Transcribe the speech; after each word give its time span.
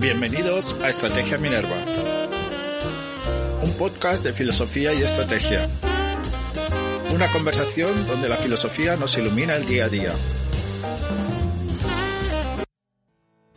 Bienvenidos 0.00 0.74
a 0.82 0.88
Estrategia 0.88 1.36
Minerva, 1.36 1.76
un 3.62 3.72
podcast 3.74 4.24
de 4.24 4.32
filosofía 4.32 4.94
y 4.94 5.02
estrategia. 5.02 5.68
Una 7.14 7.30
conversación 7.30 8.06
donde 8.06 8.30
la 8.30 8.36
filosofía 8.36 8.96
nos 8.96 9.18
ilumina 9.18 9.56
el 9.56 9.66
día 9.66 9.84
a 9.84 9.88
día. 9.90 10.12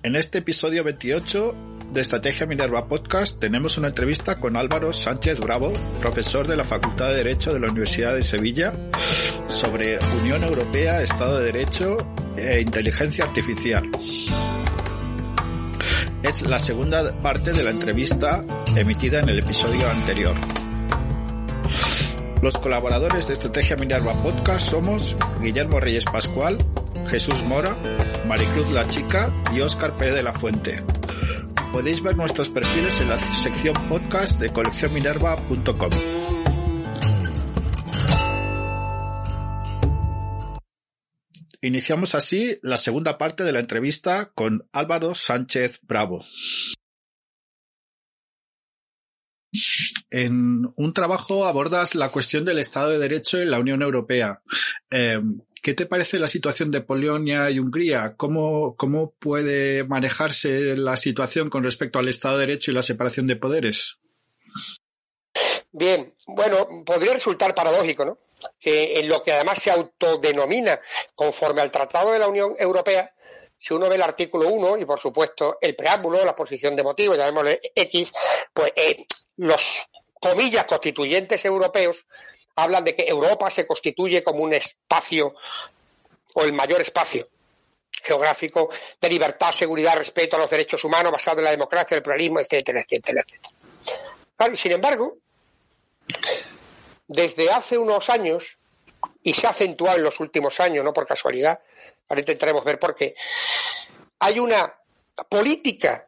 En 0.03 0.17
este 0.17 0.40
episodio 0.40 0.83
28 0.83 1.56
de 1.94 2.01
Estrategia 2.01 2.46
Minerva 2.46 2.89
Podcast 2.89 3.39
tenemos 3.39 3.78
una 3.78 3.87
entrevista 3.87 4.35
con 4.35 4.57
Álvaro 4.57 4.91
Sánchez 4.91 5.39
Bravo, 5.39 5.71
profesor 6.01 6.46
de 6.46 6.57
la 6.57 6.65
Facultad 6.65 7.07
de 7.07 7.15
Derecho 7.15 7.53
de 7.53 7.62
la 7.62 7.71
Universidad 7.71 8.15
de 8.15 8.23
Sevilla, 8.23 8.73
sobre 9.47 9.97
Unión 10.21 10.44
Europea, 10.44 11.01
Estado 11.01 11.39
de 11.39 11.46
Derecho 11.53 11.97
e 12.35 12.60
Inteligencia 12.60 13.23
Artificial. 13.23 13.89
Es 16.23 16.41
la 16.41 16.58
segunda 16.58 17.12
parte 17.22 17.52
de 17.52 17.63
la 17.63 17.70
entrevista 17.72 18.41
emitida 18.77 19.20
en 19.20 19.27
el 19.27 19.40
episodio 19.40 19.90
anterior. 19.90 20.34
Los 22.41 22.58
colaboradores 22.58 23.27
de 23.27 23.34
Estrategia 23.34 23.76
Minerva 23.76 24.13
Podcast 24.13 24.70
somos 24.70 25.18
Guillermo 25.41 25.82
Reyes 25.82 26.05
Pascual, 26.05 26.58
Jesús 27.09 27.44
Mora, 27.44 27.76
Maricruz 28.26 28.72
La 28.72 28.88
Chica 28.88 29.34
y 29.54 29.59
Óscar 29.59 29.98
Pérez 29.98 30.16
de 30.16 30.23
la 30.23 30.32
Fuente. 30.32 30.82
Podéis 31.73 32.02
ver 32.02 32.16
nuestros 32.16 32.48
perfiles 32.48 33.02
en 33.02 33.10
la 33.10 33.18
sección 33.18 33.76
podcast 33.90 34.40
de 34.40 34.49
coleccionminerva.com. 34.49 35.90
Iniciamos 41.63 42.13
así 42.13 42.59
la 42.62 42.76
segunda 42.76 43.17
parte 43.17 43.45
de 43.45 43.53
la 43.53 43.62
entrevista 43.62 44.34
con 44.35 44.67
Álvaro 44.73 45.16
Sánchez 45.16 45.80
Bravo. 45.84 46.26
En 50.10 50.73
un 50.76 50.93
trabajo 50.93 51.46
abordas 51.46 51.96
la 51.96 52.10
cuestión 52.10 52.43
del 52.43 52.60
Estado 52.60 52.90
de 52.90 52.99
Derecho 52.99 53.38
en 53.38 53.49
la 53.49 53.62
Unión 53.62 53.82
Europea. 53.82 54.41
Eh, 54.91 55.21
¿Qué 55.62 55.73
te 55.73 55.85
parece 55.85 56.20
la 56.20 56.27
situación 56.27 56.70
de 56.70 56.82
Polonia 56.82 57.49
y 57.49 57.60
Hungría? 57.60 58.16
¿Cómo, 58.18 58.76
¿Cómo 58.76 59.12
puede 59.12 59.85
manejarse 59.85 60.76
la 60.76 60.98
situación 60.98 61.49
con 61.49 61.63
respecto 61.63 61.98
al 61.98 62.10
Estado 62.10 62.40
de 62.40 62.48
Derecho 62.48 62.71
y 62.71 62.73
la 62.73 62.82
separación 62.82 63.26
de 63.26 63.38
poderes? 63.38 63.99
Bien, 65.71 66.13
bueno, 66.27 66.83
podría 66.85 67.13
resultar 67.13 67.55
paradójico, 67.55 68.03
¿no? 68.03 68.17
Que 68.59 68.99
en 68.99 69.09
lo 69.09 69.23
que 69.23 69.33
además 69.33 69.59
se 69.59 69.72
autodenomina 69.72 70.80
conforme 71.16 71.61
al 71.61 71.72
Tratado 71.72 72.11
de 72.11 72.19
la 72.19 72.27
Unión 72.27 72.53
Europea, 72.58 73.13
si 73.58 73.73
uno 73.73 73.88
ve 73.88 73.95
el 73.95 74.02
artículo 74.02 74.50
1 74.50 74.77
y 74.80 74.85
por 74.85 75.00
supuesto 75.00 75.58
el 75.61 75.75
preámbulo, 75.75 76.25
la 76.25 76.35
posición 76.35 76.75
de 76.75 76.83
motivo, 76.83 77.16
llamémosle 77.16 77.59
X, 77.73 78.11
pues 78.53 78.73
eh, 78.75 79.05
los 79.38 79.61
comillas 80.19 80.66
constituyentes 80.66 81.44
europeos 81.45 82.05
hablan 82.55 82.83
de 82.83 82.95
que 82.95 83.03
Europa 83.08 83.50
se 83.50 83.66
constituye 83.66 84.22
como 84.22 84.44
un 84.44 84.53
espacio 84.53 85.33
o 86.33 86.44
el 86.44 86.53
mayor 86.53 86.81
espacio 86.81 87.25
geográfico 88.03 88.69
de 89.00 89.09
libertad, 89.09 89.52
seguridad, 89.52 89.95
respeto 89.95 90.35
a 90.35 90.39
los 90.39 90.50
derechos 90.50 90.83
humanos 90.83 91.11
basado 91.11 91.39
en 91.39 91.45
la 91.45 91.52
democracia, 91.52 91.95
el 91.95 92.03
pluralismo, 92.03 92.39
etcétera, 92.39 92.81
etcétera, 92.81 93.22
etcétera. 93.22 94.57
sin 94.57 94.73
embargo, 94.73 95.17
desde 97.07 97.51
hace 97.51 97.77
unos 97.77 98.09
años, 98.09 98.57
y 99.21 99.33
se 99.33 99.47
ha 99.47 99.51
acentuado 99.51 99.97
en 99.97 100.03
los 100.03 100.19
últimos 100.19 100.59
años, 100.59 100.83
no 100.83 100.93
por 100.93 101.05
casualidad, 101.05 101.61
ahora 102.07 102.21
intentaremos 102.21 102.63
ver 102.63 102.79
por 102.79 102.95
qué, 102.95 103.15
hay 104.19 104.39
una 104.39 104.73
política 105.29 106.07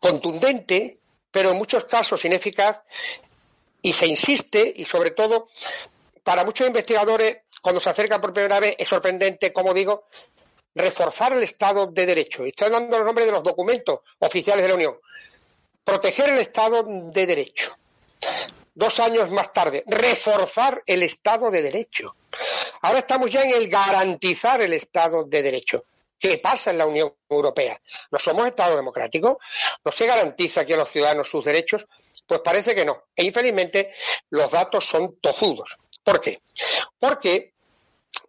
contundente, 0.00 0.98
pero 1.30 1.50
en 1.50 1.56
muchos 1.56 1.84
casos 1.84 2.24
ineficaz, 2.24 2.82
y 3.82 3.92
se 3.92 4.06
insiste, 4.06 4.72
y 4.76 4.84
sobre 4.84 5.12
todo, 5.12 5.48
para 6.22 6.44
muchos 6.44 6.66
investigadores, 6.66 7.38
cuando 7.60 7.80
se 7.80 7.90
acercan 7.90 8.20
por 8.20 8.32
primera 8.32 8.60
vez, 8.60 8.76
es 8.78 8.88
sorprendente, 8.88 9.52
como 9.52 9.72
digo, 9.72 10.08
reforzar 10.74 11.32
el 11.32 11.42
Estado 11.42 11.86
de 11.86 12.06
Derecho. 12.06 12.44
Estoy 12.44 12.70
dando 12.70 12.98
los 12.98 13.06
nombres 13.06 13.26
de 13.26 13.32
los 13.32 13.42
documentos 13.42 14.00
oficiales 14.18 14.62
de 14.62 14.68
la 14.68 14.74
Unión. 14.74 14.98
Proteger 15.84 16.30
el 16.30 16.38
Estado 16.38 16.82
de 16.86 17.26
Derecho. 17.26 17.76
Dos 18.74 18.98
años 18.98 19.30
más 19.30 19.52
tarde, 19.52 19.84
reforzar 19.86 20.82
el 20.86 21.04
Estado 21.04 21.50
de 21.50 21.62
Derecho. 21.62 22.16
Ahora 22.80 22.98
estamos 22.98 23.30
ya 23.30 23.42
en 23.42 23.52
el 23.52 23.68
garantizar 23.68 24.60
el 24.62 24.72
Estado 24.72 25.24
de 25.24 25.42
Derecho. 25.42 25.84
¿Qué 26.18 26.38
pasa 26.38 26.70
en 26.70 26.78
la 26.78 26.86
Unión 26.86 27.14
Europea? 27.28 27.80
¿No 28.10 28.18
somos 28.18 28.46
Estado 28.46 28.76
democrático? 28.76 29.38
¿No 29.84 29.92
se 29.92 30.06
garantiza 30.06 30.62
aquí 30.62 30.72
a 30.72 30.78
los 30.78 30.90
ciudadanos 30.90 31.28
sus 31.28 31.44
derechos? 31.44 31.86
Pues 32.26 32.40
parece 32.40 32.74
que 32.74 32.84
no. 32.84 33.04
E 33.14 33.22
infelizmente 33.22 33.92
los 34.30 34.50
datos 34.50 34.84
son 34.84 35.18
tozudos. 35.20 35.78
¿Por 36.02 36.20
qué? 36.20 36.42
Porque 36.98 37.54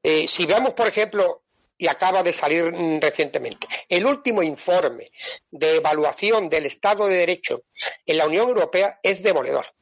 eh, 0.03 0.27
si 0.27 0.45
vemos, 0.45 0.73
por 0.73 0.87
ejemplo, 0.87 1.41
y 1.77 1.87
acaba 1.87 2.21
de 2.21 2.33
salir 2.33 2.71
mm, 2.71 2.99
recientemente, 2.99 3.67
el 3.89 4.05
último 4.05 4.43
informe 4.43 5.09
de 5.49 5.77
evaluación 5.77 6.49
del 6.49 6.67
Estado 6.67 7.07
de 7.07 7.17
Derecho 7.17 7.63
en 8.05 8.17
la 8.17 8.27
Unión 8.27 8.47
Europea 8.47 8.99
es 9.01 9.23
demoledor. 9.23 9.74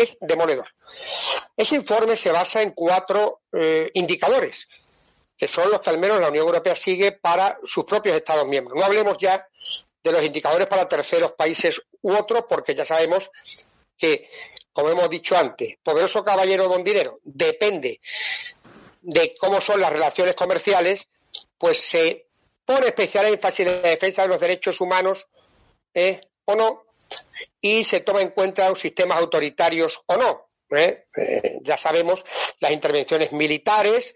Es 0.00 0.16
demoledor. 0.18 0.66
Ese 1.54 1.74
informe 1.74 2.16
se 2.16 2.32
basa 2.32 2.62
en 2.62 2.70
cuatro 2.70 3.42
eh, 3.52 3.90
indicadores, 3.92 4.66
que 5.36 5.46
son 5.46 5.70
los 5.70 5.82
que 5.82 5.90
al 5.90 5.98
menos 5.98 6.18
la 6.18 6.28
Unión 6.28 6.46
Europea 6.46 6.74
sigue 6.74 7.12
para 7.12 7.58
sus 7.66 7.84
propios 7.84 8.16
Estados 8.16 8.46
miembros. 8.46 8.78
No 8.78 8.84
hablemos 8.86 9.18
ya 9.18 9.46
de 10.02 10.12
los 10.12 10.24
indicadores 10.24 10.66
para 10.68 10.88
terceros 10.88 11.32
países 11.32 11.82
u 12.00 12.14
otros, 12.14 12.44
porque 12.48 12.74
ya 12.74 12.86
sabemos 12.86 13.30
que, 13.98 14.30
como 14.72 14.88
hemos 14.88 15.10
dicho 15.10 15.36
antes, 15.36 15.76
poderoso 15.82 16.24
caballero 16.24 16.66
don 16.66 16.82
dinero 16.82 17.20
depende 17.22 18.00
de 19.02 19.34
cómo 19.38 19.60
son 19.60 19.82
las 19.82 19.92
relaciones 19.92 20.34
comerciales, 20.34 21.08
pues 21.58 21.78
se 21.78 22.26
pone 22.64 22.86
especial 22.86 23.26
énfasis 23.26 23.66
en 23.66 23.82
la 23.82 23.88
defensa 23.90 24.22
de 24.22 24.28
los 24.28 24.40
derechos 24.40 24.80
humanos 24.80 25.26
¿eh? 25.92 26.22
o 26.46 26.54
no, 26.54 26.84
y 27.60 27.84
se 27.84 28.00
toma 28.00 28.22
en 28.22 28.30
cuenta 28.30 28.74
sistemas 28.76 29.18
autoritarios 29.18 30.02
o 30.06 30.16
no. 30.16 30.50
¿eh? 30.70 31.06
Eh, 31.16 31.58
ya 31.62 31.76
sabemos 31.76 32.24
las 32.60 32.72
intervenciones 32.72 33.32
militares 33.32 34.14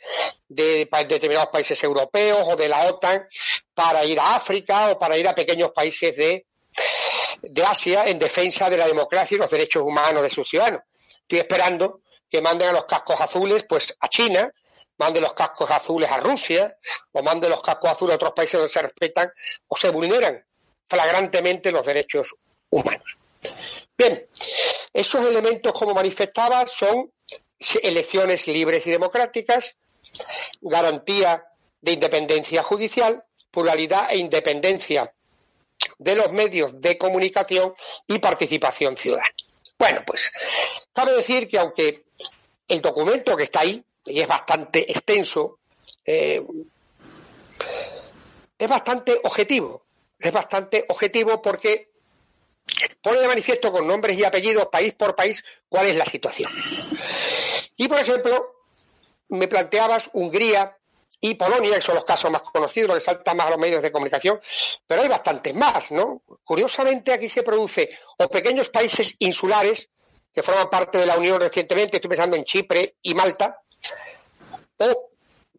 de, 0.48 0.88
determinados 1.08 1.48
países 1.48 1.82
europeos 1.82 2.42
o 2.44 2.56
de 2.56 2.68
la 2.68 2.86
OTAN 2.86 3.26
para 3.74 4.04
ir 4.04 4.18
a 4.20 4.36
África 4.36 4.90
o 4.90 4.98
para 4.98 5.16
ir 5.16 5.28
a 5.28 5.34
pequeños 5.34 5.72
países 5.72 6.16
de, 6.16 6.46
de 7.42 7.64
Asia 7.64 8.06
en 8.06 8.18
defensa 8.18 8.70
de 8.70 8.76
la 8.76 8.86
democracia 8.86 9.34
y 9.36 9.38
los 9.38 9.50
derechos 9.50 9.82
humanos 9.82 10.22
de 10.22 10.30
sus 10.30 10.48
ciudadanos. 10.48 10.82
Estoy 11.22 11.40
esperando 11.40 12.00
que 12.30 12.40
manden 12.40 12.68
a 12.68 12.72
los 12.72 12.84
cascos 12.84 13.20
azules 13.20 13.64
pues 13.68 13.94
a 14.00 14.08
China, 14.08 14.50
manden 14.98 15.22
los 15.22 15.34
cascos 15.34 15.70
azules 15.70 16.10
a 16.10 16.18
Rusia 16.18 16.76
o 17.12 17.22
manden 17.22 17.50
los 17.50 17.62
cascos 17.62 17.90
azules 17.90 18.14
a 18.14 18.16
otros 18.16 18.32
países 18.32 18.60
donde 18.60 18.72
se 18.72 18.82
respetan 18.82 19.32
o 19.66 19.76
se 19.76 19.90
vulneran 19.90 20.44
flagrantemente 20.86 21.72
los 21.72 21.84
derechos 21.86 22.36
humanos. 22.74 23.16
Bien, 23.96 24.26
esos 24.92 25.24
elementos, 25.24 25.72
como 25.72 25.94
manifestaba, 25.94 26.66
son 26.66 27.12
elecciones 27.82 28.46
libres 28.48 28.86
y 28.86 28.90
democráticas, 28.90 29.76
garantía 30.60 31.46
de 31.80 31.92
independencia 31.92 32.62
judicial, 32.62 33.24
pluralidad 33.50 34.08
e 34.10 34.16
independencia 34.16 35.12
de 35.98 36.14
los 36.16 36.32
medios 36.32 36.80
de 36.80 36.98
comunicación 36.98 37.72
y 38.06 38.18
participación 38.18 38.96
ciudadana. 38.96 39.34
Bueno, 39.78 40.02
pues 40.06 40.32
cabe 40.92 41.12
decir 41.12 41.48
que 41.48 41.58
aunque 41.58 42.04
el 42.68 42.80
documento 42.80 43.36
que 43.36 43.44
está 43.44 43.60
ahí, 43.60 43.84
y 44.06 44.20
es 44.20 44.26
bastante 44.26 44.90
extenso, 44.90 45.58
eh, 46.04 46.42
es 48.58 48.68
bastante 48.68 49.18
objetivo, 49.22 49.84
es 50.18 50.32
bastante 50.32 50.84
objetivo 50.88 51.40
porque 51.40 51.93
pone 53.00 53.20
de 53.20 53.28
manifiesto 53.28 53.70
con 53.72 53.86
nombres 53.86 54.16
y 54.16 54.24
apellidos, 54.24 54.68
país 54.68 54.94
por 54.94 55.14
país, 55.14 55.44
cuál 55.68 55.86
es 55.86 55.96
la 55.96 56.04
situación. 56.04 56.50
Y, 57.76 57.88
por 57.88 57.98
ejemplo, 57.98 58.54
me 59.28 59.48
planteabas 59.48 60.10
Hungría 60.12 60.76
y 61.20 61.34
Polonia, 61.34 61.76
que 61.76 61.82
son 61.82 61.94
los 61.94 62.04
casos 62.04 62.30
más 62.30 62.42
conocidos, 62.42 62.90
los 62.90 62.98
que 62.98 63.04
saltan 63.04 63.36
más 63.36 63.46
a 63.46 63.50
los 63.50 63.58
medios 63.58 63.82
de 63.82 63.90
comunicación, 63.90 64.40
pero 64.86 65.02
hay 65.02 65.08
bastantes 65.08 65.54
más, 65.54 65.90
¿no? 65.90 66.22
Curiosamente, 66.44 67.12
aquí 67.12 67.28
se 67.28 67.42
produce 67.42 67.96
o 68.18 68.28
pequeños 68.28 68.68
países 68.68 69.14
insulares 69.20 69.88
que 70.32 70.42
forman 70.42 70.68
parte 70.68 70.98
de 70.98 71.06
la 71.06 71.16
Unión 71.16 71.40
recientemente, 71.40 71.96
estoy 71.96 72.10
pensando 72.10 72.36
en 72.36 72.44
Chipre 72.44 72.96
y 73.02 73.14
Malta, 73.14 73.60
o 74.78 75.13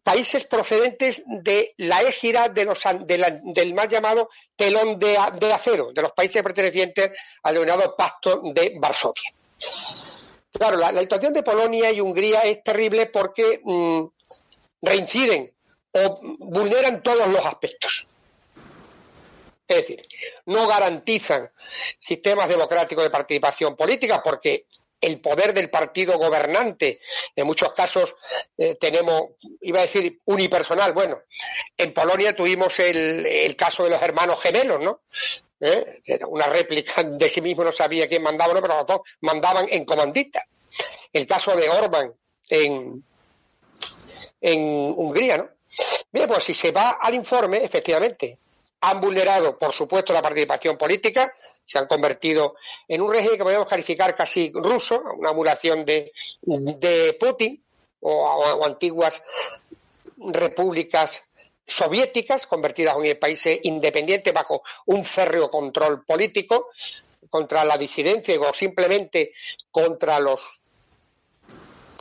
países 0.06 0.46
procedentes 0.46 1.20
de 1.26 1.74
la 1.78 2.00
égira 2.00 2.48
de 2.48 2.64
los, 2.64 2.78
del 3.02 3.74
más 3.74 3.88
llamado 3.88 4.30
telón 4.54 5.00
de, 5.00 5.16
acero, 5.52 5.90
de 5.92 6.00
los 6.00 6.12
países 6.12 6.44
pertenecientes 6.44 7.10
al 7.42 7.54
denominado 7.54 7.96
Pacto 7.96 8.40
de 8.54 8.76
Varsovia. 8.78 9.34
Claro, 10.52 10.76
la, 10.76 11.00
situación 11.00 11.32
de 11.34 11.42
Polonia 11.42 11.90
y 11.90 12.00
Hungría 12.00 12.42
es 12.42 12.62
terrible 12.62 13.06
porque 13.06 13.60
mm, 13.64 14.04
reinciden 14.82 15.52
o 15.90 16.20
vulneran 16.38 17.02
todos 17.02 17.26
los 17.26 17.44
aspectos. 17.44 18.06
Es 19.66 19.76
decir, 19.78 20.02
no 20.44 20.68
garantizan 20.68 21.50
sistemas 21.98 22.48
democráticos 22.48 23.02
de 23.02 23.10
participación 23.10 23.74
política 23.74 24.22
porque 24.22 24.66
el 25.00 25.20
poder 25.20 25.52
del 25.54 25.70
partido 25.70 26.18
gobernante. 26.18 27.00
En 27.34 27.46
muchos 27.46 27.72
casos 27.72 28.16
eh, 28.56 28.76
tenemos, 28.76 29.22
iba 29.60 29.80
a 29.80 29.82
decir 29.82 30.20
unipersonal, 30.24 30.92
bueno, 30.92 31.22
en 31.76 31.92
Polonia 31.92 32.34
tuvimos 32.34 32.78
el, 32.78 33.54
caso 33.56 33.84
de 33.84 33.90
los 33.90 34.02
hermanos 34.02 34.40
gemelos, 34.40 34.80
¿no? 34.80 35.00
¿Eh? 35.60 36.02
Una 36.28 36.46
réplica 36.46 37.02
de 37.04 37.28
sí 37.28 37.40
mismo, 37.40 37.64
no 37.64 37.72
sabía 37.72 38.08
quién 38.08 38.22
mandaba, 38.22 38.54
¿no? 38.54 38.62
pero 38.62 38.76
los 38.76 38.86
dos 38.86 39.00
mandaban 39.20 39.66
en 39.70 39.84
comandita. 39.84 40.46
El 41.12 41.26
caso 41.26 41.56
de 41.56 41.68
Orban 41.68 42.12
en, 42.50 43.02
en 44.40 44.60
Hungría, 44.96 45.38
¿no? 45.38 45.48
Bien, 46.10 46.28
pues 46.28 46.44
si 46.44 46.54
se 46.54 46.72
va 46.72 46.98
al 47.00 47.14
informe, 47.14 47.62
efectivamente, 47.62 48.38
han 48.80 49.00
vulnerado, 49.00 49.58
por 49.58 49.72
supuesto, 49.72 50.12
la 50.12 50.22
participación 50.22 50.78
política, 50.78 51.34
se 51.66 51.78
han 51.78 51.86
convertido 51.86 52.54
en 52.88 53.02
un 53.02 53.12
régimen 53.12 53.36
que 53.36 53.44
podemos 53.44 53.68
calificar 53.68 54.14
casi 54.14 54.52
ruso, 54.54 55.02
una 55.16 55.32
emulación 55.32 55.84
de, 55.84 56.12
Putin 57.18 57.62
o, 58.00 58.64
antiguas 58.64 59.22
repúblicas 60.16 61.22
soviéticas 61.66 62.46
convertidas 62.46 62.96
en 63.02 63.18
países 63.18 63.58
independientes 63.64 64.32
bajo 64.32 64.62
un 64.86 65.04
férreo 65.04 65.50
control 65.50 66.04
político 66.04 66.68
contra 67.28 67.64
la 67.64 67.76
disidencia 67.76 68.40
o 68.40 68.54
simplemente 68.54 69.32
contra 69.72 70.20
los 70.20 70.40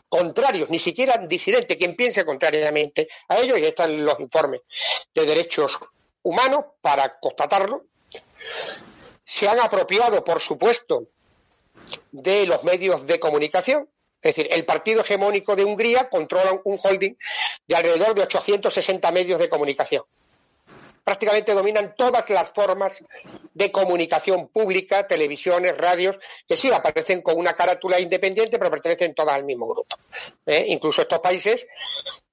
contrarios, 0.07 0.69
ni 0.69 0.79
siquiera 0.79 1.17
disidentes, 1.17 1.75
quien 1.77 1.95
piense 1.95 2.23
contrariamente 2.23 3.09
a 3.27 3.37
ellos, 3.37 3.59
y 3.59 3.65
están 3.65 4.05
los 4.05 4.19
informes 4.19 4.61
de 5.13 5.25
derechos 5.25 5.79
humanos 6.21 6.65
para 6.79 7.19
constatarlo. 7.19 7.85
Se 9.25 9.49
han 9.49 9.59
apropiado, 9.59 10.23
por 10.23 10.39
supuesto, 10.39 11.07
de 12.11 12.45
los 12.45 12.63
medios 12.63 13.05
de 13.05 13.19
comunicación. 13.19 13.89
Es 14.21 14.35
decir, 14.35 14.51
el 14.51 14.65
partido 14.65 15.01
hegemónico 15.01 15.55
de 15.55 15.63
Hungría 15.63 16.09
controla 16.09 16.59
un 16.63 16.79
holding 16.81 17.15
de 17.67 17.75
alrededor 17.75 18.15
de 18.15 18.23
860 18.23 19.11
medios 19.11 19.39
de 19.39 19.49
comunicación. 19.49 20.03
Prácticamente 21.03 21.53
dominan 21.53 21.93
todas 21.95 22.27
las 22.31 22.51
formas 22.51 23.03
de 23.53 23.71
comunicación 23.71 24.47
pública, 24.47 25.05
televisiones, 25.05 25.77
radios, 25.77 26.17
que 26.47 26.57
sí 26.57 26.71
aparecen 26.71 27.21
con 27.21 27.37
una 27.37 27.53
carátula 27.53 27.99
independiente, 27.99 28.57
pero 28.57 28.71
pertenecen 28.71 29.13
todas 29.13 29.35
al 29.35 29.43
mismo 29.43 29.67
grupo. 29.67 29.95
¿Eh? 30.47 30.65
Incluso 30.69 31.03
estos 31.03 31.19
países, 31.19 31.67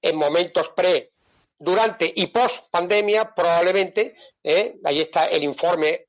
en 0.00 0.16
momentos 0.16 0.70
pre 0.70 1.10
durante 1.58 2.10
y 2.16 2.28
post 2.28 2.70
pandemia, 2.70 3.34
probablemente, 3.34 4.16
¿eh? 4.42 4.76
ahí 4.84 5.02
está 5.02 5.26
el 5.26 5.44
informe, 5.44 6.06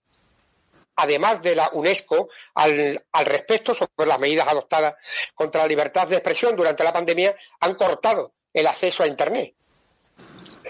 además 0.96 1.42
de 1.42 1.56
la 1.56 1.70
UNESCO, 1.74 2.30
al, 2.56 3.04
respecto 3.26 3.74
sobre 3.74 4.08
las 4.08 4.20
medidas 4.20 4.48
adoptadas 4.48 4.96
contra 5.36 5.62
la 5.62 5.68
libertad 5.68 6.08
de 6.08 6.16
expresión 6.16 6.56
durante 6.56 6.84
la 6.84 6.94
pandemia, 6.94 7.36
han 7.60 7.76
cortado 7.76 8.34
el 8.54 8.68
acceso 8.68 9.04
a 9.04 9.08
Internet. 9.08 9.54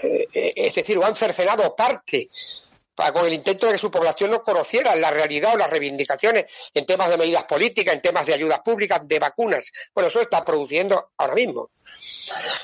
Eh, 0.02 0.28
eh, 0.32 0.52
es 0.56 0.74
decir, 0.74 0.98
o 0.98 1.04
han 1.04 1.16
cercenado 1.16 1.74
parte 1.76 2.30
con 2.94 3.26
el 3.26 3.32
intento 3.32 3.66
de 3.66 3.72
que 3.72 3.78
su 3.78 3.90
población 3.90 4.30
no 4.30 4.42
conociera 4.42 4.94
la 4.94 5.10
realidad 5.10 5.54
o 5.54 5.56
las 5.56 5.70
reivindicaciones 5.70 6.46
en 6.72 6.86
temas 6.86 7.10
de 7.10 7.16
medidas 7.16 7.44
políticas, 7.44 7.94
en 7.94 8.02
temas 8.02 8.26
de 8.26 8.34
ayudas 8.34 8.60
públicas, 8.60 9.00
de 9.04 9.18
vacunas. 9.18 9.70
Bueno, 9.94 10.08
eso 10.08 10.20
está 10.20 10.44
produciendo 10.44 11.12
ahora 11.16 11.34
mismo. 11.34 11.70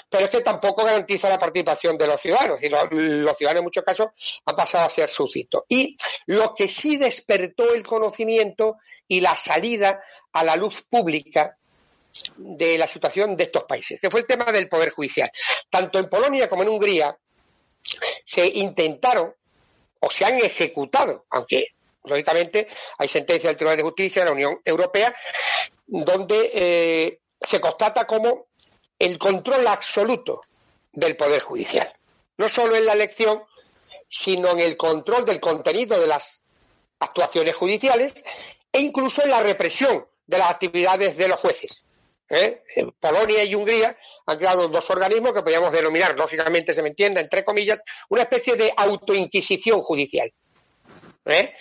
Pero 0.08 0.24
es 0.24 0.30
que 0.30 0.40
tampoco 0.40 0.84
garantiza 0.84 1.28
la 1.28 1.38
participación 1.38 1.98
de 1.98 2.06
los 2.06 2.20
ciudadanos. 2.20 2.62
Y 2.62 2.68
los, 2.68 2.88
ciudadanos 3.36 3.60
en 3.60 3.64
muchos 3.64 3.84
casos 3.84 4.08
han 4.44 4.56
pasado 4.56 4.86
a 4.86 4.90
ser 4.90 5.08
súbditos. 5.08 5.64
Y 5.68 5.96
lo 6.26 6.54
que 6.54 6.68
sí 6.68 6.96
despertó 6.96 7.74
el 7.74 7.86
conocimiento 7.86 8.78
y 9.06 9.20
la 9.20 9.36
salida 9.36 10.02
a 10.32 10.44
la 10.44 10.56
luz 10.56 10.82
pública 10.88 11.56
de 12.36 12.78
la 12.78 12.86
situación 12.86 13.36
de 13.36 13.44
estos 13.44 13.64
países, 13.64 14.00
que 14.00 14.10
fue 14.10 14.20
el 14.20 14.26
tema 14.26 14.44
del 14.46 14.68
Poder 14.68 14.90
Judicial. 14.90 15.30
Tanto 15.68 15.98
en 15.98 16.08
Polonia 16.08 16.48
como 16.48 16.62
en 16.62 16.68
Hungría 16.68 17.16
se 18.26 18.46
intentaron 18.46 19.34
o 20.00 20.10
se 20.10 20.24
han 20.24 20.38
ejecutado, 20.38 21.26
aunque 21.30 21.66
lógicamente 22.04 22.68
hay 22.98 23.08
sentencias 23.08 23.50
del 23.50 23.56
Tribunal 23.56 23.76
de 23.76 23.82
Justicia 23.82 24.22
de 24.22 24.26
la 24.26 24.34
Unión 24.34 24.60
Europea 24.64 25.14
donde 25.86 26.50
eh, 26.54 27.20
se 27.40 27.60
constata 27.60 28.06
como 28.06 28.46
el 28.98 29.18
control 29.18 29.66
absoluto 29.66 30.42
del 30.92 31.16
Poder 31.16 31.40
Judicial. 31.40 31.92
No 32.36 32.48
solo 32.48 32.76
en 32.76 32.86
la 32.86 32.92
elección, 32.92 33.42
sino 34.08 34.50
en 34.50 34.60
el 34.60 34.76
control 34.76 35.24
del 35.24 35.40
contenido 35.40 35.98
de 36.00 36.06
las 36.06 36.40
actuaciones 37.00 37.56
judiciales 37.56 38.24
e 38.72 38.80
incluso 38.80 39.22
en 39.22 39.30
la 39.30 39.42
represión 39.42 40.06
de 40.26 40.38
las 40.38 40.50
actividades 40.50 41.16
de 41.16 41.28
los 41.28 41.40
jueces. 41.40 41.84
¿Eh? 42.30 42.62
Polonia 43.00 43.42
y 43.42 43.54
Hungría 43.56 43.96
han 44.26 44.38
creado 44.38 44.68
dos 44.68 44.88
organismos 44.90 45.32
que 45.32 45.42
podríamos 45.42 45.72
denominar, 45.72 46.16
lógicamente 46.16 46.72
se 46.72 46.80
me 46.80 46.90
entienda, 46.90 47.20
entre 47.20 47.44
comillas, 47.44 47.80
una 48.08 48.22
especie 48.22 48.54
de 48.54 48.72
autoinquisición 48.76 49.82
judicial. 49.82 50.32
¿Eh? 51.24 51.52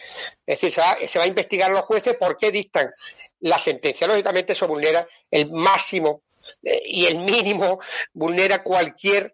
Es 0.46 0.62
decir, 0.62 0.72
se 0.72 0.82
va, 0.82 0.98
se 1.08 1.20
va, 1.20 1.26
a 1.26 1.28
investigar 1.28 1.72
a 1.72 1.74
los 1.74 1.86
jueces 1.86 2.16
por 2.16 2.38
qué 2.38 2.52
dictan 2.52 2.92
la 3.42 3.58
sentencia. 3.58 4.08
Lógicamente 4.08 4.54
eso 4.54 4.68
vulnera 4.68 5.08
el 5.30 5.52
máximo 5.52 6.22
eh, 6.64 6.82
y 6.86 7.06
el 7.06 7.18
mínimo 7.18 7.80
vulnera 8.14 8.64
cualquier 8.64 9.34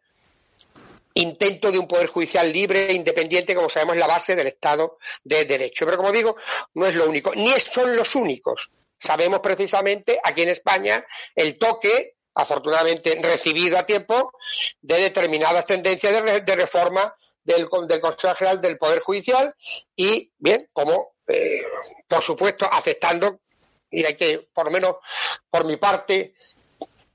intento 1.15 1.71
de 1.71 1.79
un 1.79 1.87
poder 1.87 2.07
judicial 2.07 2.51
libre 2.51 2.89
e 2.89 2.93
independiente, 2.93 3.55
como 3.55 3.69
sabemos, 3.69 3.95
es 3.95 3.99
la 3.99 4.07
base 4.07 4.35
del 4.35 4.47
Estado 4.47 4.97
de 5.23 5.45
Derecho. 5.45 5.85
Pero 5.85 5.97
como 5.97 6.11
digo, 6.11 6.35
no 6.73 6.85
es 6.85 6.95
lo 6.95 7.09
único, 7.09 7.33
ni 7.35 7.51
son 7.59 7.95
los 7.95 8.15
únicos. 8.15 8.69
Sabemos 8.99 9.39
precisamente 9.39 10.19
aquí 10.23 10.43
en 10.43 10.49
España 10.49 11.05
el 11.35 11.57
toque, 11.57 12.15
afortunadamente 12.33 13.17
recibido 13.21 13.77
a 13.77 13.85
tiempo, 13.85 14.31
de 14.81 14.99
determinadas 14.99 15.65
tendencias 15.65 16.23
de, 16.23 16.55
reforma 16.55 17.15
del, 17.43 17.69
Consejo 17.69 18.35
General 18.35 18.61
del 18.61 18.77
Poder 18.77 18.99
Judicial 18.99 19.53
y, 19.95 20.31
bien, 20.37 20.69
como, 20.73 21.15
eh, 21.27 21.61
por 22.07 22.21
supuesto, 22.21 22.67
aceptando, 22.71 23.39
y 23.89 24.03
hay 24.03 24.15
que, 24.15 24.47
por 24.53 24.65
lo 24.65 24.71
menos 24.71 24.95
por 25.49 25.65
mi 25.65 25.77
parte, 25.77 26.33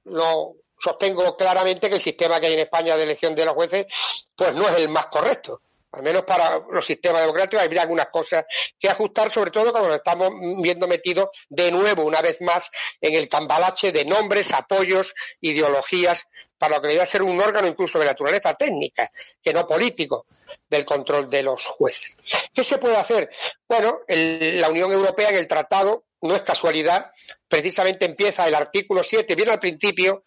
lo 0.04 0.56
sostengo 0.78 1.36
claramente 1.36 1.88
que 1.88 1.96
el 1.96 2.00
sistema 2.00 2.40
que 2.40 2.46
hay 2.46 2.54
en 2.54 2.60
España 2.60 2.96
de 2.96 3.02
elección 3.02 3.34
de 3.34 3.44
los 3.44 3.54
jueces 3.54 3.86
pues 4.34 4.54
no 4.54 4.68
es 4.68 4.76
el 4.76 4.88
más 4.88 5.06
correcto. 5.06 5.60
Al 5.92 6.02
menos 6.02 6.22
para 6.22 6.60
los 6.70 6.84
sistemas 6.84 7.22
democráticos 7.22 7.64
habría 7.64 7.82
algunas 7.82 8.08
cosas 8.08 8.44
que 8.78 8.88
ajustar, 8.88 9.30
sobre 9.30 9.50
todo 9.50 9.72
cuando 9.72 9.88
nos 9.88 9.98
estamos 9.98 10.30
viendo 10.62 10.86
metidos 10.86 11.30
de 11.48 11.72
nuevo, 11.72 12.04
una 12.04 12.22
vez 12.22 12.40
más, 12.40 12.70
en 13.00 13.14
el 13.14 13.28
cambalache 13.28 13.90
de 13.90 14.04
nombres, 14.04 14.52
apoyos, 14.52 15.14
ideologías, 15.40 16.26
para 16.56 16.76
lo 16.76 16.82
que 16.82 16.88
debería 16.88 17.06
ser 17.06 17.22
un 17.22 17.40
órgano 17.40 17.66
incluso 17.66 17.98
de 17.98 18.04
naturaleza 18.04 18.54
técnica, 18.54 19.10
que 19.42 19.52
no 19.52 19.66
político, 19.66 20.26
del 20.68 20.84
control 20.84 21.28
de 21.28 21.42
los 21.42 21.62
jueces. 21.62 22.16
¿Qué 22.52 22.62
se 22.62 22.78
puede 22.78 22.96
hacer? 22.96 23.30
Bueno, 23.66 24.00
la 24.06 24.68
Unión 24.68 24.92
Europea 24.92 25.30
en 25.30 25.36
el 25.36 25.48
tratado 25.48 26.04
no 26.20 26.36
es 26.36 26.42
casualidad, 26.42 27.10
precisamente 27.48 28.04
empieza 28.04 28.46
el 28.46 28.54
artículo 28.54 29.02
7, 29.02 29.34
viene 29.34 29.52
al 29.52 29.58
principio, 29.58 30.24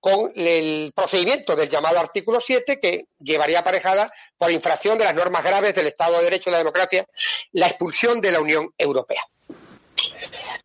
con 0.00 0.32
el 0.36 0.92
procedimiento 0.94 1.54
del 1.54 1.68
llamado 1.68 1.98
artículo 1.98 2.40
7, 2.40 2.80
que 2.80 3.06
llevaría 3.18 3.58
aparejada, 3.58 4.10
por 4.38 4.50
infracción 4.50 4.96
de 4.96 5.04
las 5.04 5.14
normas 5.14 5.44
graves 5.44 5.74
del 5.74 5.86
Estado 5.86 6.16
de 6.18 6.24
Derecho 6.24 6.48
y 6.48 6.52
la 6.52 6.58
democracia, 6.58 7.06
la 7.52 7.66
expulsión 7.66 8.20
de 8.20 8.32
la 8.32 8.40
Unión 8.40 8.72
Europea. 8.78 9.22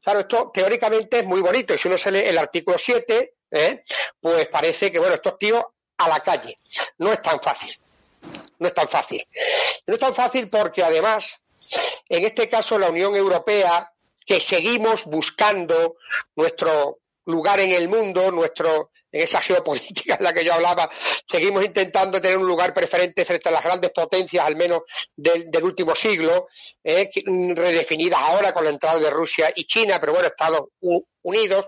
Claro, 0.02 0.22
esto 0.22 0.52
teóricamente 0.54 1.20
es 1.20 1.26
muy 1.26 1.42
bonito, 1.42 1.74
y 1.74 1.78
si 1.78 1.88
uno 1.88 1.98
se 1.98 2.12
lee 2.12 2.20
el 2.20 2.38
artículo 2.38 2.78
7, 2.78 3.34
¿eh? 3.52 3.84
pues 4.22 4.48
parece 4.48 4.92
que, 4.92 5.00
bueno, 5.00 5.16
estos 5.16 5.38
tíos 5.38 5.64
a 5.98 6.08
la 6.08 6.22
calle. 6.22 6.60
No 6.98 7.12
es 7.12 7.22
tan 7.22 7.40
fácil. 7.42 7.76
No 8.60 8.68
es 8.68 8.74
tan 8.74 8.88
fácil. 8.88 9.28
No 9.88 9.96
es 9.96 10.00
tan 10.00 10.16
fácil 10.16 10.50
porque 10.50 10.84
además, 10.84 11.42
en 12.08 12.24
este 12.24 12.48
caso, 12.48 12.78
la 12.78 12.90
Unión 12.90 13.16
Europea 13.16 13.92
que 14.26 14.40
seguimos 14.40 15.06
buscando 15.06 15.98
nuestro 16.36 17.00
lugar 17.26 17.60
en 17.60 17.72
el 17.72 17.88
mundo, 17.88 18.32
nuestro 18.32 18.92
en 19.16 19.22
esa 19.22 19.40
geopolítica 19.40 20.16
en 20.16 20.24
la 20.26 20.34
que 20.34 20.44
yo 20.44 20.54
hablaba, 20.54 20.90
seguimos 21.26 21.64
intentando 21.64 22.20
tener 22.20 22.38
un 22.38 22.48
lugar 22.48 22.74
preferente 22.74 23.24
frente 23.24 23.48
a 23.48 23.52
las 23.54 23.64
grandes 23.64 23.92
potencias, 23.92 24.46
al 24.46 24.58
menos 24.58 24.82
del, 25.16 25.64
último 25.64 25.96
siglo, 25.96 26.50
eh, 26.84 27.10
redefinidas 27.56 28.20
ahora 28.20 28.54
con 28.54 28.66
la 28.66 28.72
entrada 28.72 29.00
de 29.00 29.10
Rusia 29.10 29.54
y 29.56 29.64
China, 29.66 30.00
pero 30.02 30.12
bueno, 30.12 30.28
Estados 30.28 30.66
Unidos. 31.22 31.68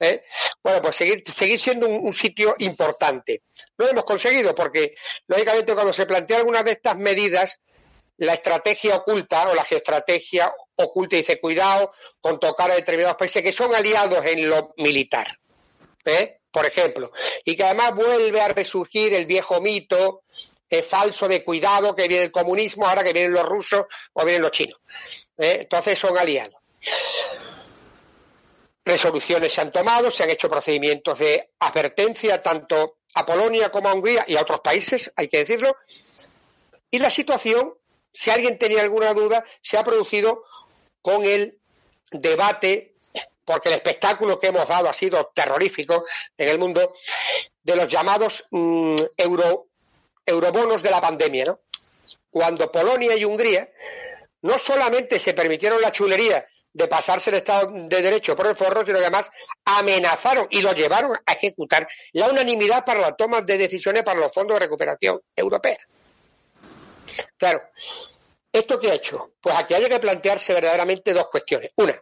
Eh. 0.00 0.22
Bueno, 0.62 0.80
pues 0.80 0.96
seguir, 0.96 1.22
seguir 1.30 1.60
siendo 1.60 1.86
un, 1.86 2.06
un, 2.06 2.14
sitio 2.14 2.54
importante. 2.58 3.42
Lo 3.76 3.88
hemos 3.88 4.04
conseguido 4.04 4.54
porque, 4.54 4.94
lógicamente, 5.26 5.74
cuando 5.74 5.92
se 5.92 6.06
plantea 6.06 6.38
alguna 6.38 6.62
de 6.62 6.72
estas 6.72 6.96
medidas, 6.96 7.58
la 8.18 8.34
estrategia 8.34 8.96
oculta 8.96 9.48
o 9.48 9.54
la 9.54 9.64
geoestrategia 9.64 10.52
oculta 10.76 11.16
dice 11.16 11.40
cuidado 11.40 11.92
con 12.20 12.38
tocar 12.38 12.70
a 12.70 12.74
determinados 12.74 13.16
países 13.16 13.42
que 13.42 13.52
son 13.52 13.74
aliados 13.74 14.24
en 14.24 14.48
lo 14.48 14.74
militar, 14.76 15.38
¿eh? 16.04 16.40
por 16.50 16.66
ejemplo, 16.66 17.12
y 17.44 17.56
que 17.56 17.64
además 17.64 17.94
vuelve 17.94 18.40
a 18.40 18.48
resurgir 18.48 19.14
el 19.14 19.26
viejo 19.26 19.60
mito 19.60 20.22
eh, 20.70 20.82
falso 20.82 21.28
de 21.28 21.44
cuidado 21.44 21.94
que 21.94 22.08
viene 22.08 22.24
el 22.24 22.32
comunismo, 22.32 22.86
ahora 22.86 23.02
que 23.02 23.12
vienen 23.12 23.32
los 23.32 23.46
rusos 23.46 23.86
o 24.12 24.24
vienen 24.24 24.42
los 24.42 24.50
chinos. 24.50 24.78
¿eh? 25.38 25.58
Entonces 25.62 25.98
son 25.98 26.18
aliados. 26.18 26.56
Resoluciones 28.84 29.52
se 29.52 29.60
han 29.60 29.72
tomado, 29.72 30.10
se 30.10 30.24
han 30.24 30.30
hecho 30.30 30.50
procedimientos 30.50 31.18
de 31.18 31.50
advertencia 31.58 32.40
tanto 32.40 32.98
a 33.14 33.24
Polonia 33.24 33.70
como 33.70 33.88
a 33.88 33.94
Hungría 33.94 34.24
y 34.26 34.36
a 34.36 34.42
otros 34.42 34.60
países, 34.60 35.12
hay 35.16 35.28
que 35.28 35.38
decirlo. 35.38 35.76
Y 36.90 36.98
la 36.98 37.10
situación, 37.10 37.74
si 38.18 38.30
alguien 38.30 38.58
tenía 38.58 38.80
alguna 38.80 39.14
duda, 39.14 39.44
se 39.62 39.78
ha 39.78 39.84
producido 39.84 40.42
con 41.00 41.24
el 41.24 41.56
debate, 42.10 42.96
porque 43.44 43.68
el 43.68 43.76
espectáculo 43.76 44.40
que 44.40 44.48
hemos 44.48 44.66
dado 44.66 44.88
ha 44.88 44.92
sido 44.92 45.30
terrorífico 45.32 46.04
en 46.36 46.48
el 46.48 46.58
mundo, 46.58 46.94
de 47.62 47.76
los 47.76 47.86
llamados 47.86 48.44
mm, 48.50 48.96
euro, 49.16 49.68
eurobonos 50.26 50.82
de 50.82 50.90
la 50.90 51.00
pandemia, 51.00 51.44
¿no? 51.44 51.60
Cuando 52.28 52.72
Polonia 52.72 53.14
y 53.14 53.24
Hungría 53.24 53.70
no 54.42 54.58
solamente 54.58 55.20
se 55.20 55.32
permitieron 55.32 55.80
la 55.80 55.92
chulería 55.92 56.44
de 56.72 56.88
pasarse 56.88 57.30
el 57.30 57.36
Estado 57.36 57.70
de 57.72 58.02
Derecho 58.02 58.34
por 58.34 58.48
el 58.48 58.56
forro, 58.56 58.84
sino 58.84 58.98
que 58.98 59.04
además 59.04 59.30
amenazaron 59.64 60.48
y 60.50 60.60
lo 60.60 60.72
llevaron 60.72 61.16
a 61.24 61.32
ejecutar 61.34 61.86
la 62.14 62.28
unanimidad 62.28 62.84
para 62.84 62.98
la 62.98 63.12
toma 63.12 63.42
de 63.42 63.58
decisiones 63.58 64.02
para 64.02 64.18
los 64.18 64.34
fondos 64.34 64.56
de 64.56 64.66
recuperación 64.66 65.20
europea. 65.36 65.78
Claro, 67.36 67.62
¿esto 68.52 68.78
qué 68.78 68.90
ha 68.90 68.94
hecho? 68.94 69.32
Pues 69.40 69.54
aquí 69.56 69.74
hay 69.74 69.88
que 69.88 69.98
plantearse 69.98 70.52
verdaderamente 70.52 71.12
dos 71.12 71.28
cuestiones. 71.28 71.72
Una, 71.76 72.00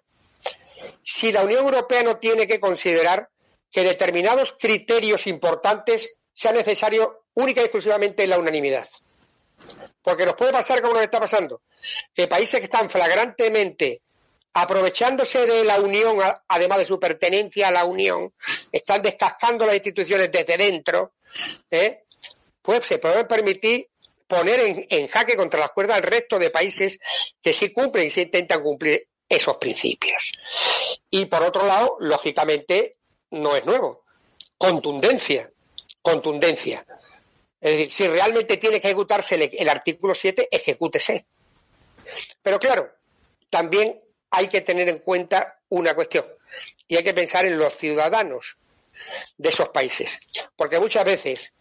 si 1.02 1.32
la 1.32 1.42
Unión 1.42 1.64
Europea 1.64 2.02
no 2.02 2.18
tiene 2.18 2.46
que 2.46 2.61
considerar 2.61 3.28
que 3.70 3.82
determinados 3.82 4.54
criterios 4.58 5.26
importantes 5.26 6.16
sea 6.32 6.52
necesario 6.52 7.25
única 7.35 7.61
y 7.61 7.64
exclusivamente 7.64 8.26
la 8.26 8.38
unanimidad. 8.38 8.88
Porque 10.02 10.26
nos 10.26 10.35
puede 10.35 10.52
pasar 10.52 10.80
como 10.80 10.94
nos 10.94 11.02
está 11.02 11.18
pasando, 11.18 11.62
que 12.14 12.28
países 12.28 12.61
que 12.61 12.66
están 12.66 12.88
flagrantemente 12.90 14.02
aprovechándose 14.52 15.46
de 15.46 15.64
la 15.64 15.80
Unión, 15.80 16.18
además 16.49 16.78
de 16.78 16.87
su 16.87 16.99
pertenencia 16.99 17.68
a 17.68 17.73
la 17.73 17.85
Unión, 17.85 18.32
están 18.73 19.02
descascando 19.02 19.66
las 19.66 19.75
instituciones 19.75 20.30
desde 20.30 20.56
dentro, 20.56 21.14
¿eh? 21.70 22.04
pues 22.62 22.85
se 22.85 22.99
pueden 22.99 23.26
permitir 23.26 23.88
poner 24.26 24.87
en, 24.88 25.09
jaque 25.09 25.37
contra 25.37 25.61
las 25.61 25.71
cuerdas 25.71 25.99
al 25.99 26.02
resto 26.02 26.38
de 26.38 26.50
países 26.50 26.99
que 27.40 27.52
sí 27.52 27.71
cumplen 27.71 28.06
y 28.06 28.11
sí 28.11 28.23
intentan 28.23 28.62
cumplir 28.62 29.09
esos 29.28 29.56
principios. 29.56 30.33
Y 31.11 31.26
por 31.26 31.42
otro 31.42 31.66
lado, 31.66 31.97
lógicamente, 32.00 32.97
no 33.30 33.56
es 33.56 33.64
nuevo. 33.64 34.04
Contundencia, 34.59 35.50
contundencia. 36.02 36.85
Es 37.61 37.71
decir, 37.71 37.92
si 37.92 38.09
realmente 38.09 38.56
tiene 38.56 38.80
que 38.80 38.88
ejecutarse 38.88 39.50
el, 39.52 39.68
artículo 39.68 40.14
7, 40.14 40.49
ejecútese. 40.50 41.26
Pero 42.42 42.59
claro, 42.59 42.92
también 43.50 44.00
hay 44.30 44.49
que 44.49 44.61
tener 44.61 44.88
en 44.88 44.99
cuenta 44.99 45.59
una 45.68 45.95
cuestión 45.95 46.26
y 46.87 46.97
hay 46.97 47.02
que 47.02 47.14
pensar 47.14 47.45
en 47.45 47.59
los 47.59 47.75
ciudadanos 47.75 48.56
de 49.37 49.49
esos 49.49 49.71
países. 49.71 50.18
Porque 50.54 50.78
muchas 50.78 51.04
veces, 51.04 51.52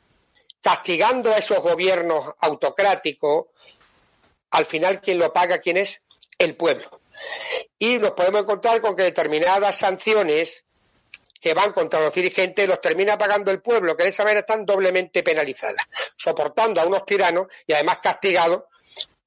castigando 0.66 1.32
a 1.32 1.38
esos 1.38 1.60
gobiernos 1.60 2.26
autocráticos, 2.40 3.46
al 4.50 4.66
final 4.66 5.00
quien 5.00 5.20
lo 5.20 5.32
paga, 5.32 5.60
¿quién 5.60 5.78
es? 5.78 6.02
El 6.40 6.56
pueblo. 6.56 7.02
Y 7.78 8.00
nos 8.00 8.14
podemos 8.14 8.42
encontrar 8.42 8.82
con 8.82 8.96
que 8.96 9.04
determinadas 9.04 9.78
sanciones 9.78 10.66
que 11.40 11.54
van 11.54 11.72
contra 11.72 12.00
los 12.00 12.12
dirigentes 12.12 12.68
los 12.68 12.82
termina 12.82 13.16
pagando 13.16 13.52
el 13.52 13.62
pueblo, 13.62 13.96
que 13.96 14.06
de 14.06 14.10
esa 14.10 14.24
manera 14.24 14.40
están 14.40 14.66
doblemente 14.66 15.22
penalizadas, 15.22 15.86
soportando 16.18 16.82
a 16.82 16.88
unos 16.88 17.06
tiranos 17.06 17.46
y 17.68 17.74
además 17.74 18.00
castigados 18.02 18.64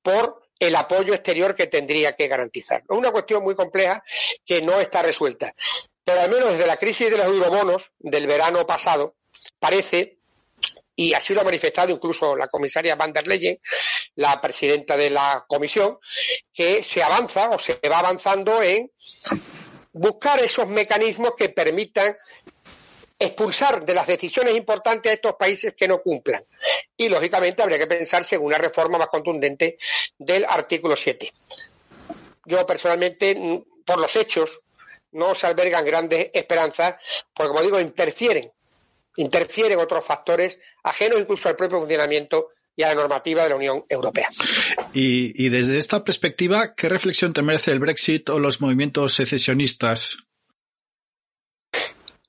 por 0.02 0.42
el 0.58 0.74
apoyo 0.74 1.14
exterior 1.14 1.54
que 1.54 1.68
tendría 1.68 2.14
que 2.14 2.26
garantizar. 2.26 2.80
Es 2.80 2.96
una 2.96 3.12
cuestión 3.12 3.44
muy 3.44 3.54
compleja 3.54 4.02
que 4.44 4.60
no 4.60 4.80
está 4.80 5.02
resuelta. 5.02 5.54
Pero 6.02 6.20
al 6.20 6.30
menos 6.32 6.50
desde 6.50 6.66
la 6.66 6.78
crisis 6.78 7.12
de 7.12 7.16
los 7.16 7.26
eurobonos 7.26 7.92
del 8.00 8.26
verano 8.26 8.66
pasado, 8.66 9.14
parece, 9.60 10.17
y 10.98 11.14
así 11.14 11.32
lo 11.32 11.42
ha 11.42 11.44
manifestado 11.44 11.90
incluso 11.90 12.34
la 12.34 12.48
comisaria 12.48 12.96
van 12.96 13.12
der 13.12 13.28
Leyen, 13.28 13.56
la 14.16 14.40
presidenta 14.40 14.96
de 14.96 15.10
la 15.10 15.44
comisión, 15.46 15.96
que 16.52 16.82
se 16.82 17.00
avanza 17.04 17.50
o 17.50 17.58
se 17.60 17.78
va 17.88 18.00
avanzando 18.00 18.60
en 18.60 18.90
buscar 19.92 20.40
esos 20.40 20.66
mecanismos 20.66 21.34
que 21.38 21.50
permitan 21.50 22.16
expulsar 23.16 23.84
de 23.84 23.94
las 23.94 24.08
decisiones 24.08 24.56
importantes 24.56 25.10
a 25.10 25.14
estos 25.14 25.34
países 25.34 25.74
que 25.74 25.86
no 25.86 26.02
cumplan. 26.02 26.42
Y, 26.96 27.08
lógicamente, 27.08 27.62
habría 27.62 27.78
que 27.78 27.86
pensarse 27.86 28.34
en 28.34 28.42
una 28.42 28.58
reforma 28.58 28.98
más 28.98 29.06
contundente 29.06 29.78
del 30.18 30.44
artículo 30.48 30.96
7. 30.96 31.32
Yo, 32.44 32.66
personalmente, 32.66 33.62
por 33.84 34.00
los 34.00 34.16
hechos, 34.16 34.58
no 35.12 35.32
se 35.36 35.46
albergan 35.46 35.84
grandes 35.84 36.30
esperanzas, 36.34 36.96
porque, 37.32 37.50
como 37.50 37.62
digo, 37.62 37.78
interfieren, 37.78 38.52
interfieren 39.18 39.78
otros 39.78 40.04
factores 40.04 40.58
ajenos 40.82 41.20
incluso 41.20 41.48
al 41.48 41.56
propio 41.56 41.78
funcionamiento 41.78 42.48
y 42.74 42.82
a 42.82 42.88
la 42.88 42.94
normativa 42.94 43.42
de 43.42 43.48
la 43.50 43.56
Unión 43.56 43.84
Europea. 43.88 44.28
Y, 44.92 45.44
y, 45.44 45.48
desde 45.48 45.78
esta 45.78 46.04
perspectiva, 46.04 46.74
¿qué 46.74 46.88
reflexión 46.88 47.32
te 47.32 47.42
merece 47.42 47.72
el 47.72 47.80
Brexit 47.80 48.28
o 48.30 48.38
los 48.38 48.60
movimientos 48.60 49.14
secesionistas 49.14 50.18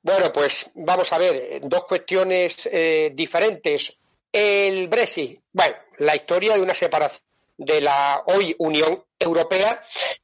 bueno, 0.01 0.31
pues 0.31 0.72
vamos 0.75 1.12
a 1.12 1.17
ver, 1.17 1.60
dos 1.63 1.84
cuestiones 1.84 2.67
eh, 2.72 3.12
diferentes. 3.13 3.98
El 4.31 4.88
Brexit, 4.88 5.39
bueno, 5.51 5.75
la 5.98 6.15
historia 6.15 6.53
de 6.55 6.62
una 6.62 6.74
separación 6.74 7.22
de 7.58 7.81
la 7.81 8.24
hoy 8.27 8.55
Unión 8.60 9.03
Europea, 9.19 9.81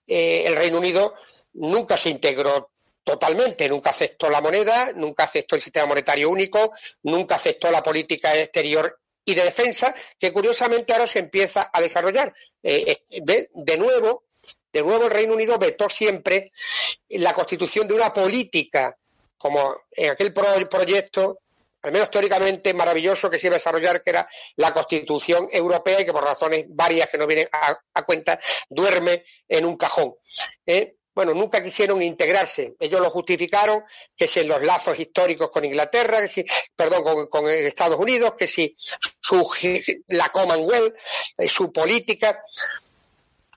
eh, 0.08 0.44
el 0.46 0.56
Reino 0.56 0.78
Unido 0.78 1.16
nunca 1.54 1.98
se 1.98 2.10
integró 2.10 2.72
totalmente, 3.06 3.70
nunca 3.70 3.92
aceptó 3.92 4.30
la 4.30 4.42
moneda, 4.42 4.92
nunca 4.94 5.24
aceptó 5.24 5.56
el 5.56 5.62
sistema 5.62 5.86
monetario 5.86 6.30
único, 6.30 6.74
nunca 7.04 7.36
aceptó 7.36 7.72
la 7.72 7.84
política 7.84 8.36
exterior 8.36 9.00
y 9.24 9.36
de 9.36 9.44
defensa, 9.44 9.94
que 10.20 10.34
curiosamente 10.34 10.92
ahora 10.92 11.08
se 11.08 11.20
empieza 11.20 11.70
a 11.72 11.80
desarrollar. 11.80 12.34
Eh, 12.62 12.98
de, 13.22 13.78
nuevo, 13.78 14.24
de 14.74 14.82
nuevo 14.82 15.06
el 15.06 15.12
Reino 15.12 15.34
Unido 15.34 15.58
vetó 15.58 15.88
siempre 15.88 16.52
la 17.10 17.32
constitución 17.32 17.88
de 17.88 17.94
una 17.94 18.12
política 18.12 18.98
como 19.38 19.76
en 19.92 20.10
aquel 20.10 20.34
proyecto, 20.34 21.42
al 21.84 21.92
menos 21.92 22.10
teóricamente 22.10 22.74
maravilloso 22.74 23.30
que 23.30 23.38
se 23.38 23.48
iba 23.48 23.56
a 23.56 23.60
desarrollar, 23.60 24.02
que 24.02 24.10
era 24.10 24.28
la 24.56 24.74
Constitución 24.74 25.48
Europea 25.52 26.02
y 26.02 26.06
que 26.06 26.14
por 26.14 26.24
razones 26.24 26.66
varias 26.70 27.10
que 27.12 27.20
no 27.20 27.28
vienen 27.28 27.48
a, 27.52 28.04
cuenta, 28.04 28.40
duerme 28.68 29.24
en 29.48 29.66
un 29.66 29.78
cajón. 29.78 30.16
¿eh? 30.66 30.96
Bueno, 31.16 31.34
nunca 31.34 31.64
quisieron 31.64 32.02
integrarse. 32.02 32.76
Ellos 32.78 33.00
lo 33.00 33.10
justificaron, 33.10 33.84
que 34.16 34.28
si 34.28 34.42
en 34.42 34.50
los 34.50 34.62
lazos 34.62 35.00
históricos 35.00 35.50
con 35.50 35.64
Inglaterra, 35.64 36.20
que 36.20 36.28
si, 36.28 36.46
perdón, 36.76 37.28
con, 37.28 37.50
Estados 37.50 37.98
Unidos, 37.98 38.34
que 38.34 38.48
si 38.48 38.76
su, 39.22 39.50
la 40.08 40.30
Commonwealth, 40.30 40.94
eh, 41.38 41.48
su 41.48 41.72
política, 41.72 42.44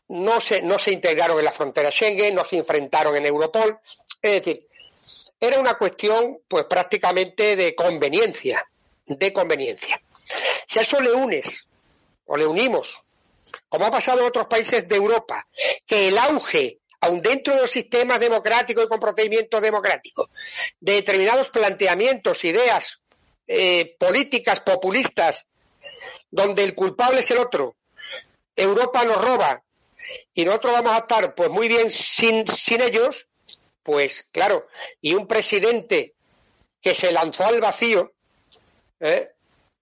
no 0.08 0.40
se, 0.40 0.62
no 0.62 0.78
se 0.78 0.92
integraron 0.92 1.38
en 1.38 1.44
la 1.44 1.52
frontera 1.52 1.90
Schengen, 1.90 2.34
no 2.34 2.44
se 2.44 2.58
enfrentaron 2.58 3.16
en 3.16 3.26
Europol. 3.26 3.80
Es 4.22 4.32
decir, 4.32 4.68
era 5.40 5.58
una 5.58 5.74
cuestión, 5.74 6.40
pues 6.46 6.64
prácticamente 6.64 7.56
de 7.56 7.74
conveniencia, 7.74 8.64
de 9.04 9.32
conveniencia. 9.32 10.00
Si 10.66 10.78
a 10.78 10.82
eso 10.82 11.00
le 11.00 11.12
unes 11.12 11.66
o 12.26 12.36
le 12.36 12.46
unimos, 12.46 12.88
como 13.68 13.86
ha 13.86 13.90
pasado 13.90 14.20
en 14.20 14.26
otros 14.26 14.46
países 14.46 14.86
de 14.86 14.96
Europa, 14.96 15.46
que 15.86 16.08
el 16.08 16.18
auge, 16.18 16.78
aun 17.00 17.20
dentro 17.20 17.54
de 17.54 17.60
los 17.62 17.70
sistemas 17.70 18.20
democráticos 18.20 18.84
y 18.84 18.88
con 18.88 19.00
procedimientos 19.00 19.60
democráticos, 19.60 20.28
de 20.80 20.94
determinados 20.94 21.50
planteamientos, 21.50 22.44
ideas 22.44 23.00
eh, 23.46 23.96
políticas 23.98 24.60
populistas, 24.60 25.46
donde 26.30 26.64
el 26.64 26.74
culpable 26.74 27.20
es 27.20 27.30
el 27.30 27.38
otro, 27.38 27.76
Europa 28.54 29.04
nos 29.04 29.24
roba 29.24 29.62
y 30.34 30.44
nosotros 30.44 30.72
vamos 30.72 30.92
a 30.92 30.98
estar 30.98 31.34
pues 31.34 31.48
muy 31.48 31.68
bien 31.68 31.90
sin, 31.90 32.46
sin 32.48 32.80
ellos, 32.80 33.28
pues 33.82 34.26
claro, 34.32 34.66
y 35.00 35.14
un 35.14 35.26
presidente 35.26 36.14
que 36.80 36.94
se 36.94 37.12
lanzó 37.12 37.46
al 37.46 37.60
vacío, 37.60 38.12
¿eh? 39.00 39.30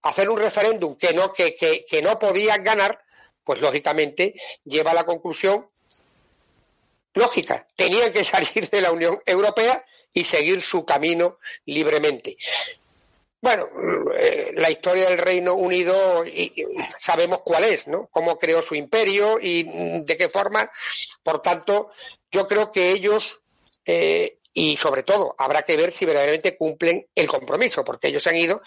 hacer 0.02 0.30
un 0.30 0.38
referéndum 0.38 0.96
que 0.96 1.12
no, 1.12 1.32
que, 1.32 1.56
que, 1.56 2.02
no 2.02 2.18
podía 2.18 2.58
ganar, 2.58 3.02
pues 3.44 3.60
lógicamente 3.60 4.34
lleva 4.64 4.92
a 4.92 4.94
la 4.94 5.04
conclusión 5.04 5.68
lógica. 7.16 7.66
Tenían 7.74 8.12
que 8.12 8.24
salir 8.24 8.70
de 8.70 8.80
la 8.80 8.92
Unión 8.92 9.20
Europea 9.26 9.84
y 10.12 10.24
seguir 10.24 10.62
su 10.62 10.84
camino 10.84 11.38
libremente. 11.66 12.36
Bueno, 13.40 13.68
eh, 14.16 14.52
la 14.54 14.70
historia 14.70 15.08
del 15.08 15.18
Reino 15.18 15.54
Unido 15.54 16.24
sabemos 16.98 17.40
cuál 17.44 17.64
es, 17.64 17.86
¿no? 17.86 18.08
Cómo 18.10 18.38
creó 18.38 18.62
su 18.62 18.74
imperio 18.74 19.38
y 19.40 19.64
de 20.02 20.16
qué 20.16 20.28
forma. 20.28 20.70
Por 21.22 21.42
tanto, 21.42 21.90
yo 22.30 22.48
creo 22.48 22.72
que 22.72 22.90
ellos 22.92 23.40
eh, 23.84 24.38
y 24.58 24.78
sobre 24.78 25.02
todo 25.02 25.34
habrá 25.36 25.62
que 25.62 25.76
ver 25.76 25.92
si 25.92 26.06
verdaderamente 26.06 26.56
cumplen 26.56 27.06
el 27.14 27.26
compromiso, 27.26 27.84
porque 27.84 28.08
ellos 28.08 28.26
han 28.26 28.36
ido, 28.36 28.62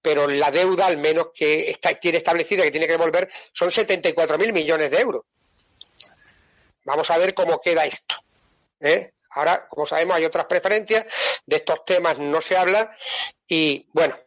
pero 0.00 0.28
la 0.28 0.52
deuda 0.52 0.86
al 0.86 0.98
menos 0.98 1.30
que 1.34 1.68
está, 1.68 1.92
tiene 1.94 2.18
establecida 2.18 2.62
que 2.62 2.70
tiene 2.70 2.86
que 2.86 2.92
devolver 2.92 3.28
son 3.52 3.70
74.000 3.70 4.52
millones 4.52 4.90
de 4.92 5.00
euros. 5.00 5.24
Vamos 6.84 7.10
a 7.10 7.18
ver 7.18 7.34
cómo 7.34 7.60
queda 7.60 7.84
esto. 7.84 8.16
¿eh? 8.80 9.12
Ahora, 9.30 9.66
como 9.68 9.86
sabemos, 9.86 10.16
hay 10.16 10.24
otras 10.24 10.46
preferencias, 10.46 11.06
de 11.46 11.56
estos 11.56 11.84
temas 11.84 12.18
no 12.18 12.40
se 12.40 12.56
habla 12.56 12.94
y 13.46 13.86
bueno, 13.92 14.18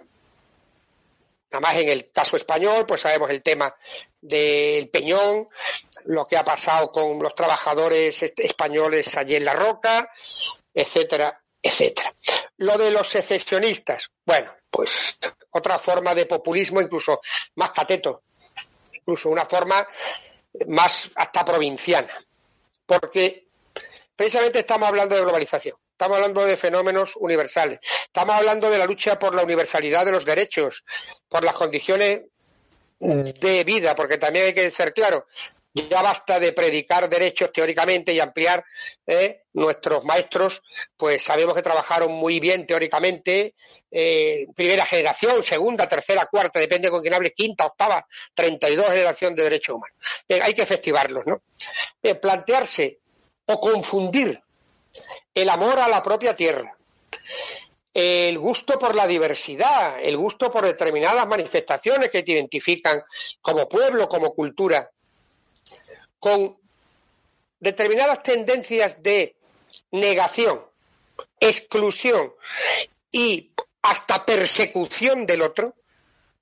nada 1.51 1.61
más 1.61 1.77
en 1.77 1.89
el 1.89 2.11
caso 2.11 2.37
español, 2.37 2.85
pues 2.87 3.01
sabemos 3.01 3.29
el 3.29 3.43
tema 3.43 3.75
del 4.19 4.89
Peñón, 4.89 5.47
lo 6.05 6.25
que 6.25 6.37
ha 6.37 6.43
pasado 6.43 6.91
con 6.91 7.19
los 7.19 7.35
trabajadores 7.35 8.23
españoles 8.23 9.15
allí 9.15 9.35
en 9.35 9.45
La 9.45 9.53
Roca, 9.53 10.09
etcétera, 10.73 11.39
etcétera. 11.61 12.13
Lo 12.57 12.77
de 12.77 12.91
los 12.91 13.07
secesionistas, 13.07 14.09
bueno, 14.25 14.55
pues 14.69 15.17
otra 15.51 15.77
forma 15.77 16.15
de 16.15 16.25
populismo 16.25 16.81
incluso 16.81 17.21
más 17.55 17.71
cateto, 17.71 18.23
incluso 18.93 19.29
una 19.29 19.45
forma 19.45 19.87
más 20.67 21.09
hasta 21.15 21.45
provinciana, 21.45 22.17
porque 22.85 23.47
precisamente 24.15 24.59
estamos 24.59 24.87
hablando 24.87 25.15
de 25.15 25.21
globalización. 25.21 25.75
Estamos 25.91 26.17
hablando 26.17 26.45
de 26.45 26.57
fenómenos 26.57 27.15
universales. 27.15 27.79
Estamos 28.05 28.35
hablando 28.35 28.69
de 28.69 28.77
la 28.77 28.85
lucha 28.85 29.17
por 29.17 29.33
la 29.33 29.43
universalidad 29.43 30.05
de 30.05 30.11
los 30.11 30.25
derechos, 30.25 30.83
por 31.29 31.43
las 31.43 31.53
condiciones 31.53 32.23
de 32.99 33.63
vida, 33.63 33.95
porque 33.95 34.17
también 34.17 34.47
hay 34.47 34.53
que 34.53 34.71
ser 34.71 34.93
claro, 34.93 35.27
ya 35.75 36.01
basta 36.01 36.39
de 36.39 36.53
predicar 36.53 37.09
derechos 37.09 37.51
teóricamente 37.51 38.13
y 38.13 38.19
ampliar. 38.19 38.63
¿eh? 39.05 39.43
Nuestros 39.53 40.03
maestros, 40.05 40.61
pues 40.95 41.23
sabemos 41.23 41.53
que 41.53 41.61
trabajaron 41.61 42.11
muy 42.13 42.39
bien 42.39 42.65
teóricamente, 42.65 43.53
eh, 43.91 44.47
primera 44.55 44.85
generación, 44.85 45.43
segunda, 45.43 45.87
tercera, 45.87 46.25
cuarta, 46.25 46.59
depende 46.59 46.89
con 46.89 47.01
quién 47.01 47.13
hable, 47.13 47.31
quinta, 47.31 47.65
octava, 47.65 48.05
treinta 48.33 48.69
y 48.69 48.75
dos 48.75 48.87
generación 48.87 49.35
de 49.35 49.43
derechos 49.43 49.75
humanos. 49.75 49.97
hay 50.29 50.53
que 50.53 50.65
festivarlos, 50.65 51.25
¿no? 51.25 51.41
plantearse 52.21 52.99
o 53.45 53.59
confundir 53.59 54.41
el 55.33 55.49
amor 55.49 55.79
a 55.79 55.87
la 55.87 56.01
propia 56.01 56.35
tierra, 56.35 56.75
el 57.93 58.37
gusto 58.37 58.77
por 58.77 58.93
la 58.93 59.07
diversidad, 59.07 59.99
el 60.01 60.17
gusto 60.17 60.51
por 60.51 60.65
determinadas 60.65 61.25
manifestaciones 61.27 62.09
que 62.09 62.23
te 62.23 62.33
identifican 62.33 63.01
como 63.41 63.69
pueblo, 63.69 64.09
como 64.09 64.33
cultura, 64.33 64.91
con 66.19 66.57
determinadas 67.59 68.23
tendencias 68.23 69.01
de 69.01 69.35
negación, 69.91 70.61
exclusión 71.39 72.33
y 73.11 73.51
hasta 73.81 74.25
persecución 74.25 75.25
del 75.25 75.41
otro, 75.41 75.75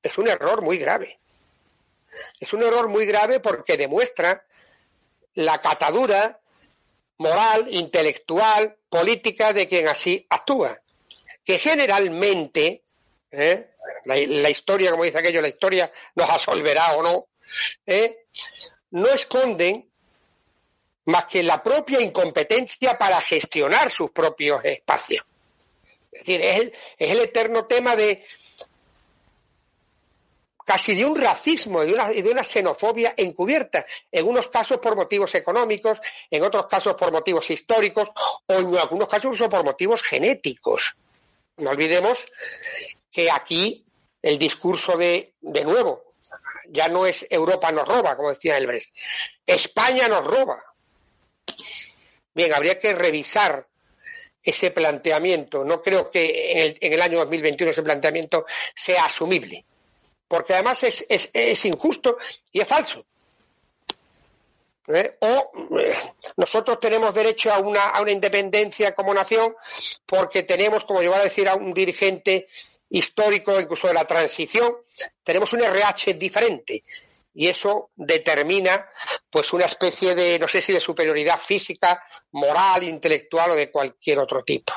es 0.02 0.18
un 0.18 0.28
error 0.28 0.62
muy 0.62 0.78
grave. 0.78 1.20
Es 2.40 2.54
un 2.54 2.64
error 2.64 2.90
muy 2.90 3.06
grave 3.06 3.40
porque 3.40 3.78
demuestra 3.78 4.46
la 5.36 5.62
catadura 5.62 6.40
moral, 7.18 7.68
intelectual, 7.70 8.78
política 8.90 9.54
de 9.54 9.68
quien 9.68 9.88
así 9.88 10.26
actúa. 10.30 10.80
Que 11.44 11.58
generalmente, 11.60 12.84
¿eh? 13.32 13.74
la, 14.06 14.50
historia, 14.50 14.92
como 14.92 15.04
dice 15.04 15.20
aquello, 15.20 15.42
la 15.42 15.48
historia 15.48 15.92
nos 16.16 16.30
absolverá 16.30 16.96
o 16.96 17.04
no, 17.04 17.28
¿eh? 17.86 18.26
No 18.94 19.08
esconden 19.10 19.90
más 21.06 21.26
que 21.26 21.44
la 21.44 21.62
propia 21.62 22.00
incompetencia 22.00 22.98
para 22.98 23.20
gestionar 23.22 23.90
sus 23.90 24.12
propios 24.12 24.64
espacios. 24.64 25.26
Es 26.12 26.20
decir, 26.20 26.42
es 26.42 26.72
el, 26.98 27.20
eterno 27.20 27.66
tema 27.66 27.96
de 27.96 28.24
casi 30.64 30.94
de 30.96 31.06
un 31.06 31.20
racismo 31.20 31.84
y 31.84 31.88
de, 31.88 31.94
una, 31.96 32.10
de 32.10 32.30
una 32.30 32.44
xenofobia 32.44 33.16
encubierta, 33.18 33.86
en 34.12 34.28
unos 34.28 34.48
casos 34.48 34.78
por 34.78 34.96
motivos 34.96 35.34
económicos, 35.34 36.00
en 36.30 36.44
otros 36.44 36.68
casos 36.68 36.94
por 36.94 37.12
motivos 37.12 37.50
históricos 37.50 38.10
o 38.46 38.54
en 38.54 38.78
algunos 38.78 39.08
casos 39.08 39.26
incluso 39.26 39.50
por 39.50 39.66
motivos 39.66 40.04
genéticos. 40.04 40.96
No 41.58 41.72
olvidemos 41.72 42.28
que 43.12 43.32
aquí 43.32 43.84
el 44.22 44.38
discurso 44.38 44.96
de, 44.96 45.34
de 45.42 45.64
nuevo, 45.64 46.13
ya 46.74 46.88
no 46.90 47.06
es 47.06 47.26
Europa 47.30 47.72
nos 47.72 47.88
roba, 47.88 48.18
como 48.18 48.30
decía 48.30 48.58
Elbrecht, 48.58 48.94
España 49.46 50.08
nos 50.08 50.26
roba. 50.26 50.62
Bien, 52.34 52.54
habría 52.54 52.80
que 52.80 52.94
revisar 52.94 53.68
ese 54.42 54.72
planteamiento. 54.72 55.64
No 55.64 55.82
creo 55.82 56.10
que 56.10 56.76
en 56.82 56.94
el, 56.94 57.02
año 57.02 57.20
2021 57.20 57.72
ese 57.72 57.84
planteamiento 57.84 58.46
sea 58.76 59.06
asumible 59.06 59.66
porque 60.34 60.54
además 60.56 60.82
es, 60.84 61.06
es, 61.10 61.66
injusto 61.66 62.18
y 62.52 62.60
es 62.60 62.68
falso. 62.68 63.06
¿Eh? 64.88 65.16
O 65.20 65.78
eh, 65.80 65.94
nosotros 66.38 66.80
tenemos 66.80 67.14
derecho 67.14 67.54
a 67.54 67.60
una, 67.60 67.90
a 67.90 68.02
una 68.02 68.10
independencia 68.10 68.96
como 68.96 69.14
nación 69.14 69.56
porque 70.08 70.42
tenemos, 70.42 70.86
como 70.86 71.04
yo 71.04 71.14
a 71.14 71.22
decir 71.22 71.48
a 71.48 71.54
un 71.54 71.72
dirigente 71.72 72.48
histórico, 72.90 73.60
incluso 73.60 73.88
de 73.88 73.94
la 73.94 74.06
transición, 74.06 74.76
tenemos 75.24 75.52
un 75.54 75.62
RH 75.62 76.14
diferente 76.14 76.84
y 77.34 77.48
eso 77.48 77.90
determina 77.96 78.88
pues 79.30 79.54
una 79.54 79.66
especie 79.66 80.14
de, 80.14 80.38
no 80.38 80.48
sé 80.48 80.62
si 80.62 80.72
de 80.74 80.80
superioridad 80.80 81.40
física, 81.40 82.04
moral, 82.32 82.84
intelectual 82.84 83.52
o 83.52 83.56
de 83.56 83.72
cualquier 83.72 84.20
otro 84.20 84.44
tipo. 84.44 84.74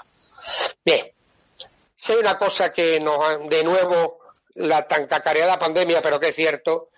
Bien, 0.84 1.12
si 1.96 2.12
hay 2.12 2.18
una 2.18 2.38
cosa 2.38 2.72
que 2.72 2.98
nos, 3.00 3.48
de 3.48 3.64
nuevo 3.64 4.20
la 4.54 4.86
tan 4.88 5.06
cacareada 5.06 5.58
pandemia, 5.58 6.00
pero 6.00 6.18
que 6.18 6.28
es 6.28 6.36
cierto, 6.36 6.88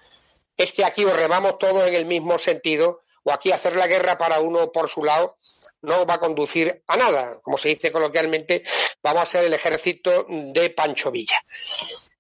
es 0.57 0.73
que 0.73 0.85
aquí 0.85 1.05
os 1.05 1.16
remamos 1.16 1.59
todos 1.59 1.87
en 1.88 1.94
el 1.94 2.05
mismo 2.05 2.38
sentido, 2.38 3.03
o 3.29 3.33
aquí 3.33 3.53
hacer 3.53 3.77
la 3.77 3.87
guerra 3.87 4.17
para 4.17 4.41
uno 4.41 4.73
por 4.73 4.88
su 4.88 5.05
lado 5.05 5.37
no 5.83 6.07
va 6.07 6.14
a 6.14 6.19
conducir 6.19 6.83
a 6.87 6.97
nada. 6.97 7.38
Como 7.43 7.59
se 7.59 7.69
dice 7.69 7.93
coloquialmente, 7.93 8.64
vamos 9.03 9.23
a 9.23 9.27
ser 9.27 9.45
el 9.45 9.53
ejército 9.53 10.25
de 10.29 10.71
Pancho 10.71 11.11
Villa. 11.11 11.37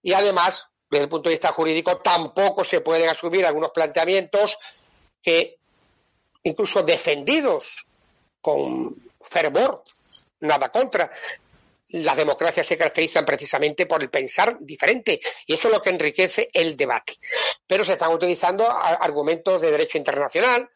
Y 0.02 0.12
además, 0.12 0.66
desde 0.90 1.04
el 1.04 1.08
punto 1.08 1.30
de 1.30 1.36
vista 1.36 1.50
jurídico, 1.50 1.96
tampoco 1.96 2.62
se 2.62 2.82
pueden 2.82 3.08
asumir 3.08 3.46
algunos 3.46 3.70
planteamientos 3.70 4.58
que, 5.22 5.56
incluso 6.42 6.82
defendidos 6.82 7.86
con 8.42 8.94
fervor, 9.22 9.82
nada 10.40 10.68
contra, 10.68 11.10
las 11.90 12.16
democracias 12.16 12.66
se 12.66 12.76
caracterizan 12.76 13.24
precisamente 13.24 13.86
por 13.86 14.02
el 14.02 14.10
pensar 14.10 14.58
diferente 14.60 15.20
y 15.46 15.54
eso 15.54 15.68
es 15.68 15.74
lo 15.74 15.82
que 15.82 15.90
enriquece 15.90 16.50
el 16.52 16.76
debate. 16.76 17.18
Pero 17.66 17.84
se 17.84 17.92
están 17.92 18.12
utilizando 18.12 18.70
argumentos 18.70 19.60
de 19.60 19.70
derecho 19.70 19.98
internacional, 19.98 20.68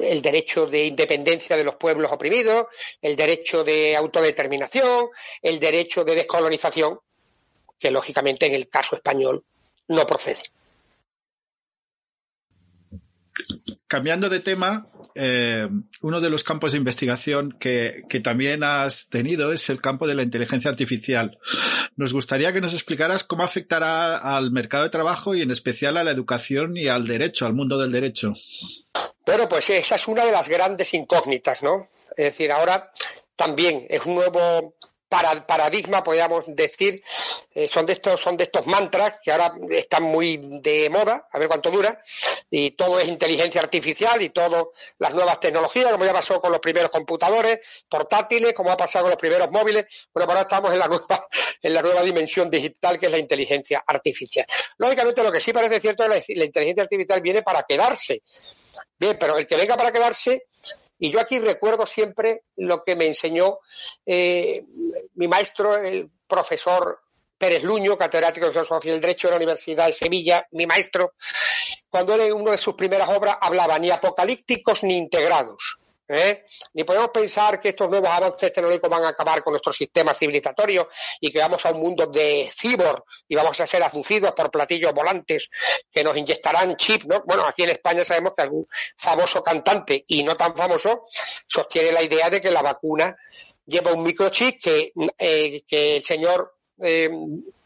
el 0.00 0.22
derecho 0.22 0.66
de 0.66 0.86
independencia 0.86 1.56
de 1.56 1.64
los 1.64 1.76
pueblos 1.76 2.10
oprimidos, 2.10 2.66
el 3.00 3.14
derecho 3.14 3.62
de 3.62 3.94
autodeterminación, 3.94 5.08
el 5.42 5.60
derecho 5.60 6.02
de 6.02 6.14
descolonización, 6.14 6.98
que 7.78 7.90
lógicamente 7.90 8.46
en 8.46 8.54
el 8.54 8.68
caso 8.68 8.96
español 8.96 9.44
no 9.88 10.06
procede. 10.06 10.42
Cambiando 13.88 14.28
de 14.28 14.40
tema, 14.40 14.88
eh, 15.14 15.68
uno 16.02 16.20
de 16.20 16.30
los 16.30 16.42
campos 16.42 16.72
de 16.72 16.78
investigación 16.78 17.56
que, 17.60 18.02
que, 18.08 18.20
también 18.20 18.64
has 18.64 19.08
tenido 19.08 19.52
es 19.52 19.70
el 19.70 19.80
campo 19.80 20.08
de 20.08 20.14
la 20.14 20.22
inteligencia 20.22 20.70
artificial. 20.70 21.38
Nos 21.94 22.12
gustaría 22.12 22.52
que 22.52 22.60
nos 22.60 22.74
explicaras 22.74 23.22
cómo 23.22 23.44
afectará 23.44 24.18
al 24.18 24.50
mercado 24.50 24.84
de 24.84 24.90
trabajo 24.90 25.34
y 25.34 25.42
en 25.42 25.52
especial 25.52 25.96
a 25.96 26.04
la 26.04 26.10
educación 26.10 26.76
y 26.76 26.88
al 26.88 27.06
derecho, 27.06 27.46
al 27.46 27.54
mundo 27.54 27.78
del 27.78 27.92
derecho. 27.92 28.34
Bueno, 29.24 29.48
pues 29.48 29.70
esa 29.70 29.94
es 29.94 30.08
una 30.08 30.24
de 30.24 30.32
las 30.32 30.48
grandes 30.48 30.92
incógnitas, 30.94 31.62
¿no? 31.62 31.88
Es 32.16 32.26
decir, 32.26 32.50
ahora 32.52 32.90
también 33.36 33.86
es 33.88 34.04
un 34.06 34.14
nuevo 34.14 34.76
para 35.08 35.46
paradigma, 35.46 36.02
podríamos 36.02 36.44
decir, 36.48 37.02
eh, 37.54 37.68
son 37.68 37.86
de 37.86 37.92
estos, 37.92 38.20
son 38.20 38.36
de 38.36 38.44
estos 38.44 38.66
mantras 38.66 39.18
que 39.22 39.30
ahora 39.30 39.54
están 39.70 40.02
muy 40.02 40.36
de 40.36 40.90
moda, 40.90 41.28
a 41.30 41.38
ver 41.38 41.48
cuánto 41.48 41.70
dura, 41.70 42.00
y 42.50 42.72
todo 42.72 42.98
es 42.98 43.08
inteligencia 43.08 43.60
artificial 43.60 44.20
y 44.20 44.30
todo 44.30 44.72
las 44.98 45.14
nuevas 45.14 45.38
tecnologías, 45.38 45.92
como 45.92 46.04
ya 46.04 46.12
pasó 46.12 46.40
con 46.40 46.50
los 46.50 46.60
primeros 46.60 46.90
computadores 46.90 47.60
portátiles, 47.88 48.52
como 48.52 48.70
ha 48.70 48.76
pasado 48.76 49.04
con 49.04 49.10
los 49.10 49.18
primeros 49.18 49.50
móviles, 49.50 49.86
bueno, 50.12 50.30
ahora 50.30 50.42
estamos 50.42 50.72
en 50.72 50.78
la 50.78 50.88
nueva, 50.88 51.28
en 51.62 51.74
la 51.74 51.82
nueva 51.82 52.02
dimensión 52.02 52.50
digital 52.50 52.98
que 52.98 53.06
es 53.06 53.12
la 53.12 53.18
inteligencia 53.18 53.84
artificial. 53.86 54.46
Lógicamente, 54.78 55.22
lo 55.22 55.30
que 55.30 55.40
sí 55.40 55.52
parece 55.52 55.80
cierto 55.80 56.04
es 56.04 56.24
que 56.26 56.34
la 56.34 56.44
inteligencia 56.44 56.82
artificial 56.82 57.20
viene 57.20 57.42
para 57.42 57.62
quedarse. 57.62 58.22
Bien, 58.98 59.16
pero 59.18 59.38
el 59.38 59.46
que 59.46 59.56
venga 59.56 59.76
para 59.76 59.92
quedarse 59.92 60.46
y 60.98 61.10
yo 61.10 61.20
aquí 61.20 61.38
recuerdo 61.38 61.86
siempre 61.86 62.44
lo 62.56 62.82
que 62.82 62.96
me 62.96 63.06
enseñó 63.06 63.58
eh, 64.04 64.64
mi 65.14 65.28
maestro, 65.28 65.76
el 65.76 66.10
profesor 66.26 67.00
Pérez 67.36 67.64
Luño, 67.64 67.98
catedrático 67.98 68.46
de 68.46 68.52
Filosofía 68.52 68.92
del 68.92 69.00
Derecho 69.00 69.28
de 69.28 69.32
la 69.32 69.36
Universidad 69.36 69.86
de 69.86 69.92
Sevilla, 69.92 70.46
mi 70.52 70.66
maestro, 70.66 71.12
cuando 71.90 72.14
en 72.14 72.32
una 72.32 72.52
de 72.52 72.58
sus 72.58 72.74
primeras 72.74 73.10
obras 73.10 73.36
hablaba 73.40 73.78
ni 73.78 73.90
apocalípticos 73.90 74.82
ni 74.82 74.96
integrados. 74.96 75.78
¿Eh? 76.08 76.44
Ni 76.74 76.84
podemos 76.84 77.10
pensar 77.10 77.60
que 77.60 77.70
estos 77.70 77.88
nuevos 77.88 78.10
avances 78.10 78.52
tecnológicos 78.52 78.90
van 78.90 79.04
a 79.04 79.08
acabar 79.08 79.42
con 79.42 79.52
nuestro 79.52 79.72
sistema 79.72 80.14
civilizatorio 80.14 80.88
y 81.20 81.30
que 81.30 81.38
vamos 81.38 81.64
a 81.66 81.72
un 81.72 81.80
mundo 81.80 82.06
de 82.06 82.50
cibor 82.54 83.04
y 83.28 83.34
vamos 83.34 83.60
a 83.60 83.66
ser 83.66 83.82
aducidos 83.82 84.32
por 84.32 84.50
platillos 84.50 84.92
volantes 84.92 85.50
que 85.90 86.04
nos 86.04 86.16
inyectarán 86.16 86.76
chip, 86.76 87.04
¿no? 87.04 87.22
Bueno, 87.26 87.44
aquí 87.46 87.64
en 87.64 87.70
España 87.70 88.04
sabemos 88.04 88.32
que 88.36 88.42
algún 88.42 88.66
famoso 88.96 89.42
cantante 89.42 90.04
y 90.08 90.22
no 90.22 90.36
tan 90.36 90.54
famoso 90.54 91.04
sostiene 91.46 91.92
la 91.92 92.02
idea 92.02 92.30
de 92.30 92.40
que 92.40 92.50
la 92.50 92.62
vacuna 92.62 93.16
lleva 93.64 93.92
un 93.92 94.02
microchip 94.02 94.62
que, 94.62 94.92
eh, 95.18 95.62
el 95.68 96.04
señor 96.04 96.54
eh, 96.78 97.10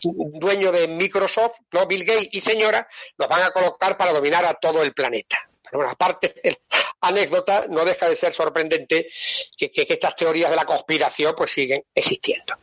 dueño 0.02 0.72
de 0.72 0.86
Microsoft, 0.86 1.56
¿no? 1.72 1.86
Bill 1.86 2.04
Gates 2.04 2.28
y 2.32 2.40
señora, 2.40 2.86
nos 3.18 3.28
van 3.28 3.42
a 3.42 3.50
colocar 3.50 3.96
para 3.96 4.12
dominar 4.12 4.44
a 4.44 4.54
todo 4.54 4.82
el 4.82 4.94
planeta. 4.94 5.49
Pero 5.70 5.78
bueno, 5.78 5.92
aparte 5.92 6.34
de 6.42 6.50
la 6.50 6.58
anécdota, 7.08 7.66
no 7.68 7.84
deja 7.84 8.08
de 8.08 8.16
ser 8.16 8.32
sorprendente 8.32 9.08
que, 9.56 9.70
estas 9.74 10.16
teorías 10.16 10.50
de 10.50 10.56
la 10.56 10.64
conspiración 10.64 11.34
pues 11.36 11.52
siguen 11.52 11.84
existiendo. 11.94 12.56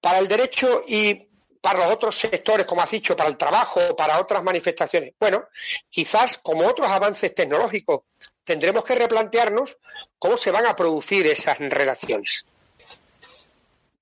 Para 0.00 0.18
el 0.18 0.28
derecho 0.28 0.84
y 0.86 1.26
para 1.60 1.78
los 1.78 1.92
otros 1.92 2.18
sectores, 2.18 2.66
como 2.66 2.82
has 2.82 2.90
dicho, 2.90 3.16
para 3.16 3.30
el 3.30 3.38
trabajo, 3.38 3.96
para 3.96 4.20
otras 4.20 4.42
manifestaciones. 4.42 5.14
Bueno, 5.18 5.48
quizás 5.88 6.36
como 6.36 6.66
otros 6.68 6.90
avances 6.90 7.34
tecnológicos, 7.34 8.02
tendremos 8.44 8.84
que 8.84 8.94
replantearnos 8.94 9.78
cómo 10.18 10.36
se 10.36 10.50
van 10.50 10.66
a 10.66 10.76
producir 10.76 11.26
esas 11.26 11.58
relaciones. 11.58 12.44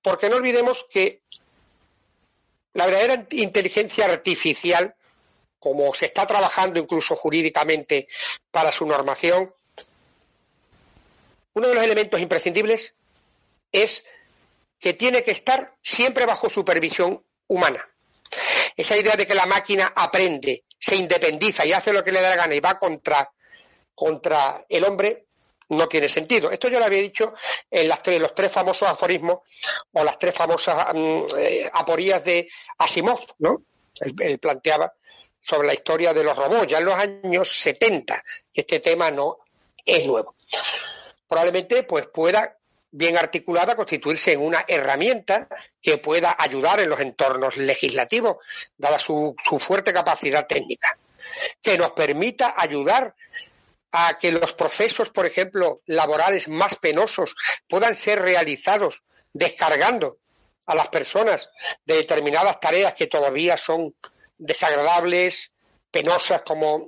Porque 0.03 0.29
no 0.29 0.37
olvidemos 0.37 0.85
que 0.91 1.23
la 2.75 2.87
verdadera 2.87 3.27
inteligencia 3.31 4.07
artificial, 4.07 4.97
como 5.63 5.95
se 5.95 6.07
está 6.07 6.27
trabajando 6.27 6.81
incluso 6.81 7.15
jurídicamente 7.15 8.09
para 8.51 8.73
su 8.73 8.85
normación, 8.85 9.55
uno 11.55 11.69
de 11.69 11.75
los 11.75 11.85
elementos 11.85 12.21
imprescindibles 12.21 12.95
es 13.71 14.05
que 14.81 14.95
tiene 14.95 15.23
que 15.23 15.31
estar 15.31 15.77
siempre 15.81 16.27
bajo 16.27 16.51
supervisión 16.51 17.25
humana. 17.47 17.89
Esa 18.77 18.97
idea 18.97 19.15
de 19.15 19.25
que 19.25 19.35
la 19.35 19.47
máquina 19.47 19.93
aprende, 19.95 20.65
se 20.81 20.97
independiza 20.97 21.65
y 21.65 21.73
hace 21.73 21.93
lo 21.93 22.03
que 22.03 22.11
le 22.11 22.21
da 22.21 22.31
la 22.31 22.37
gana 22.37 22.57
y 22.57 22.61
va 22.61 22.81
contra, 22.81 23.31
contra 23.95 24.67
el 24.69 24.83
hombre, 24.83 25.27
no 25.69 25.87
tiene 25.87 26.09
sentido. 26.09 26.51
Esto 26.51 26.67
yo 26.67 26.81
lo 26.81 26.87
había 26.87 27.01
dicho 27.01 27.35
en, 27.71 27.87
las 27.87 28.05
los 28.05 28.35
tres 28.35 28.51
famosos 28.51 28.89
aforismos 28.89 29.39
o 29.93 30.03
las 30.03 30.19
tres 30.19 30.35
famosas 30.35 30.89
mm, 30.93 31.23
eh, 31.39 31.71
aporías 31.73 32.25
de 32.25 32.49
Asimov, 32.79 33.21
¿no? 33.39 33.63
Él, 34.01 34.39
planteaba 34.39 34.93
sobre 35.43 35.69
la 35.69 35.75
historia 35.75 36.15
de 36.15 36.25
los 36.25 36.37
robots 36.37 36.69
ya 36.69 36.79
en 36.79 36.85
los 36.85 36.95
años 36.95 37.61
70. 37.61 38.23
Este 38.55 38.81
tema 38.81 39.11
no 39.11 39.39
es 39.85 40.07
nuevo. 40.07 40.35
Probablemente 41.27 41.83
pues 41.83 42.07
pueda 42.07 42.57
bien 42.91 43.17
articulada 43.17 43.75
constituirse 43.75 44.33
en 44.33 44.43
una 44.43 44.65
herramienta 44.69 45.49
que 45.81 45.99
pueda 45.99 46.37
ayudar 46.39 46.81
en 46.81 46.91
los 46.91 47.01
entornos 47.01 47.57
legislativos, 47.57 48.37
dada 48.77 48.99
su, 48.99 49.35
su 49.43 49.59
fuerte 49.59 49.93
capacidad 49.93 50.47
técnica, 50.47 50.97
que 51.63 51.79
nos 51.79 51.93
permita 51.93 52.55
ayudar 52.57 53.15
a 53.93 54.19
que 54.19 54.31
los 54.31 54.55
procesos, 54.55 55.11
por 55.11 55.27
ejemplo, 55.27 55.81
laborales 55.87 56.49
más 56.49 56.77
penosos 56.77 57.35
puedan 57.69 57.95
ser 57.95 58.21
realizados 58.21 59.03
descargando 59.33 60.19
a 60.67 60.75
las 60.75 60.89
personas 60.89 61.49
de 61.85 61.97
determinadas 61.97 62.61
tareas 62.61 62.95
que 62.95 63.07
todavía 63.07 63.57
son 63.57 63.95
desagradables, 64.43 65.53
penosas, 65.91 66.43
como 66.43 66.87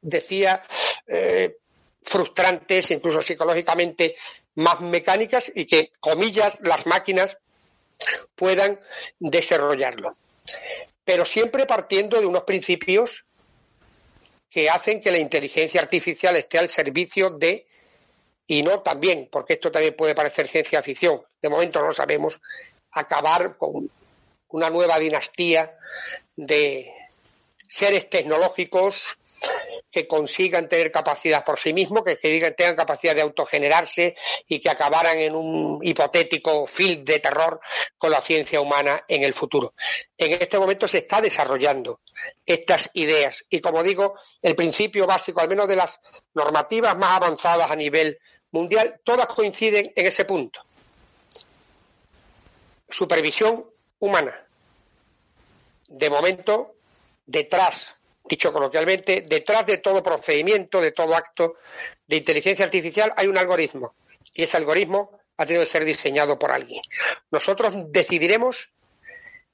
decía, 0.00 0.62
eh, 1.06 1.56
frustrantes, 2.02 2.90
incluso 2.90 3.22
psicológicamente 3.22 4.16
más 4.56 4.80
mecánicas 4.80 5.50
y 5.54 5.66
que, 5.66 5.90
comillas, 6.00 6.58
las 6.60 6.86
máquinas 6.86 7.38
puedan 8.34 8.80
desarrollarlo. 9.18 10.16
Pero 11.04 11.24
siempre 11.24 11.66
partiendo 11.66 12.20
de 12.20 12.26
unos 12.26 12.44
principios 12.44 13.24
que 14.48 14.70
hacen 14.70 15.00
que 15.00 15.10
la 15.10 15.18
inteligencia 15.18 15.80
artificial 15.80 16.36
esté 16.36 16.58
al 16.58 16.70
servicio 16.70 17.30
de, 17.30 17.66
y 18.46 18.62
no 18.62 18.80
también, 18.80 19.28
porque 19.30 19.54
esto 19.54 19.70
también 19.72 19.96
puede 19.96 20.14
parecer 20.14 20.46
ciencia 20.48 20.82
ficción, 20.82 21.22
de 21.42 21.48
momento 21.48 21.80
no 21.80 21.88
lo 21.88 21.94
sabemos, 21.94 22.40
acabar 22.92 23.56
con 23.56 23.90
una 24.48 24.70
nueva 24.70 24.98
dinastía 25.00 25.76
de 26.36 26.92
seres 27.68 28.08
tecnológicos 28.08 28.96
que 29.90 30.06
consigan 30.08 30.68
tener 30.68 30.90
capacidad 30.90 31.44
por 31.44 31.58
sí 31.58 31.72
mismos, 31.72 32.02
que, 32.02 32.16
tengan 32.16 32.76
capacidad 32.76 33.14
de 33.14 33.22
autogenerarse 33.22 34.16
y 34.48 34.58
que 34.58 34.70
acabaran 34.70 35.18
en 35.18 35.34
un 35.34 35.80
hipotético 35.82 36.66
film 36.66 37.04
de 37.04 37.20
terror 37.20 37.60
con 37.96 38.10
la 38.10 38.20
ciencia 38.20 38.60
humana 38.60 39.04
en 39.06 39.22
el 39.22 39.32
futuro. 39.32 39.74
En 40.18 40.32
este 40.32 40.58
momento 40.58 40.88
se 40.88 40.98
está 40.98 41.20
desarrollando 41.20 42.00
estas 42.44 42.90
ideas 42.94 43.44
y, 43.48 43.60
como 43.60 43.82
digo, 43.82 44.18
el 44.42 44.56
principio 44.56 45.06
básico, 45.06 45.40
al 45.40 45.48
menos 45.48 45.68
de 45.68 45.76
las 45.76 46.00
normativas 46.34 46.96
más 46.96 47.16
avanzadas 47.16 47.70
a 47.70 47.76
nivel 47.76 48.18
mundial, 48.50 49.00
todas 49.04 49.26
coinciden 49.26 49.92
en 49.94 50.06
ese 50.06 50.24
punto. 50.24 50.60
Supervisión 52.88 53.64
humana. 53.98 54.43
De 55.96 56.10
momento, 56.10 56.74
detrás 57.24 57.94
dicho 58.24 58.52
coloquialmente, 58.52 59.22
detrás 59.28 59.66
de 59.66 59.78
todo 59.78 60.02
procedimiento, 60.02 60.80
de 60.80 60.92
todo 60.92 61.14
acto 61.14 61.56
de 62.06 62.16
inteligencia 62.16 62.64
artificial 62.64 63.12
hay 63.16 63.28
un 63.28 63.38
algoritmo 63.38 63.94
y 64.32 64.42
ese 64.42 64.56
algoritmo 64.56 65.18
ha 65.36 65.46
tenido 65.46 65.64
que 65.64 65.70
ser 65.70 65.84
diseñado 65.84 66.38
por 66.38 66.50
alguien. 66.50 66.82
Nosotros 67.30 67.74
decidiremos 67.92 68.72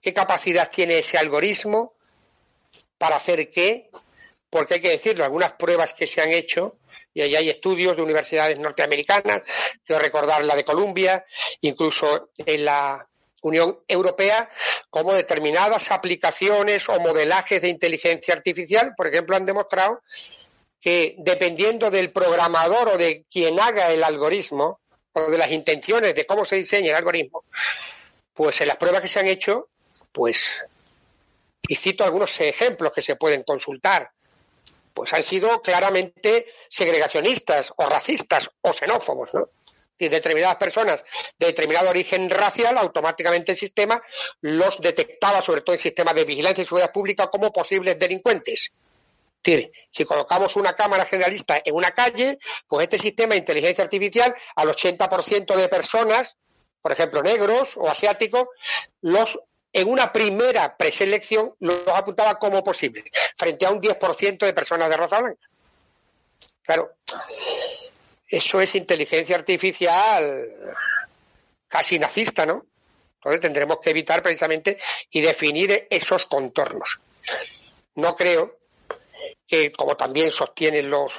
qué 0.01 0.15
capacidad 0.15 0.71
tiene 0.71 0.99
ese 0.99 1.19
algoritmo 1.19 1.95
para 2.97 3.17
hacer 3.17 3.51
qué, 3.51 3.91
porque 4.49 4.75
hay 4.75 4.81
que 4.81 4.91
decirlo, 4.91 5.25
algunas 5.25 5.53
pruebas 5.53 5.93
que 5.93 6.07
se 6.07 6.23
han 6.23 6.31
hecho, 6.31 6.79
y 7.13 7.23
ahí 7.23 7.37
hay 7.37 7.51
estudios 7.51 7.97
de 7.97 8.03
universidades 8.03 8.59
norteamericanas, 8.59 9.43
quiero 9.85 10.01
recordar 10.01 10.45
la 10.45 10.55
de 10.55 10.65
Columbia, 10.65 11.25
incluso 11.61 12.31
en 12.39 12.65
la 12.65 13.10
Unión 13.43 13.81
Europea 13.89 14.51
como 14.91 15.13
determinadas 15.13 15.91
aplicaciones 15.91 16.89
o 16.89 17.01
modelajes 17.01 17.63
de 17.63 17.69
inteligencia 17.69 18.35
artificial, 18.35 18.95
por 18.97 19.07
ejemplo, 19.07 19.37
han 19.37 19.47
demostrado 19.47 20.03
que 20.81 21.15
dependiendo 21.19 21.91
del 21.91 22.11
programador 22.11 22.89
o 22.89 22.99
de 22.99 23.25
quien 23.31 23.61
haga 23.61 23.93
el 23.93 24.03
algoritmo, 24.03 24.81
o 25.13 25.31
de 25.31 25.39
las 25.39 25.51
intenciones 25.51 26.15
de 26.15 26.27
cómo 26.27 26.45
se 26.45 26.57
diseña 26.57 26.91
el 26.91 26.97
algoritmo, 26.97 27.45
pues 28.33 28.61
en 28.61 28.69
las 28.69 28.77
pruebas 28.77 29.03
que 29.03 29.09
se 29.09 29.21
han 29.21 29.27
hecho, 29.27 29.69
pues, 30.13 30.63
y 31.69 31.77
cito 31.77 32.05
algunos 32.05 32.41
ejemplos 32.41 32.93
que 32.93 33.03
se 33.03 33.17
pueden 33.17 33.43
consultar, 33.43 34.11
pues 34.95 35.13
han 35.13 35.23
sido 35.23 35.61
claramente 35.63 36.47
segregacionistas 36.69 37.73
o 37.77 37.89
racistas 37.89 38.51
o 38.63 38.73
xenófobos, 38.73 39.35
¿no? 39.35 39.49
Determinadas 40.09 40.57
personas 40.57 41.05
de 41.39 41.49
determinado 41.49 41.91
origen 41.91 42.31
racial, 42.31 42.79
automáticamente 42.79 43.53
el 43.53 43.59
sistema 43.59 44.03
los 44.41 44.81
detectaba, 44.81 45.43
sobre 45.43 45.63
todo 45.63 45.75
en 45.75 45.83
sistemas 45.83 46.15
de 46.15 46.25
vigilancia 46.25 46.63
y 46.63 46.67
seguridad 46.67 46.93
pública, 46.93 47.29
como 47.29 47.53
posibles 47.53 47.99
delincuentes. 47.99 48.73
si 49.43 50.05
colocamos 50.05 50.57
una 50.57 50.75
cámara 50.75 51.05
generalista 51.05 51.61
en 51.65 51.75
una 51.75 51.93
calle, 51.93 52.39
pues 52.69 52.85
este 52.85 52.99
sistema 52.99 53.35
de 53.35 53.39
inteligencia 53.39 53.85
artificial 53.85 54.35
al 54.57 54.69
80% 54.69 55.57
de 55.57 55.69
personas, 55.69 56.37
por 56.83 56.93
ejemplo 56.93 57.23
negros 57.23 57.71
o 57.77 57.89
asiáticos, 57.89 58.49
los 59.01 59.39
en 59.73 59.89
una 59.89 60.13
primera 60.13 60.77
preselección 60.77 61.55
los 61.61 61.87
apuntaba 61.89 62.39
como 62.39 62.63
posibles, 62.65 63.05
frente 63.37 63.67
a 63.67 63.71
un 63.71 63.81
10% 63.81 64.39
de 64.39 64.53
personas 64.53 64.89
de 64.89 64.97
raza 64.97 65.21
blanca. 65.21 65.49
Claro, 66.63 66.93
eso 68.31 68.61
es 68.61 68.75
inteligencia 68.77 69.37
artificial 69.37 70.49
casi 71.69 71.99
nazista, 71.99 72.47
¿no? 72.47 72.67
Entonces 73.17 73.41
tendremos 73.41 73.79
que 73.81 73.91
evitar 73.91 74.23
precisamente 74.23 74.79
y 75.11 75.21
definir 75.21 75.87
esos 75.91 76.27
contornos. 76.27 77.01
No 77.97 78.17
creo 78.17 78.61
que, 79.47 79.71
como 79.73 79.97
también 79.97 80.31
sostienen 80.31 80.89
los, 80.89 81.13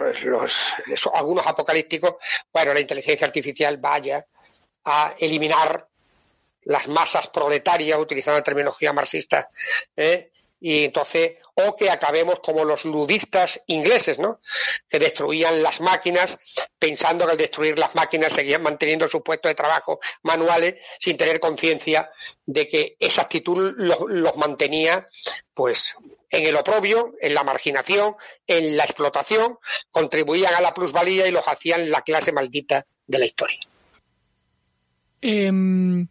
algunos 1.14 1.46
apocalípticos, 1.46 2.16
bueno, 2.52 2.74
la 2.74 2.80
inteligencia 2.80 3.28
artificial 3.28 3.78
vaya 3.78 4.26
a 4.86 5.16
eliminar 5.20 5.88
las 6.64 6.88
masas 6.88 7.30
proletarias, 7.30 8.00
utilizando 8.00 8.40
la 8.40 8.44
terminología 8.44 8.94
marxista, 8.94 9.50
¿eh? 9.96 10.31
Y 10.62 10.86
entonces 10.86 11.40
o 11.56 11.76
que 11.76 11.90
acabemos 11.90 12.40
como 12.40 12.64
los 12.64 12.86
ludistas 12.86 13.60
ingleses, 13.66 14.20
¿no? 14.20 14.40
Que 14.88 15.00
destruían 15.00 15.64
las 15.64 15.82
máquinas 15.82 16.38
pensando 16.78 17.26
que 17.26 17.32
al 17.32 17.38
destruir 17.38 17.80
las 17.80 17.96
máquinas 17.96 18.32
seguían 18.32 18.62
manteniendo 18.62 19.08
sus 19.08 19.24
puestos 19.24 19.50
de 19.50 19.56
trabajo 19.56 20.00
manuales 20.22 20.76
sin 21.00 21.18
tener 21.18 21.40
conciencia 21.40 22.12
de 22.46 22.70
que 22.70 22.96
esa 23.00 23.24
actitud 23.24 23.74
los, 23.76 24.38
mantenía 24.38 25.08
pues 25.54 25.96
en 26.30 26.46
el 26.46 26.56
oprobio, 26.56 27.16
en 27.20 27.34
la 27.34 27.44
marginación, 27.44 28.16
en 28.46 28.78
la 28.78 28.84
explotación, 28.84 29.58
contribuían 29.90 30.54
a 30.54 30.62
la 30.62 30.74
plusvalía 30.74 31.28
y 31.28 31.32
los 31.32 31.48
hacían 31.48 31.90
la 31.90 32.04
clase 32.04 32.32
maldita 32.32 32.86
de 33.08 33.20
la 33.20 33.26
historia. 33.26 33.60
Em, 35.22 36.08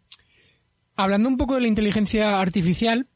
hablando 0.95 1.29
un 1.29 1.37
poco 1.37 1.55
de 1.55 1.61
la 1.61 1.67
inteligencia 1.67 2.39
artificial, 2.39 3.07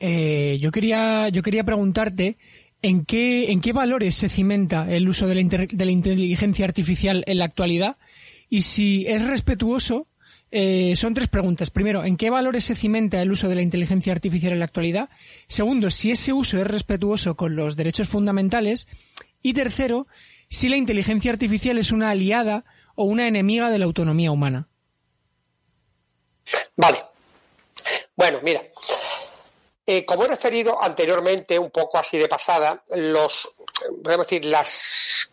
eh, 0.00 0.58
yo 0.60 0.70
quería 0.70 1.28
yo 1.28 1.42
quería 1.42 1.64
preguntarte 1.64 2.36
en 2.82 3.04
qué 3.04 3.50
en 3.50 3.60
qué 3.60 3.72
valores 3.72 4.14
se 4.14 4.28
cimenta 4.28 4.90
el 4.90 5.08
uso 5.08 5.26
de 5.26 5.34
la, 5.34 5.66
de 5.70 5.84
la 5.84 5.90
inteligencia 5.90 6.64
artificial 6.64 7.24
en 7.26 7.38
la 7.38 7.44
actualidad 7.44 7.96
y 8.48 8.62
si 8.62 9.06
es 9.06 9.24
respetuoso 9.24 10.08
eh, 10.56 10.94
son 10.94 11.14
tres 11.14 11.26
preguntas. 11.26 11.70
Primero, 11.70 12.04
¿en 12.04 12.16
qué 12.16 12.30
valores 12.30 12.64
se 12.64 12.76
cimenta 12.76 13.20
el 13.20 13.32
uso 13.32 13.48
de 13.48 13.56
la 13.56 13.62
inteligencia 13.62 14.12
artificial 14.12 14.52
en 14.52 14.60
la 14.60 14.66
actualidad? 14.66 15.08
Segundo, 15.48 15.90
si 15.90 16.12
ese 16.12 16.32
uso 16.32 16.58
es 16.58 16.66
respetuoso 16.68 17.34
con 17.34 17.56
los 17.56 17.74
derechos 17.74 18.06
fundamentales. 18.06 18.86
Y 19.42 19.52
tercero, 19.52 20.06
si 20.48 20.68
la 20.68 20.76
inteligencia 20.76 21.32
artificial 21.32 21.76
es 21.76 21.90
una 21.90 22.10
aliada 22.10 22.64
o 22.94 23.02
una 23.02 23.26
enemiga 23.26 23.68
de 23.68 23.80
la 23.80 23.86
autonomía 23.86 24.30
humana. 24.30 24.68
Vale. 26.76 26.98
Bueno, 28.16 28.38
mira. 28.44 28.62
Eh, 29.86 30.04
como 30.04 30.24
he 30.24 30.28
referido 30.28 30.82
anteriormente, 30.82 31.58
un 31.58 31.70
poco 31.70 31.98
así 31.98 32.16
de 32.16 32.28
pasada, 32.28 32.82
los, 32.90 33.50
podemos 34.02 34.26
decir, 34.26 34.44
las 34.46 35.30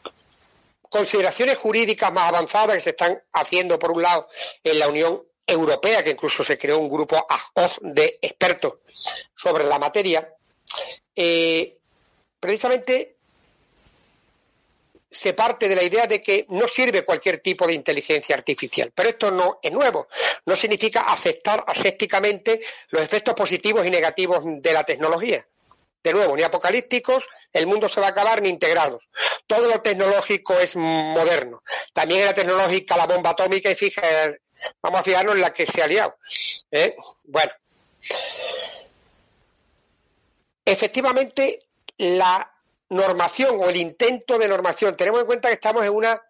consideraciones 0.89 1.57
jurídicas 1.57 2.11
más 2.11 2.27
avanzadas 2.27 2.75
que 2.75 2.81
se 2.81 2.89
están 2.89 3.21
haciendo, 3.31 3.79
por 3.79 3.91
un 3.91 4.01
lado, 4.01 4.27
en 4.63 4.77
la 4.77 4.89
Unión 4.89 5.23
Europea, 5.47 6.03
que 6.03 6.11
incluso 6.11 6.43
se 6.43 6.57
creó 6.57 6.79
un 6.79 6.89
grupo 6.89 7.25
de 7.81 8.19
expertos 8.21 8.73
sobre 9.33 9.63
la 9.63 9.79
materia, 9.79 10.35
eh, 11.15 11.77
precisamente 12.39 13.17
se 15.11 15.33
parte 15.33 15.67
de 15.67 15.75
la 15.75 15.83
idea 15.83 16.07
de 16.07 16.23
que 16.23 16.45
no 16.49 16.67
sirve 16.67 17.03
cualquier 17.03 17.39
tipo 17.39 17.67
de 17.67 17.73
inteligencia 17.73 18.33
artificial. 18.33 18.91
Pero 18.95 19.09
esto 19.09 19.29
no 19.29 19.59
es 19.61 19.71
nuevo. 19.71 20.07
No 20.45 20.55
significa 20.55 21.01
aceptar 21.01 21.65
asépticamente 21.67 22.61
los 22.89 23.01
efectos 23.01 23.33
positivos 23.33 23.85
y 23.85 23.91
negativos 23.91 24.41
de 24.45 24.73
la 24.73 24.85
tecnología. 24.85 25.45
De 26.01 26.13
nuevo, 26.13 26.35
ni 26.35 26.43
apocalípticos, 26.43 27.27
el 27.51 27.67
mundo 27.67 27.87
se 27.87 27.99
va 27.99 28.07
a 28.07 28.09
acabar, 28.11 28.41
ni 28.41 28.49
integrados. 28.49 29.07
Todo 29.45 29.67
lo 29.67 29.81
tecnológico 29.81 30.57
es 30.57 30.75
moderno. 30.75 31.61
También 31.93 32.21
era 32.21 32.33
tecnológica 32.33 32.97
la 32.97 33.05
bomba 33.05 33.31
atómica 33.31 33.69
y 33.69 33.75
fija, 33.75 34.01
vamos 34.81 35.01
a 35.01 35.03
fijarnos 35.03 35.35
en 35.35 35.41
la 35.41 35.53
que 35.53 35.67
se 35.67 35.83
ha 35.83 35.87
liado. 35.87 36.17
¿eh? 36.71 36.95
Bueno. 37.25 37.51
Efectivamente, 40.65 41.67
la 41.97 42.51
normación 42.91 43.57
o 43.59 43.69
el 43.69 43.77
intento 43.77 44.37
de 44.37 44.47
normación, 44.47 44.95
tenemos 44.95 45.21
en 45.21 45.25
cuenta 45.25 45.47
que 45.47 45.55
estamos 45.55 45.83
en 45.85 45.91
una 45.91 46.21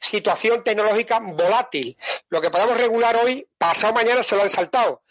situación 0.00 0.64
tecnológica 0.64 1.20
volátil. 1.20 1.96
Lo 2.30 2.40
que 2.40 2.50
podamos 2.50 2.76
regular 2.76 3.16
hoy, 3.16 3.46
pasado 3.58 3.92
mañana 3.92 4.22
se 4.22 4.34
lo 4.34 4.42
han 4.42 4.50
saltado. 4.50 5.02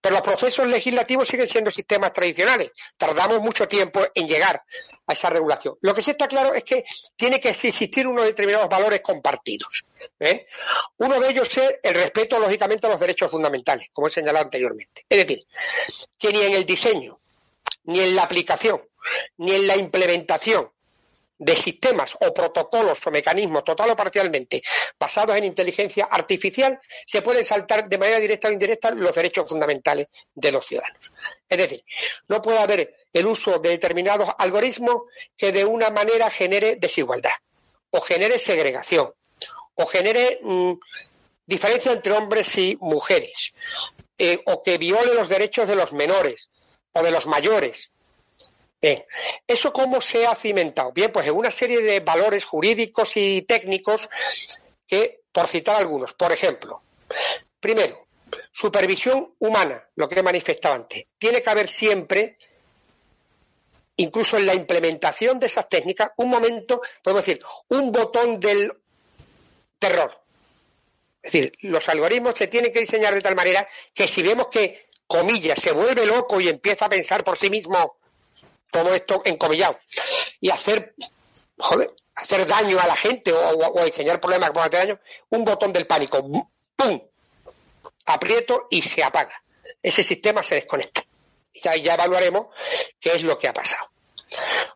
Pero 0.00 0.14
los 0.14 0.22
procesos 0.22 0.66
legislativos 0.66 1.28
siguen 1.28 1.46
siendo 1.46 1.70
sistemas 1.70 2.12
tradicionales. 2.12 2.70
Tardamos 2.96 3.40
mucho 3.42 3.68
tiempo 3.68 4.02
en 4.14 4.26
llegar 4.26 4.62
a 5.06 5.12
esa 5.12 5.28
regulación. 5.28 5.76
Lo 5.82 5.94
que 5.94 6.02
sí 6.02 6.12
está 6.12 6.26
claro 6.26 6.54
es 6.54 6.64
que 6.64 6.84
tiene 7.16 7.38
que 7.38 7.50
existir 7.50 8.06
unos 8.06 8.24
determinados 8.24 8.68
valores 8.68 9.02
compartidos. 9.02 9.84
¿eh? 10.20 10.46
Uno 10.98 11.20
de 11.20 11.30
ellos 11.30 11.58
es 11.58 11.78
el 11.82 11.94
respeto, 11.94 12.38
lógicamente, 12.38 12.86
a 12.86 12.90
los 12.90 13.00
derechos 13.00 13.30
fundamentales, 13.30 13.88
como 13.92 14.06
he 14.06 14.10
señalado 14.10 14.44
anteriormente. 14.44 15.04
Es 15.08 15.18
decir, 15.18 15.44
que 16.16 16.32
ni 16.32 16.42
en 16.42 16.52
el 16.54 16.64
diseño, 16.64 17.18
ni 17.84 18.00
en 18.00 18.16
la 18.16 18.22
aplicación, 18.22 18.80
ni 19.38 19.54
en 19.54 19.66
la 19.66 19.76
implementación 19.76 20.70
de 21.40 21.56
sistemas 21.56 22.16
o 22.20 22.34
protocolos 22.34 23.00
o 23.06 23.10
mecanismos 23.10 23.64
total 23.64 23.90
o 23.90 23.96
parcialmente 23.96 24.62
basados 24.98 25.34
en 25.36 25.44
inteligencia 25.44 26.04
artificial, 26.04 26.78
se 27.06 27.22
pueden 27.22 27.46
saltar 27.46 27.88
de 27.88 27.96
manera 27.96 28.20
directa 28.20 28.48
o 28.48 28.52
indirecta 28.52 28.90
los 28.90 29.14
derechos 29.14 29.48
fundamentales 29.48 30.08
de 30.34 30.52
los 30.52 30.66
ciudadanos. 30.66 31.12
Es 31.48 31.58
decir, 31.58 31.82
no 32.28 32.42
puede 32.42 32.58
haber 32.58 32.94
el 33.10 33.26
uso 33.26 33.58
de 33.58 33.70
determinados 33.70 34.28
algoritmos 34.36 35.04
que 35.34 35.50
de 35.50 35.64
una 35.64 35.88
manera 35.88 36.28
genere 36.28 36.76
desigualdad 36.76 37.32
o 37.88 38.02
genere 38.02 38.38
segregación 38.38 39.10
o 39.74 39.86
genere 39.86 40.40
mm, 40.42 40.72
diferencia 41.46 41.92
entre 41.92 42.12
hombres 42.12 42.54
y 42.58 42.76
mujeres 42.82 43.54
eh, 44.18 44.38
o 44.44 44.62
que 44.62 44.76
viole 44.76 45.14
los 45.14 45.30
derechos 45.30 45.66
de 45.66 45.74
los 45.74 45.92
menores 45.94 46.50
o 46.92 47.02
de 47.02 47.10
los 47.10 47.24
mayores 47.26 47.90
Bien, 48.80 49.04
¿eso 49.46 49.72
cómo 49.72 50.00
se 50.00 50.26
ha 50.26 50.34
cimentado? 50.34 50.92
Bien, 50.92 51.12
pues 51.12 51.26
en 51.26 51.34
una 51.34 51.50
serie 51.50 51.82
de 51.82 52.00
valores 52.00 52.46
jurídicos 52.46 53.14
y 53.16 53.42
técnicos 53.42 54.08
que, 54.86 55.20
por 55.30 55.46
citar 55.48 55.76
algunos, 55.76 56.14
por 56.14 56.32
ejemplo, 56.32 56.82
primero, 57.60 58.06
supervisión 58.50 59.34
humana, 59.38 59.86
lo 59.96 60.08
que 60.08 60.18
he 60.18 60.22
manifestado 60.22 60.74
antes. 60.74 61.04
Tiene 61.18 61.42
que 61.42 61.50
haber 61.50 61.68
siempre, 61.68 62.38
incluso 63.96 64.38
en 64.38 64.46
la 64.46 64.54
implementación 64.54 65.38
de 65.38 65.46
esas 65.46 65.68
técnicas, 65.68 66.12
un 66.16 66.30
momento, 66.30 66.80
podemos 67.02 67.26
decir, 67.26 67.44
un 67.68 67.92
botón 67.92 68.40
del 68.40 68.72
terror. 69.78 70.22
Es 71.22 71.32
decir, 71.32 71.52
los 71.60 71.86
algoritmos 71.90 72.34
se 72.34 72.46
tienen 72.46 72.72
que 72.72 72.80
diseñar 72.80 73.12
de 73.12 73.20
tal 73.20 73.34
manera 73.34 73.68
que 73.92 74.08
si 74.08 74.22
vemos 74.22 74.46
que, 74.46 74.88
comillas, 75.06 75.60
se 75.60 75.72
vuelve 75.72 76.06
loco 76.06 76.40
y 76.40 76.48
empieza 76.48 76.86
a 76.86 76.88
pensar 76.88 77.22
por 77.22 77.36
sí 77.36 77.50
mismo 77.50 77.99
todo 78.70 78.94
esto 78.94 79.22
encomillado 79.24 79.78
y 80.40 80.50
hacer, 80.50 80.94
joder, 81.58 81.94
hacer 82.14 82.46
daño 82.46 82.78
a 82.80 82.86
la 82.86 82.96
gente 82.96 83.32
o, 83.32 83.86
enseñar 83.86 84.20
problemas 84.20 84.50
que 84.50 84.54
puedan 84.54 84.68
hacer 84.68 84.88
daño, 84.88 85.00
un 85.30 85.44
botón 85.44 85.72
del 85.72 85.86
pánico, 85.86 86.22
¡pum! 86.76 87.00
Aprieto 88.06 88.66
y 88.70 88.82
se 88.82 89.02
apaga. 89.02 89.42
Ese 89.82 90.02
sistema 90.02 90.42
se 90.42 90.56
desconecta. 90.56 91.02
Y 91.52 91.60
ya, 91.60 91.76
ya 91.76 91.94
evaluaremos 91.94 92.46
qué 92.98 93.14
es 93.14 93.22
lo 93.22 93.38
que 93.38 93.48
ha 93.48 93.54
pasado. 93.54 93.90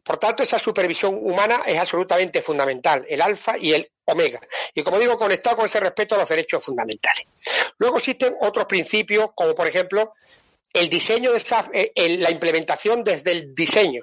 Por 0.02 0.18
tanto, 0.18 0.42
esa 0.42 0.58
supervisión 0.58 1.18
humana 1.20 1.62
es 1.66 1.78
absolutamente 1.78 2.42
fundamental, 2.42 3.06
el 3.08 3.22
alfa 3.22 3.56
y 3.56 3.72
el 3.72 3.90
omega. 4.04 4.40
Y 4.74 4.82
como 4.82 4.98
digo, 4.98 5.16
conectado 5.16 5.56
con 5.56 5.66
ese 5.66 5.80
respeto 5.80 6.14
a 6.14 6.18
los 6.18 6.28
derechos 6.28 6.64
fundamentales. 6.64 7.26
Luego 7.78 7.98
existen 7.98 8.34
otros 8.40 8.66
principios, 8.66 9.30
como 9.34 9.54
por 9.54 9.66
ejemplo 9.66 10.14
el 10.74 10.88
diseño 10.88 11.30
de 11.30 11.38
esa, 11.38 11.70
eh, 11.72 11.92
la 12.18 12.32
implementación 12.32 13.04
desde 13.04 13.30
el 13.30 13.54
diseño. 13.54 14.02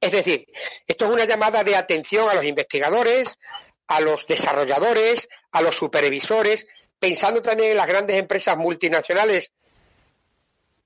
Es 0.00 0.12
decir, 0.12 0.46
esto 0.86 1.04
es 1.04 1.10
una 1.10 1.24
llamada 1.24 1.64
de 1.64 1.74
atención 1.74 2.30
a 2.30 2.34
los 2.34 2.44
investigadores, 2.44 3.36
a 3.88 4.00
los 4.00 4.24
desarrolladores, 4.24 5.28
a 5.50 5.60
los 5.60 5.76
supervisores, 5.76 6.68
pensando 6.98 7.42
también 7.42 7.72
en 7.72 7.76
las 7.76 7.88
grandes 7.88 8.16
empresas 8.16 8.56
multinacionales. 8.56 9.50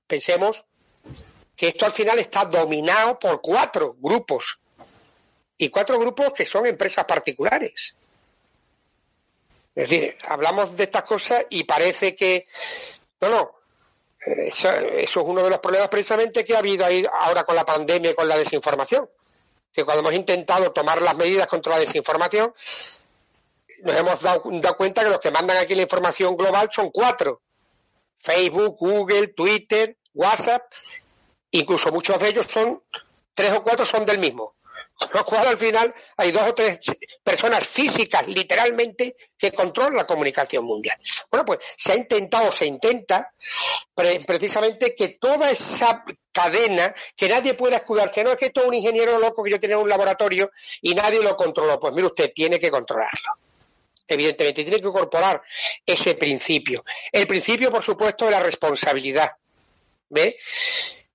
Pensemos 0.07 0.65
que 1.55 1.69
esto 1.69 1.85
al 1.85 1.93
final 1.93 2.19
está 2.19 2.47
dominado 2.47 3.19
por 3.19 3.43
cuatro 3.43 3.97
grupos 3.99 4.59
y 5.59 5.69
cuatro 5.69 5.99
grupos 5.99 6.33
que 6.33 6.47
son 6.47 6.65
empresas 6.65 7.05
particulares. 7.05 7.95
Es 9.75 9.91
decir, 9.91 10.17
hablamos 10.29 10.75
de 10.77 10.85
estas 10.85 11.05
cosas 11.05 11.45
y 11.51 11.65
parece 11.65 12.17
que, 12.17 12.47
no, 13.21 13.29
no, 13.29 13.55
eso, 14.27 14.71
es 14.71 15.17
uno 15.17 15.43
de 15.43 15.51
los 15.51 15.59
problemas 15.59 15.89
precisamente 15.89 16.45
que 16.45 16.55
ha 16.55 16.59
habido 16.59 16.85
ahí 16.85 17.05
ahora 17.21 17.45
con 17.45 17.55
la 17.55 17.65
pandemia 17.65 18.11
y 18.11 18.15
con 18.15 18.29
la 18.29 18.37
desinformación. 18.37 19.09
Que 19.73 19.85
cuando 19.85 20.01
hemos 20.01 20.15
intentado 20.15 20.73
tomar 20.73 21.03
las 21.03 21.17
medidas 21.17 21.47
contra 21.49 21.75
la 21.75 21.81
desinformación, 21.81 22.55
nos 23.83 23.97
hemos 23.97 24.21
dado, 24.23 24.43
cuenta 24.77 25.03
que 25.03 25.11
los 25.11 25.21
que 25.21 25.31
mandan 25.31 25.59
aquí 25.59 25.75
la 25.75 25.83
información 25.83 26.37
global 26.37 26.69
son 26.73 26.91
cuatro. 26.91 27.43
Facebook, 28.19 28.77
Google, 28.79 29.29
Twitter, 29.29 29.99
WhatsApp, 30.15 30.63
incluso 31.51 31.93
muchos 31.93 32.19
de 32.19 32.29
ellos 32.29 32.47
son, 32.47 32.83
tres 33.35 33.53
o 33.53 33.63
cuatro 33.63 33.85
son 33.85 34.07
del 34.07 34.19
mismo. 34.19 34.55
Con 34.97 35.11
lo 35.13 35.25
cual, 35.25 35.49
al 35.49 35.57
final, 35.57 35.93
hay 36.17 36.31
dos 36.31 36.49
o 36.49 36.55
tres 36.55 36.79
personas 37.23 37.67
físicas, 37.67 38.27
literalmente, 38.29 39.17
que 39.37 39.53
controlan 39.53 39.97
la 39.97 40.07
comunicación 40.07 40.65
mundial. 40.65 40.97
Bueno, 41.31 41.45
pues 41.45 41.59
se 41.77 41.93
ha 41.93 41.97
intentado, 41.97 42.53
se 42.53 42.67
intenta, 42.67 43.35
precisamente 44.27 44.95
que 44.95 45.09
toda 45.21 45.51
esa 45.51 46.05
cadena, 46.31 46.95
que 47.17 47.29
nadie 47.29 47.55
pueda 47.55 47.77
escudarse, 47.77 48.23
no 48.23 48.33
es 48.33 48.39
que 48.39 48.51
todo 48.51 48.69
un 48.69 48.75
ingeniero 48.75 49.19
loco 49.19 49.43
que 49.43 49.51
yo 49.51 49.61
tenía 49.61 49.77
en 49.77 49.83
un 49.83 49.89
laboratorio 49.89 50.53
y 50.81 50.95
nadie 50.95 51.23
lo 51.23 51.37
controló. 51.37 51.81
Pues 51.81 51.93
mire 51.93 52.07
usted, 52.07 52.33
tiene 52.33 52.61
que 52.61 52.71
controlarlo 52.71 53.39
evidentemente, 54.07 54.63
tiene 54.63 54.81
que 54.81 54.89
incorporar 54.89 55.43
ese 55.85 56.15
principio. 56.15 56.85
El 57.11 57.27
principio, 57.27 57.71
por 57.71 57.83
supuesto, 57.83 58.27
de 58.27 58.33
la 58.33 58.41
responsabilidad. 58.41 59.33
¿Ve? 60.11 60.37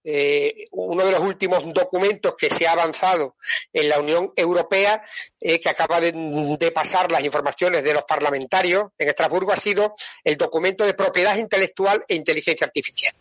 Eh, 0.04 0.68
uno 0.72 1.06
de 1.06 1.12
los 1.12 1.22
últimos 1.22 1.62
documentos 1.74 2.36
que 2.36 2.50
se 2.50 2.66
ha 2.66 2.72
avanzado 2.72 3.36
en 3.74 3.90
la 3.90 4.00
Unión 4.00 4.32
Europea, 4.36 5.04
eh, 5.40 5.60
que 5.60 5.70
acaba 5.70 6.00
de, 6.00 6.72
pasar 6.74 7.12
las 7.12 7.24
informaciones 7.24 7.84
de 7.84 7.94
los 7.94 8.06
parlamentarios 8.06 8.90
en 8.98 9.10
Estrasburgo, 9.10 9.52
ha 9.52 9.58
sido 9.58 9.96
el 10.24 10.38
documento 10.38 10.86
de 10.86 10.94
propiedad 10.94 11.36
intelectual 11.36 12.04
e 12.08 12.16
inteligencia 12.16 12.66
artificial. 12.66 13.14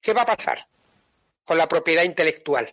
¿Qué 0.00 0.14
va 0.14 0.22
a 0.22 0.26
pasar 0.26 0.66
con 1.44 1.58
la 1.58 1.68
propiedad 1.68 2.02
intelectual? 2.02 2.72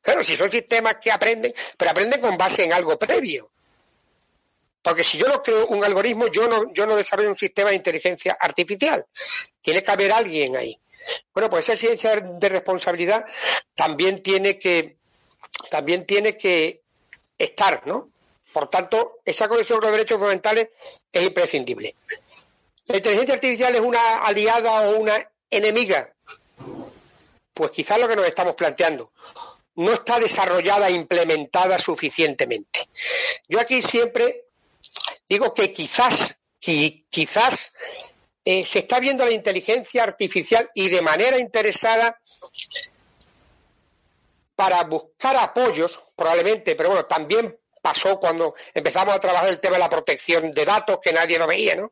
Claro, 0.00 0.22
si 0.22 0.36
son 0.36 0.50
sistemas 0.50 0.98
que 1.02 1.10
aprenden, 1.10 1.52
pero 1.76 1.90
aprenden 1.90 2.20
con 2.20 2.38
base 2.38 2.64
en 2.64 2.72
algo 2.72 2.96
previo. 2.96 3.50
Porque 4.80 5.02
si 5.02 5.18
yo 5.18 5.26
no 5.26 5.42
creo 5.42 5.66
un 5.66 5.84
algoritmo, 5.84 6.28
yo 6.28 6.46
no, 6.46 6.72
yo 6.72 6.86
no 6.86 6.94
desarrollo 6.94 7.30
un 7.30 7.36
sistema 7.36 7.70
de 7.70 7.76
inteligencia 7.76 8.36
artificial. 8.38 9.04
Tiene 9.60 9.82
que 9.82 9.90
haber 9.90 10.12
alguien 10.12 10.56
ahí. 10.56 10.78
Bueno, 11.32 11.50
pues 11.50 11.68
esa 11.68 11.76
ciencia 11.76 12.16
de 12.16 12.48
responsabilidad 12.48 13.24
también 13.74 14.22
tiene 14.22 14.58
que, 14.58 14.96
también 15.70 16.06
tiene 16.06 16.36
que 16.36 16.82
estar, 17.38 17.86
¿no? 17.86 18.10
Por 18.52 18.70
tanto, 18.70 19.18
esa 19.24 19.48
conexión 19.48 19.78
con 19.78 19.88
los 19.88 19.96
derechos 19.96 20.18
fundamentales 20.18 20.70
es 21.12 21.22
imprescindible. 21.22 21.94
¿La 22.86 22.96
inteligencia 22.96 23.34
artificial 23.34 23.74
es 23.74 23.80
una 23.80 24.18
aliada 24.18 24.88
o 24.88 24.98
una 24.98 25.30
enemiga? 25.50 26.14
Pues 27.52 27.70
quizás 27.70 27.98
lo 27.98 28.08
que 28.08 28.16
nos 28.16 28.26
estamos 28.26 28.54
planteando 28.54 29.10
no 29.76 29.92
está 29.92 30.18
desarrollada 30.18 30.88
e 30.88 30.92
implementada 30.92 31.78
suficientemente. 31.78 32.88
Yo 33.48 33.60
aquí 33.60 33.82
siempre 33.82 34.46
digo 35.28 35.52
que 35.52 35.72
quizás, 35.72 36.36
quizás 36.58 37.72
eh, 38.48 38.64
se 38.64 38.78
está 38.78 39.00
viendo 39.00 39.24
la 39.24 39.32
inteligencia 39.32 40.04
artificial 40.04 40.70
y 40.72 40.88
de 40.88 41.02
manera 41.02 41.36
interesada 41.36 42.16
para 44.54 44.84
buscar 44.84 45.36
apoyos, 45.36 45.98
probablemente, 46.14 46.76
pero 46.76 46.90
bueno, 46.90 47.04
también 47.06 47.58
pasó 47.82 48.20
cuando 48.20 48.54
empezamos 48.72 49.16
a 49.16 49.18
trabajar 49.18 49.48
el 49.48 49.58
tema 49.58 49.74
de 49.74 49.80
la 49.80 49.90
protección 49.90 50.52
de 50.52 50.64
datos, 50.64 51.00
que 51.02 51.12
nadie 51.12 51.40
lo 51.40 51.48
veía, 51.48 51.74
¿no? 51.74 51.90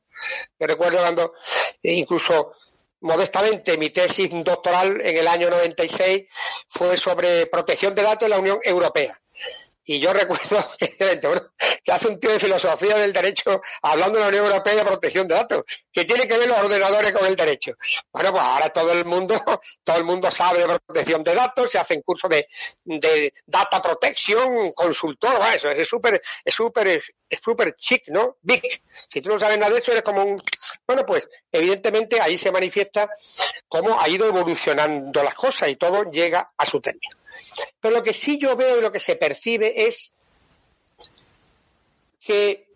Yo 0.56 0.66
recuerdo 0.68 0.98
cuando 0.98 1.34
incluso 1.82 2.52
modestamente, 3.00 3.76
mi 3.76 3.90
tesis 3.90 4.30
doctoral 4.44 5.00
en 5.00 5.16
el 5.18 5.26
año 5.26 5.50
96 5.50 6.22
fue 6.68 6.96
sobre 6.96 7.46
protección 7.46 7.96
de 7.96 8.02
datos 8.02 8.26
en 8.26 8.30
la 8.30 8.38
Unión 8.38 8.60
Europea. 8.62 9.20
Y 9.86 10.00
yo 10.00 10.12
recuerdo 10.12 10.64
que 11.84 11.92
hace 11.92 12.08
un 12.08 12.18
tío 12.18 12.30
de 12.30 12.40
filosofía 12.40 12.96
del 12.96 13.12
derecho 13.12 13.60
hablando 13.82 14.18
de 14.18 14.24
la 14.24 14.28
Unión 14.28 14.46
Europea 14.46 14.76
de 14.76 14.84
protección 14.84 15.28
de 15.28 15.34
datos, 15.34 15.62
que 15.92 16.04
tiene 16.04 16.26
que 16.26 16.38
ver 16.38 16.48
los 16.48 16.58
ordenadores 16.58 17.12
con 17.12 17.26
el 17.26 17.36
derecho. 17.36 17.72
Bueno, 18.10 18.32
pues 18.32 18.42
ahora 18.42 18.70
todo 18.70 18.92
el 18.92 19.04
mundo, 19.04 19.34
todo 19.84 19.96
el 19.96 20.04
mundo 20.04 20.30
sabe 20.30 20.66
de 20.66 20.78
protección 20.78 21.22
de 21.22 21.34
datos, 21.34 21.70
se 21.70 21.78
hacen 21.78 22.00
cursos 22.00 22.30
de, 22.30 22.48
de 22.84 23.34
data 23.46 23.82
protection, 23.82 24.72
consultor, 24.72 25.40
eso 25.54 25.70
es 25.70 25.86
súper, 25.86 26.22
es 26.44 26.54
súper, 26.54 26.88
es 26.88 27.40
súper 27.42 27.76
chic, 27.76 28.08
¿no? 28.08 28.38
Big. 28.40 28.62
Si 29.12 29.20
tú 29.20 29.28
no 29.28 29.38
sabes 29.38 29.58
nada 29.58 29.72
de 29.72 29.80
eso, 29.80 29.92
eres 29.92 30.02
como 30.02 30.22
un, 30.22 30.36
bueno, 30.86 31.04
pues 31.04 31.28
evidentemente 31.52 32.20
ahí 32.20 32.38
se 32.38 32.50
manifiesta 32.50 33.10
cómo 33.68 34.00
ha 34.00 34.08
ido 34.08 34.26
evolucionando 34.26 35.22
las 35.22 35.34
cosas 35.34 35.68
y 35.68 35.76
todo 35.76 36.10
llega 36.10 36.48
a 36.56 36.64
su 36.64 36.80
término. 36.80 37.23
Pero 37.80 37.96
lo 37.96 38.02
que 38.02 38.14
sí 38.14 38.38
yo 38.38 38.56
veo 38.56 38.78
y 38.78 38.82
lo 38.82 38.92
que 38.92 39.00
se 39.00 39.16
percibe 39.16 39.86
es 39.86 40.14
que 42.20 42.68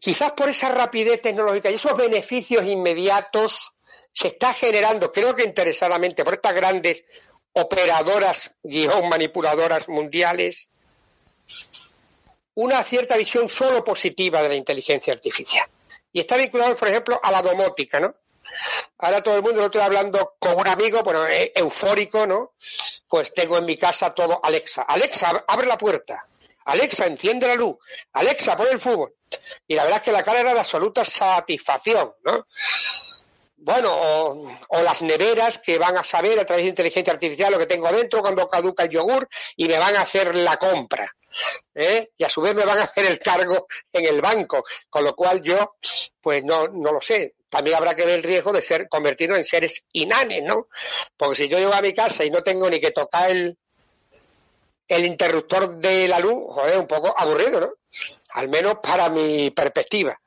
quizás 0.00 0.32
por 0.32 0.48
esa 0.48 0.68
rapidez 0.68 1.20
tecnológica 1.20 1.70
y 1.70 1.74
esos 1.74 1.96
beneficios 1.96 2.64
inmediatos 2.64 3.72
se 4.12 4.28
está 4.28 4.52
generando, 4.52 5.12
creo 5.12 5.34
que 5.34 5.44
interesadamente, 5.44 6.24
por 6.24 6.34
estas 6.34 6.54
grandes 6.54 7.04
operadoras, 7.52 8.52
guion 8.62 9.08
manipuladoras 9.08 9.88
mundiales, 9.88 10.68
una 12.54 12.82
cierta 12.82 13.16
visión 13.16 13.48
solo 13.48 13.82
positiva 13.82 14.42
de 14.42 14.50
la 14.50 14.54
inteligencia 14.54 15.12
artificial. 15.12 15.66
Y 16.12 16.20
está 16.20 16.36
vinculado, 16.36 16.76
por 16.76 16.88
ejemplo, 16.88 17.18
a 17.22 17.32
la 17.32 17.40
domótica, 17.40 17.98
¿no? 18.00 18.14
Ahora 18.98 19.22
todo 19.22 19.36
el 19.36 19.42
mundo, 19.42 19.60
lo 19.60 19.66
estoy 19.66 19.80
hablando 19.80 20.36
con 20.38 20.58
un 20.58 20.68
amigo, 20.68 21.02
bueno, 21.02 21.24
eufórico, 21.54 22.26
¿no? 22.26 22.52
Pues 23.08 23.32
tengo 23.34 23.58
en 23.58 23.64
mi 23.64 23.76
casa 23.76 24.14
todo 24.14 24.40
Alexa. 24.42 24.82
Alexa, 24.82 25.44
abre 25.46 25.66
la 25.66 25.76
puerta. 25.78 26.26
Alexa, 26.64 27.06
enciende 27.06 27.48
la 27.48 27.54
luz. 27.54 27.76
Alexa, 28.12 28.56
pon 28.56 28.68
el 28.70 28.78
fútbol. 28.78 29.14
Y 29.66 29.74
la 29.74 29.84
verdad 29.84 29.98
es 29.98 30.04
que 30.04 30.12
la 30.12 30.22
cara 30.22 30.40
era 30.40 30.54
de 30.54 30.60
absoluta 30.60 31.04
satisfacción, 31.04 32.14
¿no? 32.24 32.46
Bueno, 33.56 33.92
o, 34.68 34.82
las 34.82 35.02
neveras 35.02 35.58
que 35.58 35.78
van 35.78 35.96
a 35.96 36.02
saber 36.02 36.38
a 36.38 36.44
través 36.44 36.64
de 36.64 36.70
inteligencia 36.70 37.12
artificial 37.12 37.52
lo 37.52 37.58
que 37.58 37.66
tengo 37.66 37.86
adentro 37.86 38.20
cuando 38.20 38.48
caduca 38.48 38.84
el 38.84 38.90
yogur 38.90 39.28
y 39.56 39.68
me 39.68 39.78
van 39.78 39.94
a 39.96 40.02
hacer 40.02 40.34
la 40.34 40.56
compra. 40.56 41.08
¿eh? 41.74 42.10
Y 42.16 42.24
a 42.24 42.28
su 42.28 42.40
vez 42.40 42.56
me 42.56 42.64
van 42.64 42.78
a 42.78 42.84
hacer 42.84 43.06
el 43.06 43.20
cargo 43.20 43.68
en 43.92 44.06
el 44.06 44.20
banco. 44.20 44.64
Con 44.90 45.04
lo 45.04 45.14
cual 45.14 45.42
yo, 45.42 45.76
pues 46.20 46.42
no, 46.44 46.66
no 46.68 46.92
lo 46.92 47.00
sé 47.00 47.34
también 47.52 47.76
habrá 47.76 47.94
que 47.94 48.06
ver 48.06 48.14
el 48.14 48.22
riesgo 48.22 48.50
de 48.50 48.62
ser 48.62 48.88
convertirnos 48.88 49.36
en 49.36 49.44
seres 49.44 49.84
inanes, 49.92 50.42
¿no? 50.42 50.68
Porque 51.14 51.34
si 51.34 51.48
yo 51.50 51.58
llego 51.58 51.74
a 51.74 51.82
mi 51.82 51.92
casa 51.92 52.24
y 52.24 52.30
no 52.30 52.42
tengo 52.42 52.70
ni 52.70 52.80
que 52.80 52.92
tocar 52.92 53.30
el, 53.30 53.58
el 54.88 55.04
interruptor 55.04 55.76
de 55.76 56.08
la 56.08 56.18
luz, 56.18 56.44
joder, 56.46 56.78
un 56.78 56.86
poco 56.86 57.14
aburrido, 57.14 57.60
¿no? 57.60 57.74
Al 58.30 58.48
menos 58.48 58.76
para 58.82 59.10
mi 59.10 59.50
perspectiva. 59.50 60.18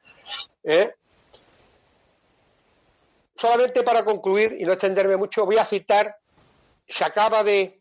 ¿eh? 0.64 0.94
Solamente 3.36 3.82
para 3.82 4.06
concluir 4.06 4.58
y 4.60 4.64
no 4.64 4.74
extenderme 4.74 5.18
mucho, 5.18 5.48
voy 5.48 5.58
a 5.58 5.66
citar, 5.66 6.18
se 6.88 7.06
acaba 7.06 7.44
de, 7.44 7.80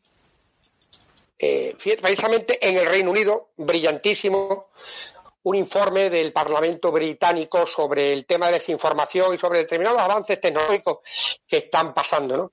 eh, 1.38 1.76
precisamente 2.00 2.66
en 2.66 2.78
el 2.78 2.86
Reino 2.86 3.10
Unido, 3.10 3.50
brillantísimo, 3.58 4.70
un 5.44 5.56
informe 5.56 6.08
del 6.10 6.32
Parlamento 6.32 6.90
británico 6.90 7.66
sobre 7.66 8.12
el 8.12 8.24
tema 8.24 8.46
de 8.46 8.54
desinformación 8.54 9.34
y 9.34 9.38
sobre 9.38 9.60
determinados 9.60 10.00
avances 10.00 10.40
tecnológicos 10.40 10.98
que 11.46 11.58
están 11.58 11.92
pasando, 11.92 12.36
¿no? 12.36 12.52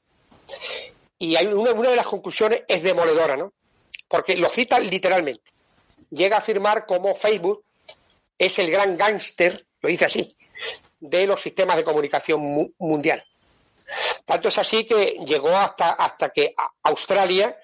Y 1.18 1.36
hay 1.36 1.48
una, 1.48 1.72
de 1.74 1.96
las 1.96 2.06
conclusiones 2.06 2.64
es 2.68 2.84
demoledora, 2.84 3.38
¿no? 3.38 3.54
Porque 4.08 4.36
lo 4.36 4.50
cita 4.50 4.80
literalmente. 4.80 5.52
Llega 6.10 6.36
a 6.36 6.40
afirmar 6.40 6.86
como 6.86 7.16
Facebook 7.16 7.64
es 8.38 8.60
el 8.60 8.70
gran 8.70 8.98
gángster, 8.98 9.66
lo 9.82 9.88
dice 9.88 10.06
así, 10.06 10.36
de 11.00 11.28
los 11.28 11.40
sistemas 11.40 11.78
de 11.78 11.86
comunicación 11.86 12.74
mundial. 12.78 13.24
Tanto 14.26 14.50
es 14.50 14.58
así 14.58 14.86
que 14.86 15.18
llegó 15.26 15.56
hasta, 15.56 15.92
hasta 15.92 16.30
que 16.30 16.54
Australia 16.84 17.58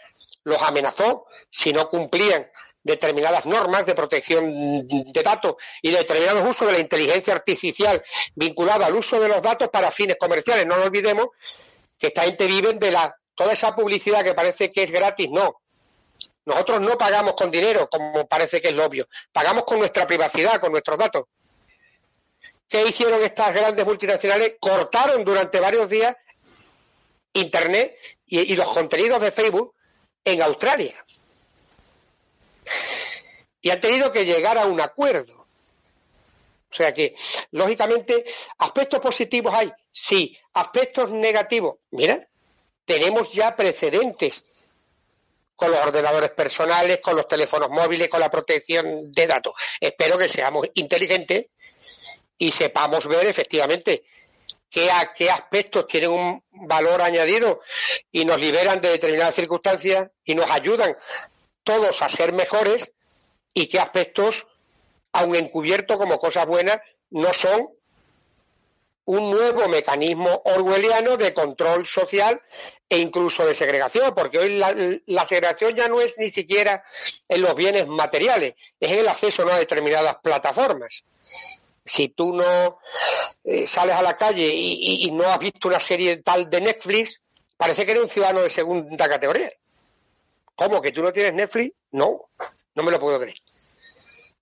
los 0.43 0.61
amenazó 0.61 1.25
si 1.49 1.73
no 1.73 1.89
cumplían 1.89 2.49
determinadas 2.87 3.45
normas 3.45 3.85
de 3.85 3.93
protección 3.93 4.87
de 4.87 5.23
datos 5.23 5.55
y 5.81 5.91
determinados 5.91 6.47
usos 6.47 6.67
de 6.67 6.73
la 6.73 6.79
inteligencia 6.79 7.33
artificial 7.33 8.01
vinculada 8.33 8.87
al 8.87 8.95
uso 8.95 9.19
de 9.19 9.27
los 9.27 9.41
datos 9.41 9.69
para 9.69 9.91
fines 9.91 10.17
comerciales. 10.17 10.65
No 10.65 10.77
nos 10.77 10.87
olvidemos 10.87 11.27
que 11.99 12.07
esta 12.07 12.23
gente 12.23 12.47
vive 12.47 12.73
de 12.73 12.91
la 12.91 13.15
toda 13.35 13.53
esa 13.53 13.75
publicidad 13.75 14.23
que 14.23 14.33
parece 14.33 14.71
que 14.71 14.83
es 14.83 14.91
gratis, 14.91 15.29
no. 15.29 15.61
Nosotros 16.45 16.81
no 16.81 16.97
pagamos 16.97 17.35
con 17.35 17.51
dinero, 17.51 17.87
como 17.87 18.25
parece 18.25 18.61
que 18.61 18.69
es 18.69 18.75
lo 18.75 18.85
obvio. 18.85 19.07
Pagamos 19.31 19.65
con 19.65 19.77
nuestra 19.77 20.07
privacidad, 20.07 20.59
con 20.59 20.71
nuestros 20.71 20.97
datos. 20.97 21.25
¿Qué 22.67 22.83
hicieron 22.87 23.21
estas 23.21 23.53
grandes 23.53 23.85
multinacionales? 23.85 24.55
Cortaron 24.59 25.23
durante 25.23 25.59
varios 25.59 25.87
días 25.87 26.15
Internet 27.33 27.95
y 28.25 28.55
los 28.55 28.69
contenidos 28.69 29.21
de 29.21 29.31
Facebook 29.31 29.75
en 30.23 30.41
Australia 30.41 30.95
y 33.67 33.69
han 33.69 33.81
tenido 33.81 34.13
que 34.13 34.23
llegar 34.23 34.57
a 34.57 34.65
un 34.65 34.79
acuerdo. 34.79 35.45
O 36.71 36.73
sea 36.73 36.93
que, 36.93 37.15
lógicamente, 37.51 38.23
aspectos 38.59 39.01
positivos 39.01 39.53
hay, 39.53 39.69
sí, 39.91 40.37
aspectos 40.53 41.11
negativos. 41.11 41.75
Mira, 41.91 42.25
tenemos 42.85 43.33
ya 43.33 43.57
precedentes 43.57 44.45
con 45.57 45.69
los 45.69 45.81
ordenadores 45.81 46.31
personales, 46.31 47.01
con 47.01 47.17
los 47.17 47.27
teléfonos 47.27 47.69
móviles, 47.69 48.07
con 48.07 48.21
la 48.21 48.31
protección 48.31 49.11
de 49.11 49.27
datos. 49.27 49.53
Espero 49.81 50.17
que 50.17 50.29
seamos 50.29 50.65
inteligentes 50.75 51.47
y 52.37 52.53
sepamos 52.53 53.05
ver 53.05 53.25
efectivamente 53.25 54.05
qué, 54.69 54.89
qué 55.13 55.29
aspectos 55.29 55.87
tienen 55.87 56.11
un 56.11 56.41
valor 56.51 57.01
añadido 57.01 57.59
y 58.13 58.23
nos 58.23 58.39
liberan 58.39 58.79
de 58.79 58.91
determinadas 58.91 59.35
circunstancias 59.35 60.09
y 60.23 60.35
nos 60.35 60.49
ayudan 60.49 60.95
todos 61.65 62.01
a 62.01 62.07
ser 62.07 62.31
mejores 62.31 62.93
y 63.53 63.67
qué 63.67 63.79
aspectos, 63.79 64.47
aun 65.11 65.35
encubiertos 65.35 65.97
como 65.97 66.19
cosas 66.19 66.45
buenas, 66.45 66.79
no 67.09 67.33
son 67.33 67.69
un 69.07 69.31
nuevo 69.31 69.69
mecanismo 69.69 70.41
orwelliano 70.43 71.15
de 71.15 71.33
control 71.33 71.87
social 71.87 72.41
e 72.89 72.97
incluso 72.99 73.45
de 73.45 73.55
segregación, 73.55 74.13
porque 74.13 74.37
hoy 74.37 74.57
la, 74.57 75.25
segregación 75.25 75.75
ya 75.75 75.87
no 75.87 76.01
es 76.01 76.17
ni 76.17 76.29
siquiera 76.29 76.83
en 77.27 77.41
los 77.41 77.55
bienes 77.55 77.87
materiales, 77.87 78.55
es 78.79 78.91
en 78.91 78.99
el 78.99 79.07
acceso 79.07 79.49
a 79.49 79.59
determinadas 79.59 80.17
plataformas. 80.17 81.05
Si 81.85 82.09
tú 82.09 82.33
no 82.33 82.79
eh, 83.45 83.65
sales 83.65 83.95
a 83.95 84.01
la 84.01 84.17
calle 84.17 84.45
y, 84.45 85.05
y, 85.05 85.11
no 85.11 85.25
has 85.31 85.39
visto 85.39 85.69
una 85.69 85.79
serie 85.79 86.17
tal 86.17 86.49
de 86.49 86.59
Netflix, 86.59 87.21
parece 87.55 87.85
que 87.85 87.91
eres 87.91 88.03
un 88.03 88.09
ciudadano 88.09 88.41
de 88.41 88.49
segunda 88.49 89.07
categoría. 89.07 89.51
¿Cómo? 90.53 90.81
¿Que 90.81 90.91
tú 90.91 91.01
no 91.01 91.13
tienes 91.13 91.33
Netflix? 91.33 91.73
No, 91.91 92.29
no 92.75 92.83
me 92.83 92.91
lo 92.91 92.99
puedo 92.99 93.19
creer. 93.21 93.37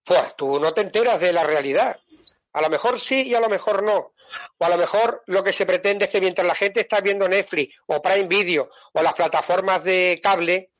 Pues 0.05 0.35
tú 0.35 0.59
no 0.59 0.73
te 0.73 0.81
enteras 0.81 1.19
de 1.19 1.33
la 1.33 1.43
realidad. 1.43 1.99
A 2.53 2.61
lo 2.61 2.69
mejor 2.69 2.99
sí 2.99 3.23
y 3.23 3.35
a 3.35 3.39
lo 3.39 3.49
mejor 3.49 3.83
no. 3.83 4.13
O 4.57 4.65
a 4.65 4.69
lo 4.69 4.77
mejor 4.77 5.23
lo 5.27 5.43
que 5.43 5.51
se 5.51 5.65
pretende 5.65 6.05
es 6.05 6.11
que 6.11 6.21
mientras 6.21 6.47
la 6.47 6.55
gente 6.55 6.81
está 6.81 7.01
viendo 7.01 7.27
Netflix 7.27 7.75
o 7.87 8.01
Prime 8.01 8.27
Video 8.27 8.69
o 8.93 9.01
las 9.01 9.13
plataformas 9.13 9.83
de 9.83 10.19
cable, 10.21 10.71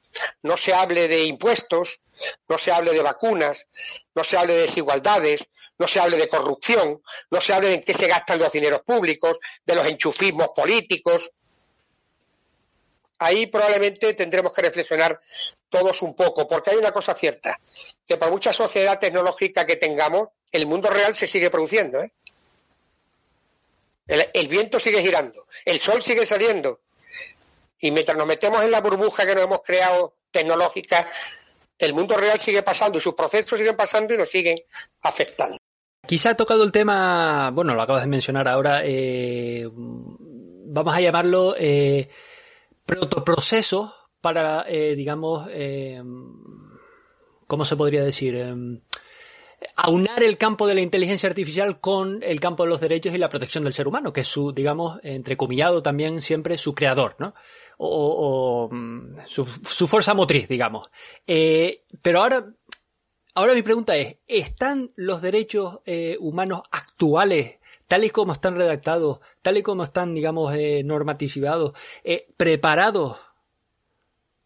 no 0.44 0.56
se 0.58 0.74
hable 0.74 1.08
de 1.08 1.26
impuestos, 1.26 2.00
no 2.48 2.58
se 2.58 2.72
hable 2.72 2.92
de 2.92 3.02
vacunas, 3.02 3.68
no 4.14 4.24
se 4.24 4.38
hable 4.38 4.54
de 4.54 4.62
desigualdades, 4.62 5.50
no 5.78 5.88
se 5.88 6.00
hable 6.00 6.18
de 6.18 6.28
corrupción, 6.28 7.02
no 7.30 7.42
se 7.42 7.54
hable 7.54 7.70
de 7.70 7.82
qué 7.82 7.94
se 7.94 8.08
gastan 8.08 8.40
los 8.40 8.52
dineros 8.52 8.82
públicos, 8.82 9.38
de 9.66 9.76
los 9.76 9.86
enchufismos 9.86 10.50
políticos. 10.56 11.32
Ahí 13.20 13.48
probablemente 13.48 14.14
tendremos 14.14 14.52
que 14.52 14.62
reflexionar 14.62 15.22
todos 15.70 16.02
un 16.02 16.16
poco, 16.16 16.48
porque 16.48 16.72
hay 16.72 16.78
una 16.78 16.92
cosa 16.92 17.14
cierta, 17.14 17.60
que 18.06 18.18
por 18.18 18.32
mucha 18.32 18.54
sociedad 18.54 19.00
tecnológica 19.00 19.66
que 19.66 19.78
tengamos, 19.78 20.30
el 20.52 20.68
mundo 20.68 20.90
real 20.90 21.16
se 21.16 21.28
sigue 21.28 21.50
produciendo. 21.50 22.02
¿eh? 22.02 22.12
El, 24.08 24.48
viento 24.48 24.80
sigue 24.80 25.02
girando, 25.02 25.48
el 25.66 25.80
sol 25.80 26.02
sigue 26.02 26.26
saliendo. 26.26 26.80
Y 27.80 27.92
mientras 27.92 28.18
nos 28.18 28.28
metemos 28.28 28.64
en 28.64 28.72
la 28.72 28.82
burbuja 28.82 29.26
que 29.26 29.36
nos 29.36 29.44
hemos 29.44 29.62
creado 29.64 30.16
tecnológica, 30.32 31.10
el 31.78 31.94
mundo 31.94 32.16
real 32.16 32.40
sigue 32.40 32.64
pasando 32.64 32.98
y 32.98 33.02
sus 33.02 33.14
procesos 33.14 33.58
siguen 33.58 33.76
pasando 33.76 34.14
y 34.14 34.18
nos 34.18 34.30
siguen 34.30 34.58
afectando. 35.02 35.58
Quizá 36.08 36.32
ha 36.32 36.38
tocado 36.38 36.64
el 36.64 36.72
tema, 36.72 37.50
bueno, 37.52 37.74
lo 37.74 37.82
acabas 37.82 38.04
de 38.04 38.10
mencionar 38.10 38.48
ahora, 38.48 38.82
eh, 38.84 39.68
vamos 39.72 40.96
a 40.96 41.02
llamarlo 41.02 41.56
eh, 41.58 42.08
protoproceso 42.86 43.94
para, 44.22 44.66
eh, 44.68 44.96
digamos, 44.96 45.48
eh, 45.52 46.02
¿cómo 47.48 47.66
se 47.66 47.76
podría 47.76 48.04
decir? 48.04 48.36
aunar 49.76 50.24
el 50.24 50.38
campo 50.38 50.68
de 50.68 50.76
la 50.76 50.82
inteligencia 50.82 51.30
artificial 51.30 51.80
con 51.80 52.22
el 52.24 52.40
campo 52.40 52.64
de 52.64 52.70
los 52.70 52.82
derechos 52.82 53.14
y 53.14 53.18
la 53.18 53.30
protección 53.30 53.64
del 53.64 53.74
ser 53.74 53.88
humano, 53.88 54.14
que 54.14 54.22
es 54.22 54.28
su, 54.28 54.52
digamos, 54.52 55.00
entrecomillado 55.04 55.82
también 55.82 56.22
siempre 56.22 56.58
su 56.58 56.74
creador, 56.74 57.16
¿no? 57.20 57.34
O, 57.78 58.70
mm, 58.72 59.26
su, 59.26 59.46
fuerza 59.46 60.14
motriz, 60.14 60.48
digamos. 60.48 60.90
Eh, 61.28 61.84
pero 62.02 62.22
ahora, 62.22 62.54
ahora 63.34 63.54
mi 63.54 63.62
pregunta 63.62 63.96
es, 63.96 64.18
¿están 64.28 64.92
los 64.96 65.22
derechos 65.22 65.80
eh, 65.86 66.18
humanos 66.20 66.62
actuales 66.72 67.58
tal 67.88 68.04
y 68.04 68.10
como 68.10 68.34
están 68.34 68.56
redactados, 68.56 69.20
tal 69.42 69.58
y 69.58 69.64
como 69.64 69.84
están, 69.84 70.14
digamos, 70.14 70.54
eh, 70.56 70.84
normatizados, 70.84 71.74
preparados 72.38 73.18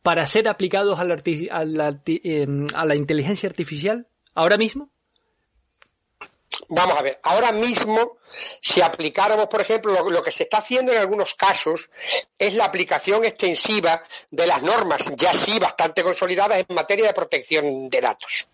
para 0.03 0.25
ser 0.27 0.47
aplicados 0.47 0.99
a 0.99 1.03
la, 1.03 1.21
em, 2.05 2.67
a 2.73 2.85
la, 2.85 2.95
inteligencia 2.95 3.49
artificial 3.49 4.07
ahora 4.33 4.57
mismo? 4.57 4.89
Vamos 6.67 6.97
a 6.97 7.03
ver, 7.03 7.19
ahora 7.23 7.51
mismo, 7.51 8.17
si 8.61 8.81
aplicáramos, 8.81 9.47
por 9.47 9.61
ejemplo, 9.61 10.09
lo, 10.09 10.21
que 10.21 10.31
se 10.31 10.43
está 10.43 10.57
haciendo 10.57 10.91
en 10.91 10.99
algunos 10.99 11.33
casos 11.35 11.89
es 12.37 12.53
la 12.53 12.65
aplicación 12.65 13.25
extensiva 13.25 14.03
de 14.29 14.47
las 14.47 14.61
normas, 14.61 15.11
ya 15.15 15.33
sí 15.33 15.59
bastante 15.59 16.03
consolidadas 16.03 16.59
en 16.59 16.75
materia 16.75 17.07
de 17.07 17.13
protección 17.13 17.89
de 17.89 18.01
datos. 18.01 18.47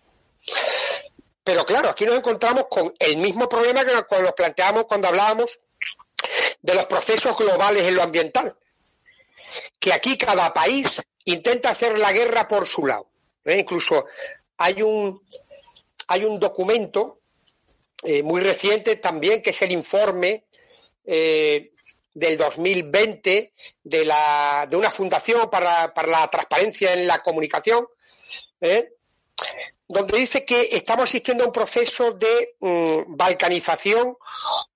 Pero 1.46 1.64
claro, 1.64 1.90
aquí 1.90 2.04
nos 2.04 2.16
encontramos 2.16 2.66
con 2.68 2.92
el 2.98 3.18
mismo 3.18 3.48
problema 3.48 3.84
que 3.84 3.92
nos, 3.92 4.32
planteamos 4.32 4.86
cuando 4.86 5.06
hablábamos 5.06 5.60
de 6.60 6.74
los 6.74 6.86
procesos 6.86 7.38
globales 7.38 7.84
en 7.84 7.94
lo 7.94 8.02
ambiental. 8.02 8.56
Que 9.78 9.92
aquí 9.92 10.18
cada 10.18 10.52
país 10.52 11.00
intenta 11.24 11.70
hacer 11.70 12.00
la 12.00 12.12
guerra 12.12 12.48
por 12.48 12.66
su 12.66 12.84
lado. 12.84 13.08
¿eh? 13.44 13.58
Incluso 13.60 14.06
hay 14.56 14.82
un, 14.82 15.22
hay 16.08 16.24
un 16.24 16.40
documento 16.40 17.20
eh, 18.02 18.24
muy 18.24 18.40
reciente 18.40 18.96
también, 18.96 19.40
que 19.40 19.50
es 19.50 19.62
el 19.62 19.70
informe 19.70 20.46
eh, 21.04 21.70
del 22.12 22.38
2020 22.38 23.52
de, 23.84 24.04
la, 24.04 24.66
de 24.68 24.76
una 24.76 24.90
fundación 24.90 25.48
para, 25.48 25.94
la 26.08 26.28
transparencia 26.28 26.92
en 26.92 27.06
la 27.06 27.22
comunicación, 27.22 27.86
¿eh? 28.60 28.94
Donde 29.88 30.18
dice 30.18 30.44
que 30.44 30.68
estamos 30.72 31.04
asistiendo 31.04 31.44
a 31.44 31.46
un 31.48 31.52
proceso 31.52 32.12
de 32.12 32.56
mm, 32.60 33.16
balcanización 33.16 34.16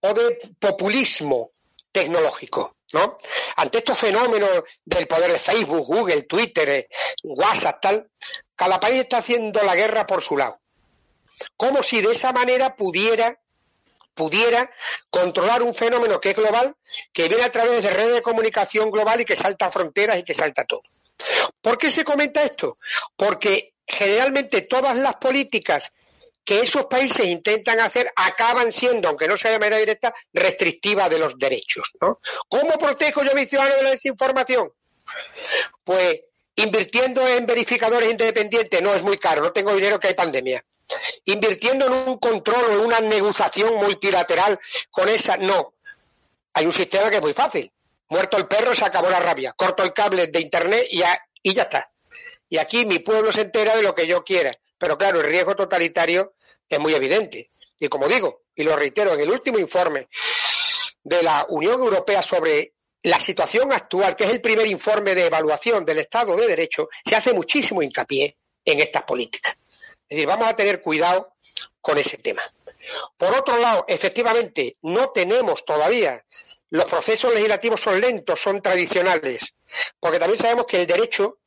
o 0.00 0.14
de 0.14 0.54
populismo 0.58 1.50
tecnológico. 1.92 2.76
¿no? 2.92 3.16
Ante 3.56 3.78
estos 3.78 3.98
fenómenos 3.98 4.64
del 4.84 5.06
poder 5.06 5.32
de 5.32 5.38
Facebook, 5.38 5.86
Google, 5.86 6.22
Twitter, 6.22 6.88
WhatsApp, 7.22 7.80
tal, 7.80 8.10
cada 8.56 8.80
país 8.80 9.00
está 9.00 9.18
haciendo 9.18 9.62
la 9.62 9.76
guerra 9.76 10.06
por 10.06 10.22
su 10.22 10.36
lado 10.36 10.60
como 11.56 11.82
si 11.82 12.00
de 12.00 12.12
esa 12.12 12.32
manera 12.32 12.76
pudiera 12.76 13.38
pudiera 14.14 14.70
controlar 15.08 15.62
un 15.62 15.74
fenómeno 15.74 16.20
que 16.20 16.30
es 16.30 16.36
global, 16.36 16.76
que 17.12 17.28
viene 17.28 17.44
a 17.44 17.50
través 17.50 17.82
de 17.82 17.90
redes 17.90 18.14
de 18.14 18.22
comunicación 18.22 18.90
global 18.90 19.20
y 19.20 19.24
que 19.24 19.36
salta 19.36 19.70
fronteras 19.70 20.18
y 20.18 20.24
que 20.24 20.34
salta 20.34 20.64
todo. 20.64 20.82
¿Por 21.62 21.78
qué 21.78 21.90
se 21.90 22.04
comenta 22.04 22.42
esto? 22.42 22.76
Porque 23.16 23.74
generalmente 23.90 24.62
todas 24.62 24.96
las 24.96 25.16
políticas 25.16 25.92
que 26.44 26.60
esos 26.60 26.86
países 26.86 27.26
intentan 27.26 27.80
hacer 27.80 28.10
acaban 28.16 28.72
siendo, 28.72 29.08
aunque 29.08 29.28
no 29.28 29.36
sea 29.36 29.52
de 29.52 29.58
manera 29.58 29.76
directa, 29.76 30.14
restrictivas 30.32 31.10
de 31.10 31.18
los 31.18 31.38
derechos. 31.38 31.92
¿Cómo 32.48 32.78
protejo 32.78 33.22
yo 33.22 33.32
a 33.32 33.34
mis 33.34 33.48
ciudadanos 33.48 33.78
de 33.78 33.84
la 33.84 33.90
desinformación? 33.90 34.72
Pues 35.84 36.20
invirtiendo 36.56 37.26
en 37.26 37.46
verificadores 37.46 38.10
independientes 38.10 38.82
no 38.82 38.94
es 38.94 39.02
muy 39.02 39.18
caro, 39.18 39.42
no 39.42 39.52
tengo 39.52 39.74
dinero 39.74 40.00
que 40.00 40.08
hay 40.08 40.14
pandemia 40.14 40.64
invirtiendo 41.24 41.86
en 41.86 41.92
un 41.92 42.18
control 42.18 42.64
o 42.64 42.72
en 42.72 42.80
una 42.80 43.00
negociación 43.00 43.74
multilateral 43.76 44.58
con 44.90 45.08
esa. 45.08 45.36
No. 45.36 45.74
Hay 46.52 46.66
un 46.66 46.72
sistema 46.72 47.10
que 47.10 47.16
es 47.16 47.22
muy 47.22 47.32
fácil. 47.32 47.70
Muerto 48.08 48.36
el 48.36 48.48
perro, 48.48 48.74
se 48.74 48.84
acabó 48.84 49.08
la 49.08 49.20
rabia. 49.20 49.52
Corto 49.52 49.82
el 49.82 49.92
cable 49.92 50.26
de 50.26 50.40
internet 50.40 50.86
y 50.90 50.98
ya, 50.98 51.20
y 51.42 51.54
ya 51.54 51.62
está. 51.62 51.90
Y 52.50 52.58
aquí 52.58 52.84
mi 52.84 52.98
pueblo 52.98 53.32
se 53.32 53.40
entera 53.40 53.74
de 53.74 53.82
lo 53.82 53.94
que 53.94 54.06
yo 54.06 54.22
quiera. 54.22 54.54
Pero 54.76 54.98
claro, 54.98 55.20
el 55.20 55.26
riesgo 55.26 55.56
totalitario 55.56 56.34
es 56.68 56.78
muy 56.78 56.94
evidente. 56.94 57.52
Y 57.78 57.88
como 57.88 58.08
digo, 58.08 58.42
y 58.54 58.62
lo 58.62 58.76
reitero, 58.76 59.14
en 59.14 59.20
el 59.20 59.30
último 59.30 59.58
informe 59.58 60.08
de 61.02 61.22
la 61.22 61.46
Unión 61.48 61.80
Europea 61.80 62.22
sobre 62.22 62.74
la 63.02 63.18
situación 63.18 63.72
actual, 63.72 64.16
que 64.16 64.24
es 64.24 64.30
el 64.30 64.42
primer 64.42 64.66
informe 64.66 65.14
de 65.14 65.26
evaluación 65.26 65.84
del 65.84 66.00
Estado 66.00 66.36
de 66.36 66.46
Derecho, 66.46 66.88
se 67.08 67.16
hace 67.16 67.32
muchísimo 67.32 67.82
hincapié 67.82 68.36
en 68.64 68.80
estas 68.80 69.04
políticas. 69.04 69.56
Es 70.08 70.16
decir, 70.16 70.26
vamos 70.26 70.48
a 70.48 70.56
tener 70.56 70.82
cuidado 70.82 71.34
con 71.80 71.96
ese 71.96 72.18
tema. 72.18 72.42
Por 73.16 73.34
otro 73.34 73.56
lado, 73.58 73.84
efectivamente, 73.88 74.76
no 74.82 75.10
tenemos 75.10 75.64
todavía, 75.64 76.22
los 76.70 76.84
procesos 76.86 77.32
legislativos 77.32 77.80
son 77.80 78.00
lentos, 78.00 78.40
son 78.40 78.60
tradicionales, 78.60 79.54
porque 79.98 80.18
también 80.18 80.40
sabemos 80.40 80.66
que 80.66 80.80
el 80.80 80.86
derecho, 80.86 81.38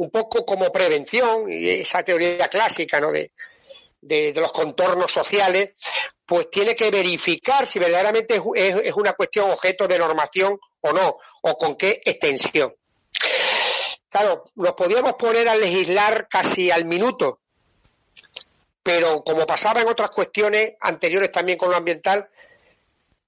un 0.00 0.10
poco 0.10 0.46
como 0.46 0.72
prevención, 0.72 1.44
y 1.46 1.68
esa 1.68 2.02
teoría 2.02 2.48
clásica 2.48 3.00
¿no? 3.00 3.12
de, 3.12 3.30
los 4.34 4.50
contornos 4.50 5.12
sociales, 5.12 5.72
pues 6.24 6.50
tiene 6.50 6.74
que 6.74 6.90
verificar 6.90 7.66
si 7.66 7.78
verdaderamente 7.78 8.40
es, 8.54 8.94
una 8.94 9.12
cuestión 9.12 9.50
objeto 9.50 9.86
de 9.86 9.98
normación 9.98 10.58
o 10.80 10.92
no, 10.94 11.18
o 11.42 11.58
con 11.58 11.76
qué 11.76 12.00
extensión. 12.02 12.74
Claro, 14.08 14.50
nos 14.54 14.72
podíamos 14.72 15.14
poner 15.14 15.46
a 15.50 15.54
legislar 15.54 16.28
casi 16.28 16.70
al 16.70 16.86
minuto, 16.86 17.40
pero 18.82 19.22
como 19.22 19.44
pasaba 19.44 19.82
en 19.82 19.88
otras 19.88 20.08
cuestiones 20.08 20.76
anteriores 20.80 21.30
también 21.30 21.58
con 21.58 21.68
lo 21.68 21.76
ambiental, 21.76 22.30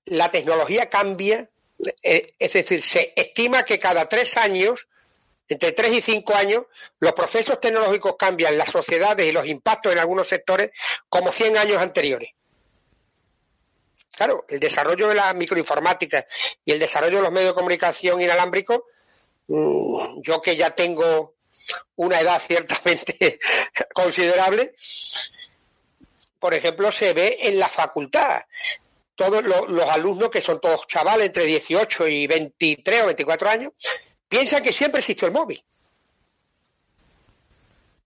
la 0.07 0.31
tecnología 0.31 0.89
cambia, 0.89 1.51
eh, 2.03 2.33
es 2.39 2.53
decir, 2.55 2.83
se 2.83 3.13
estima 3.15 3.63
que 3.63 3.79
cada 3.79 4.09
tres 4.09 4.39
años, 4.39 4.89
entre 5.49 5.73
tres 5.73 5.93
y 5.93 6.01
cinco 6.01 6.35
años, 6.35 6.65
los 7.01 7.13
procesos 7.13 7.61
tecnológicos 7.61 8.17
cambian 8.19 8.57
las 8.57 8.71
sociedades 8.71 9.27
y 9.27 9.33
los 9.33 9.47
impactos 9.47 9.93
en 9.93 9.99
algunos 9.99 10.29
sectores 10.29 10.71
como 11.09 11.31
100 11.31 11.59
años 11.59 11.79
anteriores. 11.79 12.31
Claro, 14.17 14.45
el 14.49 14.61
desarrollo 14.61 15.09
de 15.09 15.15
la 15.15 15.33
microinformática 15.33 16.27
y 16.65 16.73
el 16.73 16.79
desarrollo 16.79 17.17
de 17.17 17.23
los 17.23 17.33
medios 17.33 17.51
de 17.51 17.55
comunicación 17.55 18.21
inalámbricos 18.21 18.83
Mm, 19.49 20.23
yo 20.23 20.41
que 20.41 20.57
ya 20.57 20.71
tengo 20.71 21.35
una 21.97 22.21
edad 22.21 22.41
ciertamente 22.47 23.39
considerable, 23.93 24.75
por 26.39 26.55
ejemplo, 26.55 26.91
se 26.91 27.13
ve 27.13 27.39
en 27.41 27.59
la 27.59 27.69
facultad. 27.69 28.43
Todos 29.15 29.45
los, 29.45 29.89
alumnos, 29.91 30.31
que 30.31 30.41
son 30.41 30.61
todos 30.61 30.87
chavales 30.87 31.27
entre 31.27 31.45
18 31.45 32.09
y 32.09 32.27
23 32.27 33.03
o 33.03 33.07
24 33.07 33.49
años, 33.51 33.73
piensan 34.33 34.63
que 34.63 34.73
siempre 34.73 35.01
existió 35.01 35.29
el 35.29 35.35
móvil. 35.35 35.63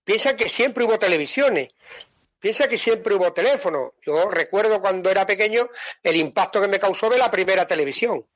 Piensan 0.03 0.35
que 0.35 0.49
siempre 0.49 0.83
hubo 0.83 0.99
televisiones. 0.99 1.68
Piensan 2.41 2.68
que 2.68 2.79
siempre 2.79 3.14
hubo 3.14 3.33
teléfono. 3.33 3.95
Yo 4.03 4.29
recuerdo 4.29 4.81
cuando 4.81 5.09
era 5.09 5.24
pequeño 5.24 5.68
el 6.03 6.16
impacto 6.16 6.61
que 6.61 6.66
me 6.66 6.81
causó 6.81 7.09
ver 7.09 7.20
la 7.20 7.31
primera 7.31 7.64
televisión 7.64 8.27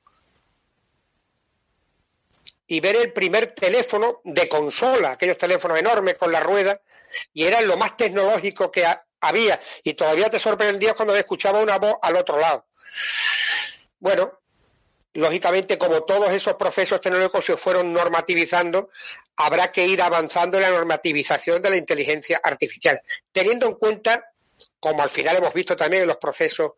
y 2.65 2.79
ver 2.79 2.95
el 2.95 3.11
primer 3.11 3.53
teléfono 3.55 4.21
de 4.23 4.47
consola, 4.47 5.11
aquellos 5.11 5.37
teléfonos 5.37 5.77
enormes 5.77 6.17
con 6.17 6.31
la 6.31 6.39
rueda, 6.39 6.79
y 7.33 7.43
era 7.43 7.59
lo 7.59 7.75
más 7.75 7.97
tecnológico 7.97 8.71
que 8.71 8.85
había. 9.19 9.59
Y 9.83 9.95
todavía 9.95 10.29
te 10.29 10.39
sorprendías 10.39 10.93
cuando 10.93 11.13
escuchaba 11.13 11.59
una 11.59 11.77
voz 11.77 11.97
al 12.01 12.15
otro 12.15 12.39
lado. 12.39 12.67
Bueno, 13.99 14.40
lógicamente, 15.13 15.77
como 15.77 16.03
todos 16.03 16.31
esos 16.33 16.55
procesos 16.55 17.01
tecnológicos 17.01 17.45
se 17.45 17.57
fueron 17.57 17.93
normativizando, 17.93 18.89
habrá 19.35 19.71
que 19.71 19.85
ir 19.85 20.01
avanzando 20.01 20.57
en 20.57 20.63
la 20.63 20.69
normativización 20.69 21.61
de 21.61 21.69
la 21.69 21.77
inteligencia 21.77 22.39
artificial, 22.43 23.01
teniendo 23.31 23.67
en 23.67 23.75
cuenta, 23.75 24.31
como 24.79 25.03
al 25.03 25.09
final 25.09 25.37
hemos 25.37 25.53
visto 25.53 25.75
también 25.75 26.03
en 26.03 26.07
los 26.07 26.17
procesos 26.17 26.73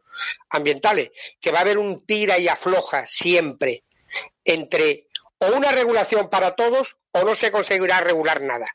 ambientales, 0.49 1.11
que 1.39 1.51
va 1.51 1.59
a 1.59 1.61
haber 1.61 1.77
un 1.77 1.99
tira 1.99 2.37
y 2.37 2.47
afloja 2.47 3.05
siempre 3.07 3.83
entre 4.43 5.07
o 5.39 5.47
una 5.57 5.71
regulación 5.71 6.29
para 6.29 6.55
todos 6.55 6.95
o 7.11 7.23
no 7.23 7.35
se 7.35 7.51
conseguirá 7.51 7.99
regular 7.99 8.41
nada. 8.41 8.67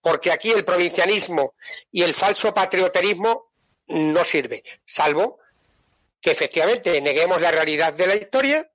Porque 0.00 0.30
aquí 0.30 0.50
el 0.50 0.64
provincianismo 0.64 1.54
y 1.90 2.02
el 2.02 2.14
falso 2.14 2.52
patrioterismo 2.52 3.50
no 3.88 4.24
sirve, 4.24 4.62
salvo 4.86 5.38
que 6.20 6.30
efectivamente 6.30 7.00
neguemos 7.00 7.40
la 7.40 7.50
realidad 7.50 7.92
de 7.92 8.06
la 8.06 8.16
historia, 8.16 8.70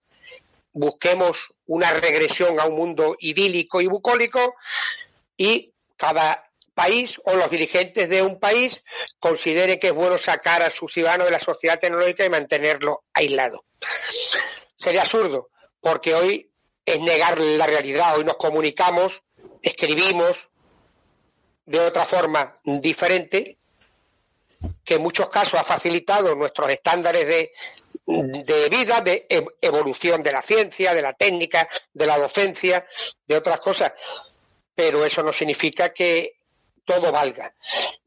busquemos 0.74 1.54
una 1.68 1.92
regresión 1.92 2.60
a 2.60 2.66
un 2.66 2.76
mundo 2.76 3.16
idílico 3.20 3.82
y 3.82 3.88
bucólico 3.88 4.56
y 5.38 5.74
cada 5.96 6.52
país 6.74 7.22
o 7.24 7.34
los 7.36 7.50
dirigentes 7.50 8.10
de 8.10 8.22
un 8.22 8.40
país 8.40 8.82
considere 9.20 9.80
que 9.80 9.88
es 9.88 9.94
bueno 9.94 10.18
sacar 10.18 10.62
a 10.62 10.70
su 10.70 10.88
ciudadano 10.88 11.24
de 11.24 11.32
la 11.32 11.40
sociedad 11.40 11.80
tecnológica 11.80 12.26
y 12.26 12.30
mantenerlo 12.30 13.06
aislado. 13.14 13.64
Sería 14.78 15.02
absurdo, 15.02 15.50
porque 15.80 16.14
hoy 16.14 16.52
es 16.86 17.00
negar 17.00 17.40
la 17.40 17.66
realidad, 17.66 18.18
hoy 18.18 18.26
nos 18.26 18.36
comunicamos, 18.36 19.24
escribimos 19.62 20.50
de 21.66 21.80
otra 21.80 22.06
forma 22.06 22.54
diferente 22.64 23.58
que 24.84 24.96
en 24.96 25.02
muchos 25.02 25.30
casos 25.30 25.60
ha 25.60 25.64
facilitado 25.64 26.36
nuestros 26.36 26.70
estándares 26.70 27.26
de, 27.26 28.70
vida, 28.70 29.02
de 29.02 29.26
e, 29.30 29.46
evolución 29.62 30.22
de 30.22 30.32
la 30.32 30.42
ciencia, 30.42 30.94
de 30.94 31.02
la 31.02 31.14
técnica, 31.14 31.68
de 31.94 32.06
la 32.06 32.18
docencia, 32.18 32.86
de 33.28 33.38
otras 33.38 33.60
cosas. 33.60 33.94
Pero 34.74 35.06
eso 35.06 35.24
no 35.24 35.34
significa 35.34 35.94
que 35.94 36.38
todo 36.84 37.12
valga. 37.12 37.54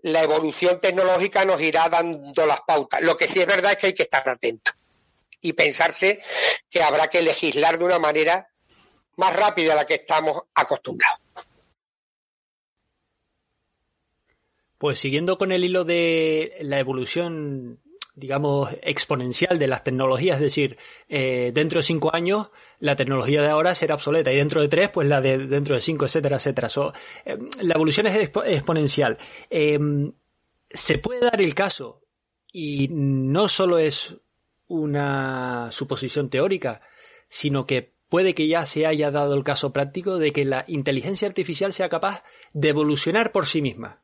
La 0.03 0.23
evolución 0.23 0.81
tecnológica 0.81 1.45
nos 1.45 1.61
irá 1.61 1.89
dando 1.89 2.47
las 2.47 2.61
pautas. 2.63 3.03
Lo 3.03 3.17
que 3.17 3.29
sí 3.29 3.41
es 3.41 3.47
verdad 3.47 3.73
es 3.73 3.79
que 3.79 3.87
hay 3.89 3.95
que 3.95 4.05
estar 4.05 4.29
atentos 4.29 4.75
y 5.41 5.53
pensarse 5.53 6.21
que 6.71 6.83
habrá 6.83 7.09
que 7.09 7.23
legislar 7.23 7.79
de 7.79 7.85
una 7.85 7.99
manera 7.99 8.49
más 9.17 9.35
rápida 9.35 9.73
a 9.73 9.77
la 9.77 9.87
que 9.87 9.95
estamos 9.95 10.43
acostumbrados. 10.55 11.21
Pues 14.79 15.01
siguiendo 15.01 15.39
con 15.39 15.51
el 15.51 15.65
hilo 15.65 15.85
de 15.85 16.57
la 16.61 16.79
evolución, 16.79 17.81
digamos, 18.15 18.71
exponencial 18.83 19.59
de 19.59 19.67
las 19.67 19.83
tecnologías, 19.83 20.37
es 20.37 20.43
decir, 20.43 20.79
eh, 21.09 21.51
dentro 21.53 21.81
de 21.81 21.83
cinco 21.83 22.15
años 22.15 22.51
la 22.79 22.95
tecnología 22.95 23.43
de 23.43 23.49
ahora 23.49 23.75
será 23.75 23.97
obsoleta 23.97 24.33
y 24.33 24.37
dentro 24.37 24.61
de 24.61 24.69
tres, 24.69 24.91
pues 24.91 25.09
la 25.09 25.21
de 25.21 25.39
dentro 25.47 25.75
de 25.75 25.81
cinco, 25.81 26.05
etcétera, 26.05 26.37
etcétera. 26.37 26.69
Eh, 27.25 27.39
la 27.61 27.75
evolución 27.75 28.07
es 28.07 28.17
exponencial. 28.17 29.19
Em, 29.51 30.13
se 30.71 30.99
puede 30.99 31.21
dar 31.21 31.41
el 31.41 31.55
caso, 31.57 32.03
y 32.53 32.89
no 32.93 33.49
solo 33.49 33.79
es 33.79 34.17
una 34.69 35.71
suposición 35.73 36.31
teórica, 36.31 36.83
sino 37.29 37.67
que 37.67 37.95
puede 38.09 38.35
que 38.35 38.47
ya 38.47 38.65
se 38.65 38.87
haya 38.87 39.11
dado 39.11 39.35
el 39.35 39.45
caso 39.45 39.73
práctico 39.73 40.19
de 40.19 40.33
que 40.33 40.45
la 40.45 40.65
inteligencia 40.69 41.27
artificial 41.29 41.73
sea 41.73 41.89
capaz 41.89 42.23
de 42.53 42.69
evolucionar 42.69 43.33
por 43.33 43.47
sí 43.47 43.61
misma 43.61 44.03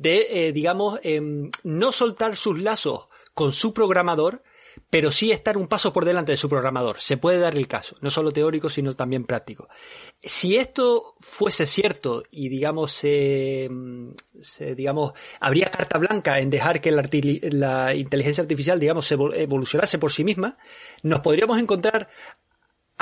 de, 0.00 0.48
eh, 0.48 0.52
digamos, 0.52 0.98
em, 1.02 1.50
no 1.62 1.92
soltar 1.92 2.34
sus 2.34 2.58
lazos 2.58 3.04
con 3.34 3.52
su 3.52 3.74
programador, 3.74 4.42
pero 4.88 5.12
sí 5.12 5.30
estar 5.30 5.58
un 5.58 5.68
paso 5.68 5.92
por 5.92 6.06
delante 6.06 6.32
de 6.32 6.38
su 6.38 6.48
programador. 6.48 7.00
Se 7.02 7.18
puede 7.18 7.38
dar 7.38 7.54
el 7.54 7.68
caso, 7.68 7.96
no 8.00 8.08
solo 8.08 8.32
teórico, 8.32 8.70
sino 8.70 8.96
también 8.96 9.24
práctico. 9.24 9.68
Si 10.22 10.56
esto 10.56 11.16
fuese 11.20 11.66
cierto 11.66 12.22
y, 12.30 12.48
digamos, 12.48 12.92
se, 12.92 13.68
digamos, 14.74 15.12
habría 15.38 15.70
carta 15.70 15.98
blanca 15.98 16.40
en 16.40 16.48
dejar 16.48 16.80
que 16.80 16.92
la, 16.92 17.06
la 17.50 17.94
inteligencia 17.94 18.40
artificial, 18.40 18.80
digamos, 18.80 19.06
se 19.06 19.16
evolucionase 19.16 19.98
por 19.98 20.12
sí 20.12 20.24
misma, 20.24 20.56
nos 21.02 21.20
podríamos 21.20 21.58
encontrar 21.58 22.08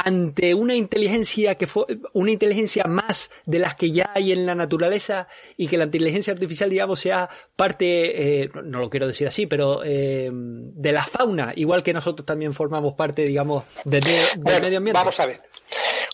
ante 0.04 0.54
una 0.54 0.76
inteligencia 0.76 1.56
que 1.56 1.66
fue 1.66 1.84
una 2.12 2.30
inteligencia 2.30 2.84
más 2.84 3.32
de 3.46 3.58
las 3.58 3.74
que 3.74 3.90
ya 3.90 4.12
hay 4.14 4.30
en 4.30 4.46
la 4.46 4.54
naturaleza 4.54 5.26
y 5.56 5.66
que 5.66 5.76
la 5.76 5.84
inteligencia 5.84 6.32
artificial 6.32 6.70
digamos 6.70 7.00
sea 7.00 7.28
parte 7.56 8.42
eh, 8.42 8.50
no 8.62 8.78
lo 8.78 8.90
quiero 8.90 9.08
decir 9.08 9.26
así 9.26 9.46
pero 9.46 9.82
eh, 9.84 10.30
de 10.32 10.92
la 10.92 11.02
fauna 11.02 11.52
igual 11.56 11.82
que 11.82 11.92
nosotros 11.92 12.24
también 12.24 12.54
formamos 12.54 12.94
parte 12.94 13.22
digamos 13.22 13.64
del 13.84 14.04
medio 14.44 14.78
ambiente. 14.78 14.92
vamos 14.92 15.18
a 15.18 15.26
ver. 15.26 15.42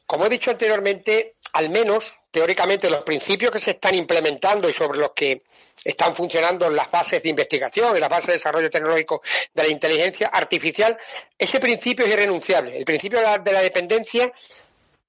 Como 0.07 0.25
he 0.25 0.31
dicho 0.31 0.51
anteriormente 0.51 1.37
al 1.53 1.69
menos 1.69 2.11
teóricamente 2.31 2.89
los 2.89 3.03
principios 3.03 3.53
que 3.53 3.61
se 3.61 3.73
están 3.73 3.95
implementando 3.95 4.69
y 4.69 4.73
sobre 4.73 4.99
los 4.99 5.11
que 5.11 5.43
están 5.85 6.17
funcionando 6.17 6.71
las 6.71 6.91
bases 6.91 7.23
de 7.23 7.29
investigación 7.29 7.97
y 7.97 8.01
las 8.01 8.09
bases 8.09 8.29
de 8.29 8.33
desarrollo 8.35 8.71
tecnológico 8.71 9.23
de 9.53 9.63
la 9.63 9.69
inteligencia 9.69 10.29
artificial, 10.29 10.97
ese 11.37 11.61
principio 11.61 12.05
es 12.05 12.13
irrenunciable. 12.13 12.77
El 12.77 12.85
principio 12.85 13.19
de 13.21 13.53
la, 13.53 13.63
dependencia 13.63 14.33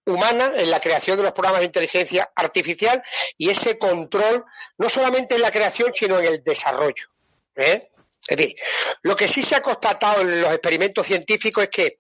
humana 0.06 0.52
en 0.56 0.70
la 0.70 0.80
creación 0.80 1.18
de 1.18 1.24
los 1.24 1.32
programas 1.32 1.62
de 1.62 1.68
inteligencia 1.68 2.32
artificial 2.36 3.02
y 3.38 3.50
ese 3.50 3.78
control 3.78 4.44
no 4.78 4.90
solamente 4.90 5.36
en 5.36 5.42
la 5.42 5.52
creación 5.52 5.94
sino 5.96 6.20
en 6.20 6.26
el 6.26 6.44
desarrollo. 6.44 7.08
¿eh? 7.56 7.90
Es 8.28 8.38
decir, 8.38 8.56
lo 9.04 9.16
que 9.16 9.28
sí 9.28 9.44
se 9.44 9.56
ha 9.56 9.62
constatado 9.62 10.22
en 10.22 10.42
los 10.42 10.52
experimentos 10.52 11.08
científicos 11.08 11.64
es 11.64 11.70
que 11.70 12.00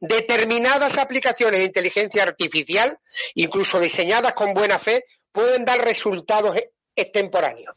determinadas 0.00 0.98
aplicaciones 0.98 1.60
de 1.60 1.66
inteligencia 1.66 2.22
artificial, 2.22 2.98
incluso 3.34 3.80
diseñadas 3.80 4.34
con 4.34 4.52
buena 4.52 4.78
fe, 4.78 5.04
pueden 5.32 5.64
dar 5.64 5.82
resultados 5.82 6.56
e-, 6.56 6.72
extemporáneos. 6.94 7.74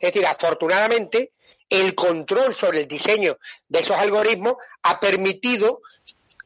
Es 0.00 0.12
decir, 0.12 0.26
afortunadamente, 0.26 1.32
el 1.68 1.94
control 1.94 2.54
sobre 2.54 2.80
el 2.80 2.88
diseño 2.88 3.38
de 3.68 3.80
esos 3.80 3.96
algoritmos 3.96 4.56
ha 4.82 4.98
permitido 4.98 5.80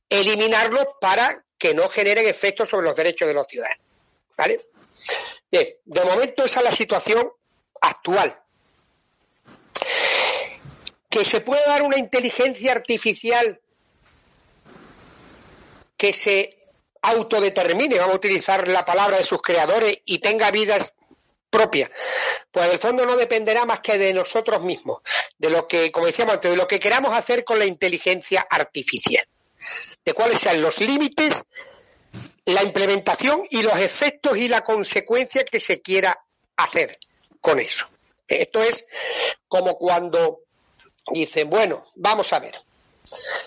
eliminarlos 0.08 0.86
para 1.00 1.44
que 1.56 1.74
no 1.74 1.88
generen 1.88 2.26
efectos 2.26 2.68
sobre 2.68 2.86
los 2.86 2.96
derechos 2.96 3.28
de 3.28 3.34
los 3.34 3.46
ciudadanos. 3.46 3.84
¿Vale? 4.36 4.60
Bien, 5.50 5.68
de 5.84 6.04
momento 6.04 6.44
esa 6.44 6.60
es 6.60 6.64
la 6.64 6.72
situación 6.72 7.30
actual. 7.80 8.38
Que 11.08 11.24
se 11.24 11.40
puede 11.40 11.64
dar 11.66 11.82
una 11.82 11.98
inteligencia 11.98 12.72
artificial 12.72 13.60
que 15.96 16.12
se 16.12 16.58
autodetermine, 17.02 17.98
vamos 17.98 18.14
a 18.14 18.16
utilizar 18.16 18.66
la 18.66 18.84
palabra 18.84 19.18
de 19.18 19.24
sus 19.24 19.42
creadores, 19.42 19.98
y 20.04 20.18
tenga 20.18 20.50
vidas 20.50 20.94
propias. 21.52 21.90
Pues 22.50 22.66
en 22.66 22.72
el 22.72 22.78
fondo 22.78 23.06
no 23.06 23.14
dependerá 23.14 23.64
más 23.66 23.80
que 23.80 23.98
de 23.98 24.12
nosotros 24.14 24.62
mismos, 24.62 25.00
de 25.38 25.50
lo 25.50 25.68
que, 25.68 25.92
como 25.92 26.06
decíamos 26.06 26.34
antes, 26.34 26.50
de 26.50 26.56
lo 26.56 26.66
que 26.66 26.80
queramos 26.80 27.14
hacer 27.14 27.44
con 27.44 27.58
la 27.58 27.66
inteligencia 27.66 28.46
artificial, 28.50 29.24
de 30.04 30.14
cuáles 30.14 30.40
sean 30.40 30.62
los 30.62 30.80
límites, 30.80 31.42
la 32.46 32.62
implementación 32.62 33.42
y 33.50 33.62
los 33.62 33.78
efectos 33.78 34.36
y 34.38 34.48
la 34.48 34.64
consecuencia 34.64 35.44
que 35.44 35.60
se 35.60 35.80
quiera 35.82 36.18
hacer 36.56 36.98
con 37.40 37.60
eso. 37.60 37.86
Esto 38.26 38.62
es 38.62 38.86
como 39.46 39.76
cuando 39.76 40.40
dicen, 41.12 41.50
bueno, 41.50 41.86
vamos 41.94 42.32
a 42.32 42.38
ver, 42.38 42.54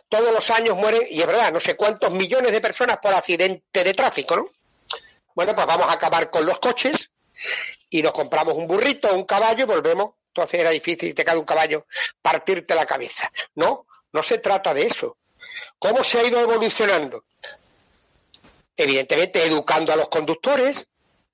todos 0.10 0.32
los 0.32 0.49
años 0.51 0.78
mueren, 0.78 1.01
y 1.10 1.22
es 1.22 1.28
verdad, 1.28 1.51
no 1.51 1.60
sé 1.60 1.76
cuántos 1.76 2.12
millones 2.12 2.51
de 2.51 2.62
personas 2.62 2.99
por 3.01 3.14
accidente 3.14 3.84
de 3.84 3.93
tráfico, 3.95 4.36
¿no? 4.36 4.47
Bueno, 5.34 5.56
pues 5.56 5.66
vamos 5.66 5.88
a 5.88 5.93
acabar 5.93 6.30
con 6.30 6.45
los 6.45 6.60
coches 6.60 7.10
y 7.90 8.02
nos 8.02 8.14
compramos 8.14 8.56
un 8.56 8.68
burrito 8.68 9.14
un 9.14 9.26
caballo 9.26 9.64
y 9.64 9.68
volvemos. 9.68 10.14
Entonces 10.28 10.60
era 10.60 10.70
difícil, 10.70 11.16
te 11.16 11.24
cae 11.24 11.38
un 11.38 11.46
caballo, 11.46 11.88
partirte 12.22 12.76
la 12.76 12.86
cabeza. 12.86 13.32
No, 13.56 13.86
no 14.12 14.24
se 14.24 14.40
trata 14.40 14.74
de 14.74 14.84
eso. 14.84 15.18
¿Cómo 15.80 16.04
se 16.04 16.20
ha 16.20 16.24
ido 16.24 16.40
evolucionando? 16.40 17.24
Evidentemente 18.76 19.46
educando 19.46 19.94
a 19.94 19.96
los 19.96 20.10
conductores, 20.10 20.86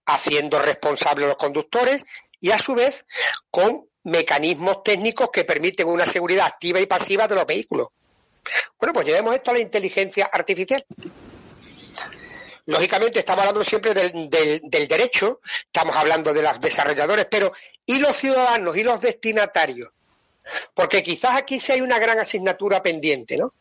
haciendo 0.05 0.59
responsables 0.59 1.25
a 1.25 1.29
los 1.29 1.37
conductores 1.37 2.03
y 2.39 2.51
a 2.51 2.59
su 2.59 2.75
vez 2.75 3.05
con 3.49 3.87
mecanismos 4.03 4.83
técnicos 4.83 5.29
que 5.31 5.43
permiten 5.43 5.87
una 5.87 6.05
seguridad 6.05 6.47
activa 6.47 6.79
y 6.79 6.85
pasiva 6.85 7.27
de 7.27 7.35
los 7.35 7.45
vehículos. 7.45 7.87
Bueno, 8.79 8.93
pues 8.93 9.05
llevemos 9.05 9.35
esto 9.35 9.51
a 9.51 9.53
la 9.53 9.59
inteligencia 9.59 10.29
artificial. 10.31 10.83
Lógicamente 12.65 13.19
estamos 13.19 13.41
hablando 13.41 13.63
siempre 13.63 13.93
del, 13.93 14.29
derecho, 14.87 15.41
estamos 15.65 15.95
hablando 15.95 16.33
de 16.33 16.41
los 16.41 16.59
desarrolladores, 16.61 17.27
pero 17.29 17.51
¿y 17.85 17.99
los 17.99 18.15
ciudadanos 18.15 18.77
y 18.77 18.83
los 18.83 19.01
destinatarios? 19.01 19.91
Porque 20.73 21.01
quizás 21.01 21.35
aquí 21.35 21.59
sí 21.59 21.71
hay 21.71 21.81
una 21.81 21.99
gran 21.99 22.19
asignatura 22.19 22.81
pendiente, 22.83 23.37
¿no? 23.37 23.53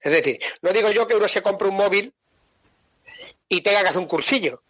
Es 0.00 0.10
decir, 0.10 0.40
no 0.62 0.72
digo 0.72 0.90
yo 0.90 1.06
que 1.06 1.14
uno 1.14 1.28
se 1.28 1.42
compre 1.42 1.68
un 1.68 1.76
móvil 1.76 2.12
y 3.48 3.60
tenga 3.60 3.82
que 3.82 3.88
hacer 3.88 4.00
un 4.00 4.08
cursillo, 4.08 4.62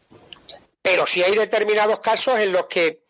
pero 0.82 1.06
sí 1.06 1.22
hay 1.22 1.34
determinados 1.34 2.00
casos 2.00 2.38
en 2.38 2.52
los 2.52 2.66
que, 2.66 3.00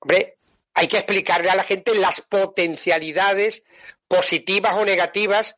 hombre, 0.00 0.36
hay 0.74 0.88
que 0.88 0.98
explicarle 0.98 1.50
a 1.50 1.54
la 1.54 1.62
gente 1.62 1.94
las 1.94 2.20
potencialidades 2.20 3.62
positivas 4.08 4.74
o 4.74 4.84
negativas 4.84 5.56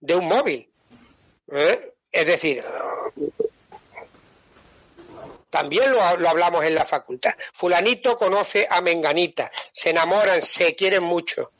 de 0.00 0.14
un 0.14 0.28
móvil. 0.28 0.68
¿eh? 1.52 1.94
Es 2.12 2.26
decir, 2.26 2.64
también 5.50 5.92
lo, 5.92 6.02
hablamos 6.02 6.64
en 6.64 6.74
la 6.74 6.86
facultad. 6.86 7.34
Fulanito 7.52 8.16
conoce 8.16 8.66
a 8.70 8.80
Menganita, 8.80 9.50
se 9.72 9.90
enamoran, 9.90 10.40
se 10.40 10.74
quieren 10.76 11.02
mucho, 11.02 11.52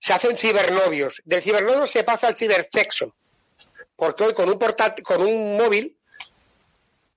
se 0.00 0.12
hacen 0.12 0.36
cibernovios. 0.36 1.22
Del 1.24 1.42
cibernovio 1.42 1.86
se 1.86 2.04
pasa 2.04 2.26
al 2.26 2.36
cibersexo, 2.36 3.14
porque 3.96 4.24
hoy 4.24 4.34
con 4.34 4.48
un, 4.48 4.58
con 5.04 5.22
un 5.22 5.56
móvil 5.56 5.96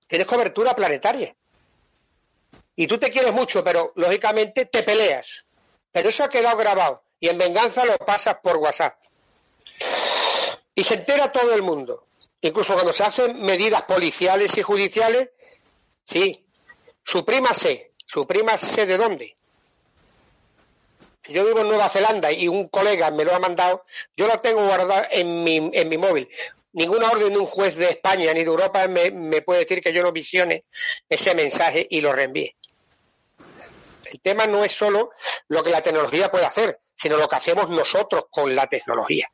tienes 0.07 0.27
cobertura 0.27 0.75
planetaria. 0.75 1.35
Y 2.75 2.87
tú 2.87 2.97
te 2.97 3.11
quieres 3.11 3.33
mucho, 3.33 3.63
pero 3.63 3.91
lógicamente 3.95 4.65
te 4.65 4.83
peleas. 4.83 5.45
Pero 5.91 6.09
eso 6.09 6.23
ha 6.23 6.29
quedado 6.29 6.57
grabado 6.57 7.03
y 7.19 7.29
en 7.29 7.37
venganza 7.37 7.85
lo 7.85 7.97
pasas 7.97 8.37
por 8.41 8.57
WhatsApp. 8.57 8.95
Y 10.73 10.83
se 10.83 10.95
entera 10.95 11.31
todo 11.31 11.53
el 11.53 11.61
mundo. 11.61 12.07
Incluso 12.41 12.73
cuando 12.73 12.93
se 12.93 13.03
hacen 13.03 13.41
medidas 13.43 13.83
policiales 13.83 14.57
y 14.57 14.61
judiciales, 14.61 15.29
Sí, 16.11 16.45
suprímase, 17.05 17.93
suprímase 18.05 18.85
de 18.85 18.97
dónde. 18.97 19.37
Si 21.23 21.31
yo 21.31 21.45
vivo 21.45 21.61
en 21.61 21.69
Nueva 21.69 21.87
Zelanda 21.87 22.31
y 22.31 22.47
un 22.49 22.67
colega 22.67 23.11
me 23.11 23.23
lo 23.23 23.33
ha 23.33 23.39
mandado, 23.39 23.85
yo 24.17 24.27
lo 24.27 24.39
tengo 24.41 24.65
guardado 24.65 25.05
en 25.11 25.43
mi, 25.43 25.69
en 25.71 25.87
mi 25.87 25.97
móvil. 25.97 26.27
Ninguna 26.73 27.11
orden 27.11 27.31
de 27.31 27.39
un 27.39 27.45
juez 27.45 27.75
de 27.75 27.89
España 27.89 28.33
ni 28.33 28.41
de 28.41 28.47
Europa 28.47 28.87
me, 28.87 29.11
me 29.11 29.41
puede 29.41 29.61
decir 29.61 29.81
que 29.81 29.93
yo 29.93 30.03
no 30.03 30.11
visione 30.11 30.65
ese 31.07 31.33
mensaje 31.33 31.87
y 31.89 32.01
lo 32.01 32.11
reenvíe. 32.11 32.55
El 34.11 34.19
tema 34.19 34.47
no 34.47 34.65
es 34.65 34.73
solo 34.73 35.11
lo 35.47 35.63
que 35.63 35.69
la 35.69 35.81
tecnología 35.81 36.29
puede 36.29 36.45
hacer, 36.45 36.81
sino 36.95 37.15
lo 37.15 37.29
que 37.29 37.35
hacemos 37.37 37.69
nosotros 37.69 38.25
con 38.29 38.53
la 38.53 38.67
tecnología 38.67 39.31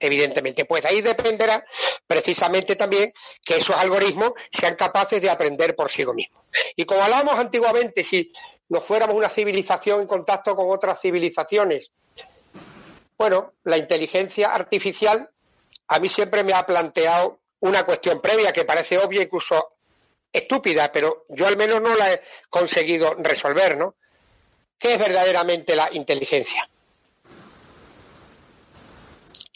evidentemente. 0.00 0.64
Pues 0.64 0.84
ahí 0.84 1.02
dependerá 1.02 1.64
precisamente 2.06 2.74
también 2.74 3.12
que 3.44 3.58
esos 3.58 3.76
algoritmos 3.76 4.32
sean 4.50 4.74
capaces 4.74 5.20
de 5.20 5.30
aprender 5.30 5.76
por 5.76 5.90
sí 5.90 6.04
mismos. 6.06 6.42
Y 6.74 6.84
como 6.84 7.02
hablábamos 7.02 7.38
antiguamente, 7.38 8.02
si 8.02 8.32
nos 8.68 8.84
fuéramos 8.84 9.14
una 9.14 9.28
civilización 9.28 10.00
en 10.00 10.06
contacto 10.06 10.56
con 10.56 10.70
otras 10.70 11.00
civilizaciones, 11.00 11.90
bueno, 13.18 13.52
la 13.64 13.76
inteligencia 13.76 14.54
artificial 14.54 15.28
a 15.88 15.98
mí 15.98 16.08
siempre 16.08 16.42
me 16.42 16.54
ha 16.54 16.64
planteado 16.64 17.40
una 17.60 17.84
cuestión 17.84 18.20
previa 18.20 18.52
que 18.52 18.64
parece 18.64 18.96
obvia, 18.98 19.22
incluso 19.22 19.74
estúpida, 20.32 20.90
pero 20.90 21.24
yo 21.28 21.46
al 21.46 21.56
menos 21.56 21.82
no 21.82 21.94
la 21.96 22.12
he 22.12 22.22
conseguido 22.48 23.14
resolver, 23.14 23.76
¿no? 23.76 23.96
¿Qué 24.78 24.94
es 24.94 24.98
verdaderamente 24.98 25.76
la 25.76 25.90
inteligencia? 25.92 26.68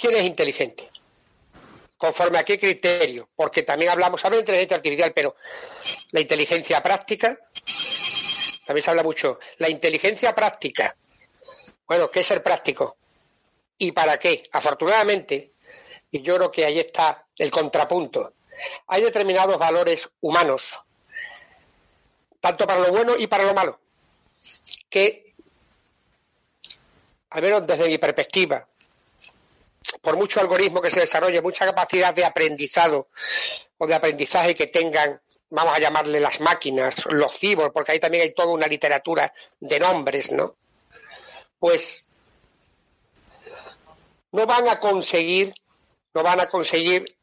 ¿Quién 0.04 0.16
es 0.16 0.24
inteligente? 0.24 0.90
¿Conforme 1.96 2.36
a 2.36 2.44
qué 2.44 2.58
criterio? 2.58 3.30
Porque 3.34 3.62
también 3.62 3.90
hablamos, 3.90 4.22
habla 4.22 4.36
de 4.36 4.42
inteligencia 4.42 4.76
artificial, 4.76 5.12
pero 5.14 5.34
la 6.10 6.20
inteligencia 6.20 6.82
práctica, 6.82 7.38
también 8.66 8.84
se 8.84 8.90
habla 8.90 9.02
mucho. 9.02 9.38
La 9.56 9.70
inteligencia 9.70 10.34
práctica, 10.34 10.94
bueno, 11.86 12.10
¿qué 12.10 12.20
es 12.20 12.26
ser 12.26 12.42
práctico? 12.42 12.98
¿Y 13.78 13.92
para 13.92 14.18
qué? 14.18 14.46
Afortunadamente, 14.52 15.52
y 16.10 16.20
yo 16.20 16.36
creo 16.36 16.50
que 16.50 16.66
ahí 16.66 16.80
está 16.80 17.26
el 17.38 17.50
contrapunto, 17.50 18.34
hay 18.88 19.04
determinados 19.04 19.58
valores 19.58 20.10
humanos, 20.20 20.74
tanto 22.40 22.66
para 22.66 22.80
lo 22.80 22.92
bueno 22.92 23.16
y 23.16 23.26
para 23.26 23.44
lo 23.44 23.54
malo, 23.54 23.80
que, 24.90 25.32
al 27.30 27.40
menos 27.40 27.66
desde 27.66 27.86
mi 27.86 27.96
perspectiva, 27.96 28.68
por 30.00 30.16
mucho 30.16 30.40
algoritmo 30.40 30.80
que 30.80 30.90
se 30.90 31.00
desarrolle, 31.00 31.40
mucha 31.42 31.66
capacidad 31.66 32.14
de 32.14 32.24
aprendizado 32.24 33.08
o 33.78 33.86
de 33.86 33.94
aprendizaje 33.94 34.54
que 34.54 34.66
tengan, 34.66 35.20
vamos 35.50 35.76
a 35.76 35.80
llamarle 35.80 36.20
las 36.20 36.40
máquinas, 36.40 36.94
los 37.10 37.34
cibos, 37.36 37.70
porque 37.72 37.92
ahí 37.92 38.00
también 38.00 38.22
hay 38.22 38.34
toda 38.34 38.48
una 38.48 38.66
literatura 38.66 39.32
de 39.60 39.80
nombres, 39.80 40.32
¿no? 40.32 40.56
Pues 41.58 42.06
no 44.32 44.46
van 44.46 44.68
a 44.68 44.80
conseguir, 44.80 45.54
no 46.12 46.22
van 46.22 46.40
a 46.40 46.46
conseguir 46.46 47.16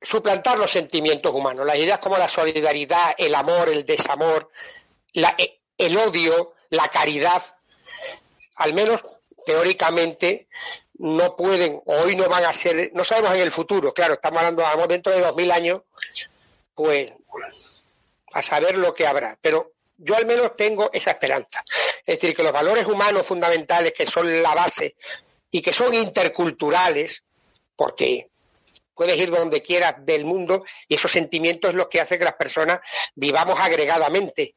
suplantar 0.00 0.58
los 0.58 0.70
sentimientos 0.70 1.32
humanos, 1.32 1.66
las 1.66 1.76
ideas 1.76 1.98
como 1.98 2.18
la 2.18 2.28
solidaridad, 2.28 3.14
el 3.16 3.34
amor, 3.34 3.68
el 3.68 3.84
desamor, 3.86 4.50
el 5.12 5.96
odio, 5.98 6.54
la 6.70 6.88
caridad, 6.88 7.42
al 8.56 8.74
menos 8.74 9.04
teóricamente 9.44 10.48
no 10.98 11.36
pueden, 11.36 11.80
hoy 11.86 12.16
no 12.16 12.28
van 12.28 12.44
a 12.44 12.52
ser, 12.52 12.90
no 12.94 13.04
sabemos 13.04 13.34
en 13.34 13.40
el 13.40 13.50
futuro, 13.50 13.92
claro, 13.92 14.14
estamos 14.14 14.42
hablando, 14.42 14.86
dentro 14.86 15.12
de 15.12 15.20
dos 15.20 15.34
mil 15.34 15.50
años, 15.50 15.82
pues 16.74 17.12
a 18.32 18.42
saber 18.42 18.76
lo 18.76 18.92
que 18.92 19.06
habrá. 19.06 19.38
Pero 19.40 19.72
yo 19.96 20.16
al 20.16 20.26
menos 20.26 20.56
tengo 20.56 20.90
esa 20.92 21.12
esperanza. 21.12 21.64
Es 22.04 22.16
decir, 22.18 22.36
que 22.36 22.42
los 22.42 22.52
valores 22.52 22.86
humanos 22.86 23.26
fundamentales 23.26 23.92
que 23.92 24.06
son 24.06 24.42
la 24.42 24.54
base 24.54 24.96
y 25.50 25.62
que 25.62 25.72
son 25.72 25.94
interculturales, 25.94 27.22
porque 27.76 28.28
puedes 28.94 29.18
ir 29.18 29.30
donde 29.30 29.62
quieras 29.62 29.94
del 29.98 30.24
mundo 30.24 30.64
y 30.88 30.94
esos 30.94 31.10
sentimientos 31.10 31.70
es 31.70 31.76
lo 31.76 31.88
que 31.88 32.00
hace 32.00 32.18
que 32.18 32.24
las 32.24 32.34
personas 32.34 32.80
vivamos 33.14 33.58
agregadamente. 33.58 34.54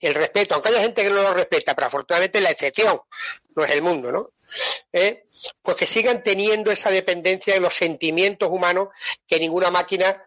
El 0.00 0.14
respeto, 0.14 0.54
aunque 0.54 0.68
haya 0.68 0.80
gente 0.80 1.02
que 1.02 1.10
no 1.10 1.22
lo 1.22 1.34
respeta, 1.34 1.74
pero 1.74 1.88
afortunadamente 1.88 2.40
la 2.40 2.50
excepción 2.50 3.00
no 3.54 3.64
es 3.64 3.70
el 3.70 3.82
mundo, 3.82 4.12
¿no? 4.12 4.30
¿Eh? 4.92 5.24
Pues 5.62 5.76
que 5.76 5.86
sigan 5.86 6.22
teniendo 6.22 6.70
esa 6.70 6.90
dependencia 6.90 7.54
de 7.54 7.60
los 7.60 7.74
sentimientos 7.74 8.50
humanos 8.50 8.88
que 9.26 9.38
ninguna 9.38 9.70
máquina 9.70 10.24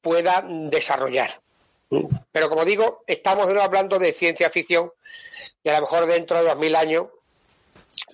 pueda 0.00 0.44
desarrollar. 0.46 1.40
Pero 2.30 2.48
como 2.48 2.64
digo, 2.64 3.04
estamos 3.06 3.48
hablando 3.54 3.98
de 3.98 4.12
ciencia 4.12 4.50
ficción 4.50 4.90
y 5.62 5.68
a 5.68 5.74
lo 5.74 5.82
mejor 5.82 6.06
dentro 6.06 6.38
de 6.38 6.48
dos 6.48 6.56
mil 6.56 6.74
años, 6.74 7.08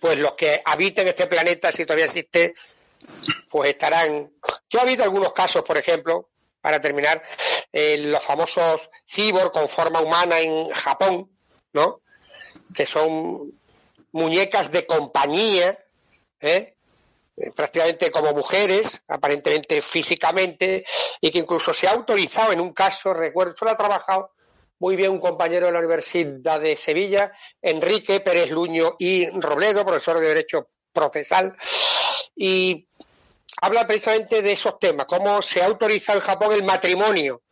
pues 0.00 0.18
los 0.18 0.34
que 0.34 0.60
habiten 0.64 1.08
este 1.08 1.26
planeta, 1.26 1.72
si 1.72 1.84
todavía 1.84 2.06
existe, 2.06 2.54
pues 3.48 3.70
estarán. 3.70 4.32
Yo 4.68 4.80
he 4.80 4.82
habido 4.82 5.04
algunos 5.04 5.32
casos, 5.32 5.62
por 5.62 5.78
ejemplo, 5.78 6.28
para 6.60 6.80
terminar, 6.80 7.22
eh, 7.72 7.98
los 7.98 8.22
famosos 8.22 8.90
cibor 9.06 9.52
con 9.52 9.68
forma 9.68 10.00
humana 10.00 10.40
en 10.40 10.68
Japón, 10.70 11.30
¿no? 11.72 12.00
Que 12.74 12.86
son 12.86 13.52
muñecas 14.12 14.70
de 14.70 14.86
compañía, 14.86 15.78
¿eh? 16.40 16.74
¿eh? 17.36 17.50
prácticamente 17.54 18.10
como 18.10 18.32
mujeres, 18.32 19.00
aparentemente 19.08 19.80
físicamente, 19.80 20.84
y 21.20 21.30
que 21.30 21.38
incluso 21.38 21.72
se 21.72 21.86
ha 21.86 21.92
autorizado 21.92 22.52
en 22.52 22.60
un 22.60 22.72
caso, 22.72 23.14
recuerdo, 23.14 23.54
solo 23.58 23.72
ha 23.72 23.76
trabajado 23.76 24.32
muy 24.80 24.96
bien 24.96 25.10
un 25.10 25.20
compañero 25.20 25.66
de 25.66 25.72
la 25.72 25.80
Universidad 25.80 26.60
de 26.60 26.76
Sevilla, 26.76 27.32
Enrique 27.60 28.20
Pérez 28.20 28.50
Luño 28.50 28.94
y 28.98 29.28
Robledo, 29.30 29.84
profesor 29.84 30.20
de 30.20 30.28
Derecho 30.28 30.68
Procesal, 30.92 31.56
y 32.36 32.86
habla 33.60 33.86
precisamente 33.86 34.40
de 34.40 34.52
esos 34.52 34.78
temas, 34.78 35.06
cómo 35.06 35.42
se 35.42 35.62
autoriza 35.62 36.14
en 36.14 36.20
Japón 36.20 36.52
el 36.52 36.62
matrimonio 36.62 37.42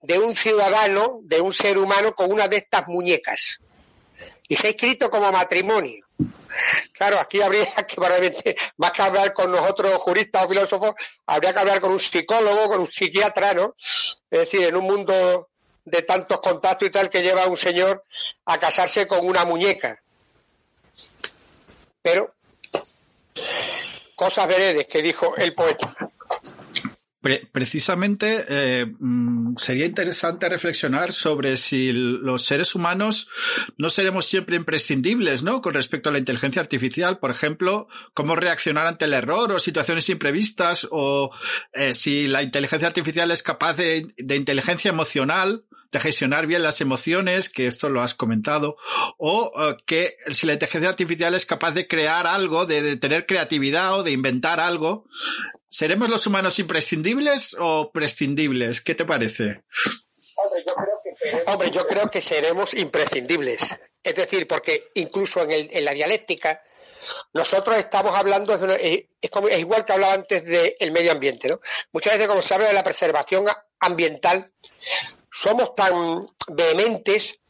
de 0.00 0.18
un 0.18 0.34
ciudadano, 0.34 1.20
de 1.22 1.40
un 1.40 1.52
ser 1.52 1.78
humano 1.78 2.14
con 2.14 2.30
una 2.30 2.48
de 2.48 2.58
estas 2.58 2.88
muñecas 2.88 3.60
y 4.48 4.56
se 4.56 4.66
ha 4.66 4.70
inscrito 4.70 5.10
como 5.10 5.30
matrimonio. 5.32 6.03
Claro, 6.92 7.18
aquí 7.18 7.42
habría 7.42 7.66
que, 7.86 8.56
más 8.76 8.92
que 8.92 9.02
hablar 9.02 9.32
con 9.32 9.50
nosotros 9.50 9.94
juristas 10.00 10.44
o 10.44 10.48
filósofos, 10.48 10.94
habría 11.26 11.52
que 11.52 11.58
hablar 11.58 11.80
con 11.80 11.92
un 11.92 12.00
psicólogo, 12.00 12.68
con 12.68 12.80
un 12.80 12.90
psiquiatra, 12.90 13.54
¿no? 13.54 13.74
Es 14.30 14.40
decir, 14.40 14.64
en 14.64 14.76
un 14.76 14.84
mundo 14.84 15.50
de 15.84 16.02
tantos 16.02 16.40
contactos 16.40 16.88
y 16.88 16.90
tal 16.90 17.10
que 17.10 17.22
lleva 17.22 17.44
a 17.44 17.48
un 17.48 17.56
señor 17.56 18.04
a 18.46 18.58
casarse 18.58 19.06
con 19.06 19.26
una 19.26 19.44
muñeca. 19.44 20.00
Pero, 22.00 22.28
cosas 24.14 24.46
veredes 24.46 24.86
que 24.86 25.02
dijo 25.02 25.36
el 25.36 25.54
poeta 25.54 26.12
precisamente 27.52 28.44
eh, 28.48 28.86
mm, 28.98 29.56
sería 29.56 29.86
interesante 29.86 30.48
reflexionar 30.48 31.12
sobre 31.12 31.56
si 31.56 31.90
los 31.92 32.44
seres 32.44 32.74
humanos 32.74 33.28
no 33.78 33.88
seremos 33.88 34.26
siempre 34.26 34.56
imprescindibles, 34.56 35.42
¿no? 35.42 35.62
Con 35.62 35.74
respecto 35.74 36.08
a 36.08 36.12
la 36.12 36.18
inteligencia 36.18 36.60
artificial, 36.60 37.18
por 37.18 37.30
ejemplo, 37.30 37.88
cómo 38.12 38.36
reaccionar 38.36 38.86
ante 38.86 39.06
el 39.06 39.14
error 39.14 39.52
o 39.52 39.58
situaciones 39.58 40.08
imprevistas, 40.10 40.86
o 40.90 41.30
eh, 41.72 41.94
si 41.94 42.26
la 42.26 42.42
inteligencia 42.42 42.88
artificial 42.88 43.30
es 43.30 43.42
capaz 43.42 43.74
de, 43.74 44.12
inteligencia 44.18 44.90
emocional, 44.90 45.64
de 45.92 46.00
gestionar 46.00 46.46
bien 46.46 46.62
las 46.62 46.80
emociones, 46.80 47.48
que 47.48 47.66
esto 47.66 47.88
lo 47.88 48.02
has 48.02 48.14
comentado, 48.14 48.76
o 49.16 49.52
eh, 49.56 49.76
que 49.86 50.16
si 50.30 50.46
la 50.46 50.54
inteligencia 50.54 50.90
artificial 50.90 51.34
es 51.34 51.46
capaz 51.46 51.72
de 51.72 51.86
crear 51.86 52.26
algo, 52.26 52.66
de, 52.66 52.96
tener 52.96 53.24
creatividad 53.24 53.98
o 53.98 54.02
de 54.02 54.12
inventar 54.12 54.60
algo, 54.60 55.06
¿Seremos 55.74 56.08
los 56.08 56.24
humanos 56.28 56.60
imprescindibles 56.60 57.56
o 57.58 57.90
prescindibles? 57.90 58.80
¿Qué 58.80 58.94
te 58.94 59.04
parece? 59.04 59.64
Hombre, 61.48 61.72
yo 61.72 61.84
creo 61.84 62.08
que 62.08 62.20
seremos, 62.20 62.74
imprescindibles. 62.74 63.60
Es 64.00 64.14
decir, 64.14 64.46
porque 64.46 64.92
incluso 64.94 65.42
en, 65.42 65.84
la 65.84 65.92
dialéctica 65.92 66.62
nosotros 67.32 67.76
estamos 67.76 68.14
hablando, 68.14 68.56
de 68.56 69.08
es, 69.20 69.30
como, 69.32 69.48
es 69.48 69.58
igual 69.58 69.84
que 69.84 69.92
hablaba 69.94 70.12
antes 70.12 70.44
del 70.44 70.92
medio 70.92 71.10
ambiente, 71.10 71.48
¿no? 71.48 71.60
Muchas 71.92 72.12
veces 72.12 72.28
cuando 72.28 72.46
se 72.46 72.54
habla 72.54 72.68
de 72.68 72.74
la 72.74 72.84
preservación 72.84 73.44
ambiental, 73.80 74.52
somos 75.28 75.74
tan 75.74 76.24
vehementes 76.52 77.40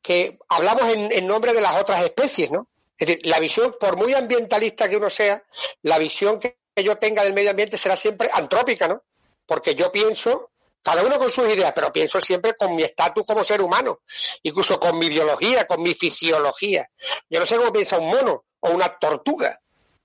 que 0.00 0.38
hablamos 0.48 0.84
en, 0.90 1.26
nombre 1.26 1.52
de 1.52 1.60
las 1.60 1.76
otras 1.76 2.02
especies, 2.02 2.50
¿no? 2.50 2.68
Es 2.96 3.08
decir, 3.08 3.26
la 3.26 3.38
visión, 3.40 3.76
por 3.78 3.98
muy 3.98 4.14
ambientalista 4.14 4.88
que 4.88 4.96
uno 4.96 5.10
sea, 5.10 5.44
la 5.82 5.98
visión 5.98 6.40
que 6.40 6.61
yo 6.76 6.96
tenga 6.96 7.22
del 7.22 7.32
medio 7.32 7.50
ambiente 7.50 7.78
será 7.78 7.96
siempre 7.96 8.30
antrópica, 8.32 8.88
¿no? 8.88 9.02
Porque 9.46 9.74
yo 9.74 9.90
pienso, 9.90 10.52
cada 10.82 11.02
uno 11.02 11.18
con 11.18 11.30
sus 11.30 11.48
ideas, 11.48 11.72
pero 11.74 11.92
pienso 11.92 12.20
siempre 12.20 12.54
con 12.54 12.74
mi 12.74 12.82
estatus 12.82 13.24
como 13.26 13.44
ser 13.44 13.60
humano, 13.60 14.00
incluso 14.42 14.78
con 14.78 14.98
mi 14.98 15.08
biología, 15.08 15.66
con 15.66 15.82
mi 15.82 15.94
fisiología. 15.94 16.88
Yo 17.28 17.40
no 17.40 17.46
sé 17.46 17.56
cómo 17.56 17.72
piensa 17.72 17.98
un 17.98 18.08
mono 18.08 18.44
o 18.60 18.70
una 18.70 18.96
tortuga. 18.98 19.58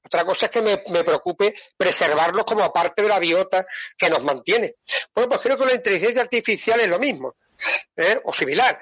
Otra 0.03 0.23
cosa 0.23 0.45
es 0.45 0.51
que 0.51 0.61
me, 0.61 0.83
me, 0.87 1.03
preocupe 1.03 1.53
preservarlos 1.75 2.45
como 2.45 2.71
parte 2.71 3.01
de 3.01 3.09
la 3.09 3.19
biota 3.19 3.65
que 3.97 4.09
nos 4.09 4.23
mantiene. 4.23 4.75
Bueno, 5.13 5.29
pues 5.29 5.41
creo 5.41 5.57
que 5.57 5.65
la 5.65 5.73
inteligencia 5.73 6.21
artificial 6.21 6.79
es 6.79 6.87
lo 6.87 6.97
mismo. 6.97 7.35
¿eh? 7.95 8.19
o 8.23 8.33
similar. 8.33 8.79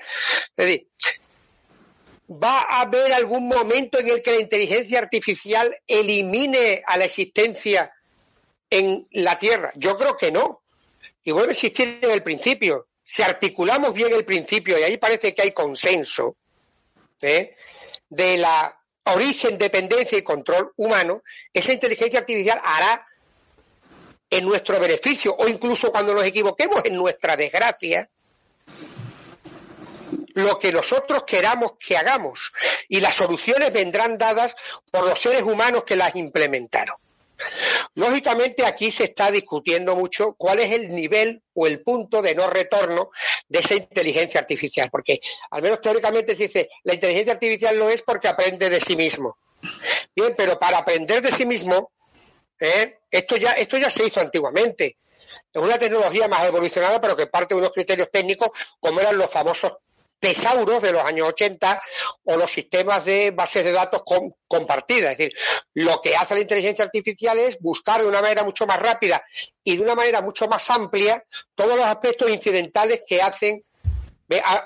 Es 0.56 0.66
decir, 0.66 0.88
¿va 2.30 2.62
a 2.62 2.82
haber 2.82 3.14
algún 3.14 3.48
momento 3.48 4.00
en 4.00 4.10
el 4.10 4.22
que 4.22 4.32
la 4.32 4.42
inteligencia 4.42 5.00
artificial 5.00 5.78
elimine 5.88 6.84
a 6.86 6.98
la 6.98 7.06
existencia 7.06 7.94
en 8.70 9.08
la 9.12 9.38
Tierra? 9.38 9.72
Yo 9.76 9.98
creo 9.98 10.18
que 10.18 10.32
no. 10.32 10.62
Y 11.24 11.32
vuelve 11.32 11.50
a 11.50 11.54
existir 11.54 12.00
en 12.02 12.12
el 12.12 12.24
principio. 12.24 12.88
Si 13.04 13.22
articulamos 13.22 13.94
bien 13.94 14.12
el 14.14 14.26
principio, 14.26 14.78
y 14.80 14.84
ahí 14.84 14.98
parece 14.98 15.34
que 15.34 15.44
hay 15.44 15.52
consenso, 15.52 16.38
¿eh? 17.22 17.56
de 18.10 18.38
la 18.38 18.80
origen, 19.06 19.58
dependencia 19.58 20.18
y 20.18 20.24
control 20.24 20.72
humano, 20.78 21.24
esa 21.54 21.74
inteligencia 21.74 22.20
artificial 22.20 22.60
hará 22.64 23.06
en 24.30 24.46
nuestro 24.46 24.80
beneficio 24.80 25.36
o 25.38 25.48
incluso 25.48 25.92
cuando 25.92 26.14
nos 26.14 26.26
equivoquemos 26.26 26.84
en 26.86 26.96
nuestra 26.96 27.38
desgracia, 27.38 28.10
lo 30.36 30.60
que 30.60 30.72
nosotros 30.72 31.24
queramos 31.24 31.74
que 31.80 31.98
hagamos 31.98 32.52
y 32.88 33.00
las 33.00 33.16
soluciones 33.16 33.74
vendrán 33.74 34.18
dadas 34.18 34.56
por 34.92 35.08
los 35.08 35.20
seres 35.20 35.44
humanos 35.44 35.84
que 35.84 35.96
las 35.96 36.16
implementaron. 36.16 36.98
Lógicamente 37.96 38.66
aquí 38.66 38.92
se 38.92 39.06
está 39.06 39.32
discutiendo 39.32 39.96
mucho 39.96 40.34
cuál 40.38 40.60
es 40.60 40.72
el 40.72 40.90
nivel 40.90 41.42
o 41.54 41.68
el 41.68 41.82
punto 41.82 42.22
de 42.22 42.36
no 42.36 42.50
retorno 42.50 43.12
de 43.48 43.60
esa 43.60 43.76
inteligencia 43.76 44.40
artificial, 44.40 44.90
porque 44.90 45.20
al 45.52 45.62
menos 45.62 45.82
teóricamente 45.82 46.36
se 46.36 46.44
dice, 46.44 46.70
la 46.84 46.94
inteligencia 46.94 47.34
artificial 47.34 47.78
no 47.78 47.90
es 47.90 48.02
porque 48.04 48.28
aprende 48.28 48.70
de 48.70 48.80
sí 48.80 48.96
mismo. 48.96 49.38
Bien, 50.16 50.34
pero 50.38 50.60
para 50.60 50.80
aprender 50.80 51.22
de 51.22 51.32
sí 51.32 51.46
mismo, 51.46 51.92
¿eh? 52.60 53.00
esto, 53.10 53.38
ya, 53.38 53.54
esto 53.54 53.78
ya 53.78 53.90
se 53.90 54.06
hizo 54.06 54.20
antiguamente. 54.20 54.98
Es 55.52 55.62
una 55.62 55.78
tecnología 55.78 56.28
más 56.28 56.46
evolucionada, 56.46 57.02
pero 57.02 57.16
que 57.16 57.28
parte 57.28 57.54
de 57.54 57.60
unos 57.60 57.72
criterios 57.72 58.10
técnicos 58.12 58.50
como 58.80 59.00
eran 59.00 59.18
los 59.18 59.30
famosos 59.30 59.74
tesauros 60.26 60.82
de 60.82 60.92
los 60.92 61.04
años 61.04 61.28
80 61.28 61.82
o 62.24 62.36
los 62.36 62.52
sistemas 62.52 63.06
de 63.06 63.30
bases 63.30 63.64
de 63.64 63.72
datos 63.72 64.02
compartidas. 64.48 65.12
Es 65.12 65.18
decir, 65.20 65.38
lo 65.76 66.02
que 66.02 66.16
hace 66.16 66.34
la 66.34 66.42
inteligencia 66.42 66.84
artificial 66.84 67.38
es 67.38 67.60
buscar 67.60 68.02
de 68.02 68.08
una 68.08 68.24
manera 68.24 68.44
mucho 68.44 68.66
más 68.66 68.80
rápida 68.80 69.24
y 69.64 69.78
de 69.78 69.84
una 69.84 69.94
manera 69.94 70.22
mucho 70.22 70.48
más 70.48 70.68
amplia 70.72 71.24
todos 71.54 71.78
los 71.78 71.86
aspectos 71.86 72.32
incidentales 72.32 73.04
que 73.06 73.22
hacen 73.22 73.64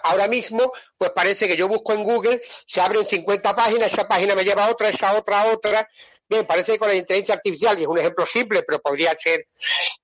Ahora 0.04 0.30
mismo, 0.30 0.72
pues 0.98 1.12
parece 1.12 1.46
que 1.46 1.58
yo 1.58 1.68
busco 1.68 1.92
en 1.92 2.06
Google, 2.06 2.42
se 2.66 2.80
abren 2.80 3.06
50 3.06 3.54
páginas, 3.58 3.92
esa 3.92 4.08
página 4.08 4.34
me 4.34 4.46
lleva 4.46 4.64
a 4.64 4.72
otra, 4.72 4.88
esa 4.88 5.14
otra 5.16 5.42
a 5.42 5.48
otra. 5.48 5.86
Bien, 6.30 6.46
parece 6.46 6.74
que 6.74 6.80
con 6.80 6.90
la 6.90 6.96
inteligencia 6.96 7.36
artificial, 7.36 7.80
y 7.80 7.82
es 7.82 7.88
un 7.88 7.98
ejemplo 7.98 8.26
simple, 8.26 8.62
pero 8.64 8.80
podría 8.80 9.18
ser, 9.18 9.48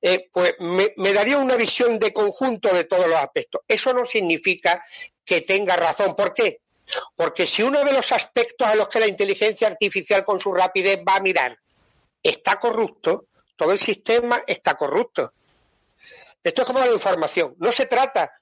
eh, 0.01 0.27
pues 0.31 0.55
me, 0.59 0.91
me, 0.97 1.13
daría 1.13 1.37
una 1.37 1.55
visión 1.55 1.99
de 1.99 2.11
conjunto 2.11 2.73
de 2.73 2.85
todos 2.85 3.07
los 3.07 3.19
aspectos. 3.19 3.61
Eso 3.67 3.93
no 3.93 4.05
significa 4.05 4.83
que 5.23 5.41
tenga 5.41 5.75
razón. 5.75 6.15
¿Por 6.15 6.33
qué? 6.33 6.61
Porque 7.15 7.45
si 7.45 7.63
uno 7.63 7.83
de 7.83 7.93
los 7.93 8.11
aspectos 8.11 8.67
a 8.67 8.75
los 8.75 8.87
que 8.87 8.99
la 8.99 9.07
inteligencia 9.07 9.67
artificial 9.67 10.23
con 10.23 10.39
su 10.39 10.53
rapidez 10.53 10.99
va 11.07 11.17
a 11.17 11.21
mirar 11.21 11.57
está 12.21 12.57
corrupto, 12.57 13.27
todo 13.55 13.71
el 13.71 13.79
sistema 13.79 14.41
está 14.47 14.75
corrupto. 14.75 15.31
Esto 16.43 16.61
es 16.61 16.67
como 16.67 16.79
la 16.79 16.91
información. 16.91 17.55
No 17.59 17.71
se 17.71 17.85
trata 17.85 18.39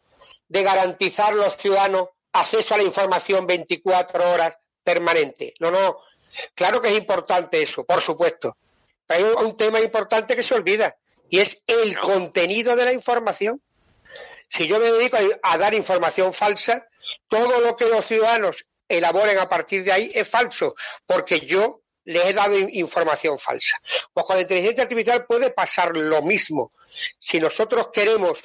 de 0.48 0.64
garantizar 0.64 1.34
a 1.34 1.36
los 1.36 1.58
ciudadanos 1.58 2.10
acceso 2.34 2.74
a 2.74 2.78
la 2.78 2.84
información 2.84 3.48
24 3.48 4.32
horas 4.32 4.58
permanente. 4.84 5.54
No, 5.60 5.72
no. 5.72 5.98
Claro 6.56 6.82
que 6.82 6.90
es 6.90 6.98
importante 6.98 7.62
eso, 7.62 7.84
por 7.86 8.02
supuesto. 8.02 8.58
Hay 9.08 9.24
un 9.24 9.58
tema 9.58 9.80
importante 9.80 10.36
que 10.36 10.44
se 10.44 10.56
olvida 10.56 10.96
y 11.30 11.40
es 11.40 11.62
el 11.68 11.98
contenido 11.98 12.76
de 12.76 12.86
la 12.86 12.94
información. 12.94 13.62
Si 14.50 14.68
yo 14.68 14.80
me 14.80 14.92
dedico 14.92 15.18
a, 15.42 15.58
dar 15.58 15.74
información 15.74 16.34
falsa, 16.34 16.88
todo 17.28 17.60
lo 17.60 17.76
que 17.76 17.88
los 17.88 18.06
ciudadanos 18.06 18.66
elaboren 18.88 19.40
a 19.40 19.50
partir 19.50 19.84
de 19.84 19.92
ahí 19.92 20.12
es 20.14 20.28
falso, 20.28 20.76
porque 21.06 21.42
yo 21.42 21.82
les 22.06 22.26
he 22.26 22.34
dado 22.34 22.58
información 22.58 23.40
falsa. 23.40 23.82
Pues 24.14 24.26
con 24.26 24.36
la 24.36 24.42
inteligencia 24.44 24.84
artificial 24.84 25.26
puede 25.26 25.50
pasar 25.52 25.96
lo 25.96 26.22
mismo. 26.22 26.72
Si 27.20 27.40
nosotros 27.40 27.90
queremos 27.92 28.40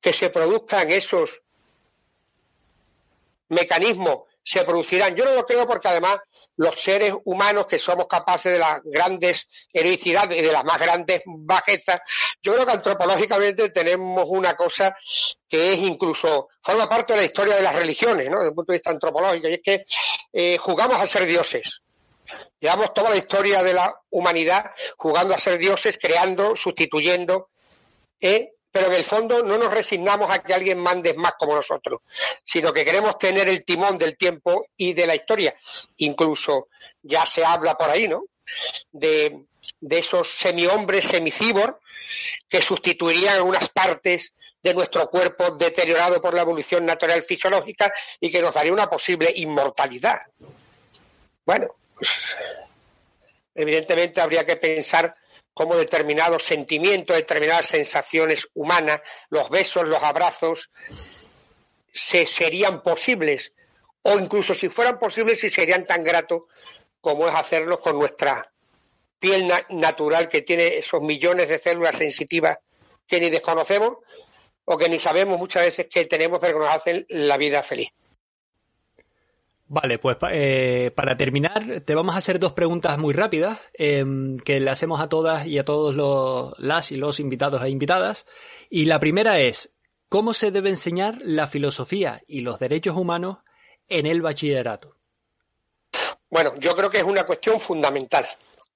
que 0.00 0.12
se 0.12 0.30
produzcan 0.30 0.90
esos 0.90 1.42
mecanismos 3.48 4.22
se 4.44 4.62
producirán. 4.62 5.16
Yo 5.16 5.24
no 5.24 5.34
lo 5.34 5.46
creo 5.46 5.66
porque 5.66 5.88
además 5.88 6.18
los 6.56 6.78
seres 6.78 7.14
humanos 7.24 7.66
que 7.66 7.78
somos 7.78 8.06
capaces 8.06 8.52
de 8.52 8.58
las 8.58 8.82
grandes 8.84 9.48
heroicidades 9.72 10.38
y 10.38 10.42
de 10.42 10.52
las 10.52 10.64
más 10.64 10.78
grandes 10.78 11.22
bajezas, 11.26 12.00
yo 12.42 12.52
creo 12.52 12.66
que 12.66 12.72
antropológicamente 12.72 13.68
tenemos 13.70 14.26
una 14.28 14.54
cosa 14.54 14.94
que 15.48 15.72
es 15.72 15.78
incluso, 15.80 16.48
forma 16.60 16.88
parte 16.88 17.14
de 17.14 17.20
la 17.20 17.26
historia 17.26 17.56
de 17.56 17.62
las 17.62 17.74
religiones, 17.74 18.28
¿no? 18.28 18.36
Desde 18.36 18.48
el 18.50 18.54
punto 18.54 18.72
de 18.72 18.78
vista 18.78 18.90
antropológico, 18.90 19.48
y 19.48 19.54
es 19.54 19.60
que 19.62 19.84
eh, 20.32 20.58
jugamos 20.58 21.00
a 21.00 21.06
ser 21.06 21.26
dioses. 21.26 21.82
Llevamos 22.60 22.94
toda 22.94 23.10
la 23.10 23.16
historia 23.16 23.62
de 23.62 23.74
la 23.74 23.92
humanidad 24.10 24.70
jugando 24.96 25.34
a 25.34 25.38
ser 25.38 25.58
dioses, 25.58 25.98
creando, 25.98 26.56
sustituyendo, 26.56 27.50
¿eh? 28.20 28.53
Pero 28.74 28.88
en 28.88 28.94
el 28.94 29.04
fondo 29.04 29.40
no 29.44 29.56
nos 29.56 29.72
resignamos 29.72 30.28
a 30.32 30.42
que 30.42 30.52
alguien 30.52 30.78
mande 30.78 31.14
más 31.14 31.34
como 31.38 31.54
nosotros, 31.54 32.00
sino 32.44 32.72
que 32.72 32.84
queremos 32.84 33.16
tener 33.18 33.48
el 33.48 33.64
timón 33.64 33.96
del 33.96 34.16
tiempo 34.16 34.66
y 34.76 34.92
de 34.94 35.06
la 35.06 35.14
historia. 35.14 35.54
Incluso 35.98 36.70
ya 37.00 37.24
se 37.24 37.44
habla 37.44 37.76
por 37.78 37.88
ahí, 37.88 38.08
¿no? 38.08 38.24
De, 38.90 39.44
esos 39.88 40.28
semi-hombres 40.28 41.04
semicibor 41.04 41.78
que 42.48 42.60
sustituirían 42.60 43.36
algunas 43.36 43.68
partes 43.68 44.32
de 44.60 44.74
nuestro 44.74 45.08
cuerpo 45.08 45.52
deteriorado 45.52 46.20
por 46.20 46.34
la 46.34 46.42
evolución 46.42 46.84
natural 46.84 47.22
fisiológica 47.22 47.94
y 48.18 48.28
que 48.28 48.42
nos 48.42 48.54
daría 48.54 48.72
una 48.72 48.90
posible 48.90 49.32
inmortalidad. 49.36 50.18
Bueno, 51.46 51.68
pues, 51.94 52.36
evidentemente 53.54 54.20
habría 54.20 54.44
que 54.44 54.56
pensar 54.56 55.14
cómo 55.54 55.76
determinados 55.76 56.42
sentimientos, 56.42 57.16
determinadas 57.16 57.66
sensaciones 57.66 58.48
humanas, 58.54 59.00
los 59.30 59.48
besos, 59.48 59.88
los 59.88 60.02
abrazos, 60.02 60.70
se 61.92 62.26
serían 62.26 62.82
posibles, 62.82 63.52
o 64.02 64.18
incluso 64.18 64.52
si 64.52 64.68
fueran 64.68 64.98
posibles, 64.98 65.40
si 65.40 65.48
serían 65.48 65.86
tan 65.86 66.02
gratos 66.02 66.42
como 67.00 67.28
es 67.28 67.34
hacerlos 67.34 67.78
con 67.78 67.98
nuestra 67.98 68.46
piel 69.18 69.50
natural 69.70 70.28
que 70.28 70.42
tiene 70.42 70.78
esos 70.78 71.00
millones 71.00 71.48
de 71.48 71.58
células 71.58 71.96
sensitivas 71.96 72.58
que 73.06 73.20
ni 73.20 73.30
desconocemos 73.30 73.98
o 74.64 74.76
que 74.76 74.88
ni 74.88 74.98
sabemos 74.98 75.38
muchas 75.38 75.64
veces 75.64 75.86
que 75.90 76.04
tenemos, 76.06 76.40
pero 76.40 76.54
que 76.54 76.64
nos 76.64 76.74
hacen 76.74 77.06
la 77.08 77.36
vida 77.36 77.62
feliz. 77.62 77.90
Vale, 79.74 79.98
pues 79.98 80.16
eh, 80.30 80.92
para 80.94 81.16
terminar, 81.16 81.80
te 81.84 81.96
vamos 81.96 82.14
a 82.14 82.18
hacer 82.18 82.38
dos 82.38 82.52
preguntas 82.52 82.96
muy 82.96 83.12
rápidas 83.12 83.58
em, 83.72 84.38
que 84.38 84.60
le 84.60 84.70
hacemos 84.70 85.00
a 85.00 85.08
todas 85.08 85.48
y 85.48 85.58
a 85.58 85.64
todos 85.64 85.96
los, 85.96 86.56
las 86.58 86.92
y 86.92 86.96
los 86.96 87.18
invitados 87.18 87.60
e 87.60 87.70
invitadas. 87.70 88.24
Y 88.70 88.84
la 88.84 89.00
primera 89.00 89.40
es, 89.40 89.72
¿cómo 90.08 90.32
se 90.32 90.52
debe 90.52 90.70
enseñar 90.70 91.18
la 91.24 91.48
filosofía 91.48 92.22
y 92.28 92.42
los 92.42 92.60
derechos 92.60 92.96
humanos 92.96 93.38
en 93.88 94.06
el 94.06 94.22
bachillerato? 94.22 94.96
Bueno, 96.30 96.54
yo 96.60 96.76
creo 96.76 96.88
que 96.88 96.98
es 96.98 97.04
una 97.04 97.24
cuestión 97.24 97.58
fundamental. 97.58 98.24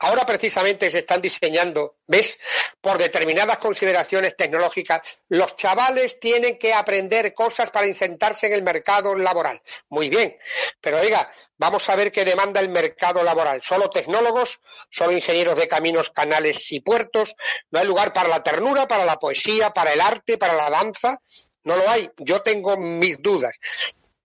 Ahora 0.01 0.25
precisamente 0.25 0.91
se 0.91 0.99
están 0.99 1.21
diseñando, 1.21 1.97
¿ves? 2.07 2.39
Por 2.81 2.99
determinadas 2.99 3.59
consideraciones 3.59 4.37
tecnológicas, 4.37 5.03
los 5.29 5.57
chavales 5.57 6.21
tienen 6.21 6.57
que 6.57 6.73
aprender 6.73 7.35
cosas 7.35 7.71
para 7.71 7.87
insertarse 7.87 8.47
en 8.47 8.53
el 8.53 8.63
mercado 8.63 9.17
laboral. 9.17 9.61
Muy 9.89 10.09
bien, 10.09 10.39
pero 10.81 11.01
oiga, 11.01 11.33
vamos 11.57 11.89
a 11.89 11.97
ver 11.97 12.13
qué 12.13 12.25
demanda 12.25 12.61
el 12.61 12.69
mercado 12.69 13.25
laboral. 13.25 13.61
¿Solo 13.63 13.91
tecnólogos? 13.91 14.61
¿Solo 14.89 15.13
ingenieros 15.13 15.57
de 15.57 15.67
caminos, 15.67 16.11
canales 16.11 16.71
y 16.71 16.81
puertos? 16.81 17.35
¿No 17.71 17.81
hay 17.81 17.87
lugar 17.87 18.13
para 18.13 18.29
la 18.29 18.43
ternura, 18.43 18.87
para 18.87 19.05
la 19.05 19.19
poesía, 19.19 19.71
para 19.71 19.93
el 19.93 20.01
arte, 20.01 20.39
para 20.39 20.55
la 20.55 20.71
danza? 20.71 21.21
No 21.65 21.77
lo 21.77 21.91
hay. 21.91 22.09
Yo 22.19 22.41
tengo 22.43 22.77
mis 22.77 23.21
dudas. 23.21 23.55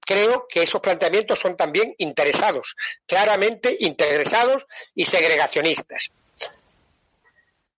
Creo 0.06 0.48
que 0.48 0.64
esos 0.64 0.82
planteamientos 0.82 1.40
son 1.40 1.56
también 1.56 1.96
interesados, 1.98 2.76
claramente 3.06 3.76
interesados 3.80 4.66
y 4.96 5.06
segregacionistas. 5.06 6.12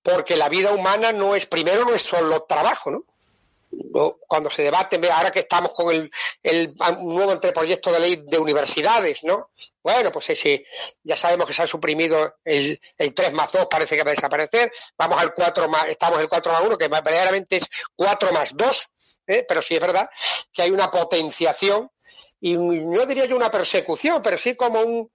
Porque 0.02 0.36
la 0.36 0.50
vida 0.50 0.72
humana 0.72 1.12
no 1.12 1.36
es, 1.36 1.48
primero, 1.48 1.86
no 1.86 1.96
es 1.96 2.04
solo 2.04 2.44
trabajo, 2.44 2.92
¿no? 2.92 3.06
cuando 4.28 4.50
se 4.50 4.64
debate, 4.64 5.00
ahora 5.10 5.32
que 5.32 5.40
estamos 5.40 5.72
con 5.72 5.94
el, 5.94 6.12
el 6.44 6.76
nuevo 7.02 7.32
anteproyecto 7.32 7.92
de 7.92 8.00
ley 8.00 8.24
de 8.26 8.38
universidades, 8.38 9.24
¿no? 9.24 9.50
Bueno, 9.82 10.12
pues 10.12 10.30
ese, 10.30 10.66
ya 11.04 11.16
sabemos 11.16 11.48
que 11.48 11.54
se 11.54 11.62
ha 11.62 11.68
suprimido 11.68 12.38
el, 12.44 12.80
el 12.98 13.14
3 13.14 13.34
más 13.34 13.52
2, 13.52 13.68
parece 13.70 13.96
que 13.96 14.04
va 14.04 14.12
a 14.12 14.16
desaparecer, 14.16 14.72
vamos 14.98 15.20
al 15.20 15.34
4 15.34 15.70
más, 15.70 15.88
estamos 15.88 16.20
el 16.20 16.30
4 16.30 16.52
más 16.52 16.62
1, 16.62 16.78
que 16.78 16.88
verdaderamente 16.88 17.58
es 17.58 17.70
4 17.96 18.32
más 18.32 18.56
2, 18.56 18.90
¿eh? 19.28 19.46
pero 19.48 19.62
sí 19.62 19.76
es 19.76 19.82
verdad 19.82 20.10
que 20.52 20.64
hay 20.64 20.72
una 20.72 20.90
potenciación 20.90 21.90
y 22.46 22.56
no 22.58 23.08
diría 23.08 23.26
yo 23.26 23.36
una 23.36 23.50
persecución, 23.50 24.22
pero 24.22 24.38
sí 24.38 24.54
como 24.54 24.80
un, 24.80 25.12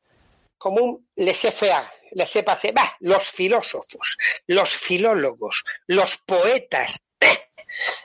como 0.59 0.83
un 0.83 1.09
laissez-faire, 1.15 1.85
laissez-passer, 2.11 2.75
los 2.99 3.29
filósofos, 3.29 4.19
los 4.49 4.69
filólogos, 4.71 5.63
los 5.87 6.17
poetas, 6.17 6.99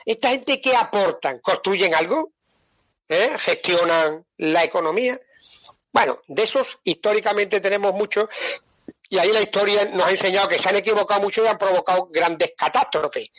¿esta 0.04 0.28
gente 0.28 0.60
qué 0.60 0.76
aportan? 0.76 1.40
¿Construyen 1.40 1.92
algo? 1.96 2.34
¿Eh? 3.08 3.36
¿Gestionan 3.36 4.24
la 4.36 4.62
economía? 4.62 5.20
Bueno, 5.92 6.20
de 6.28 6.44
esos 6.44 6.78
históricamente 6.84 7.60
tenemos 7.60 7.94
muchos 7.94 8.28
y 9.08 9.18
ahí 9.18 9.32
la 9.32 9.42
historia 9.42 9.86
nos 9.86 10.06
ha 10.06 10.10
enseñado 10.10 10.48
que 10.48 10.58
se 10.58 10.68
han 10.68 10.76
equivocado 10.76 11.20
mucho 11.20 11.42
y 11.42 11.48
han 11.48 11.58
provocado 11.58 12.06
grandes 12.12 12.52
catástrofes. 12.56 13.30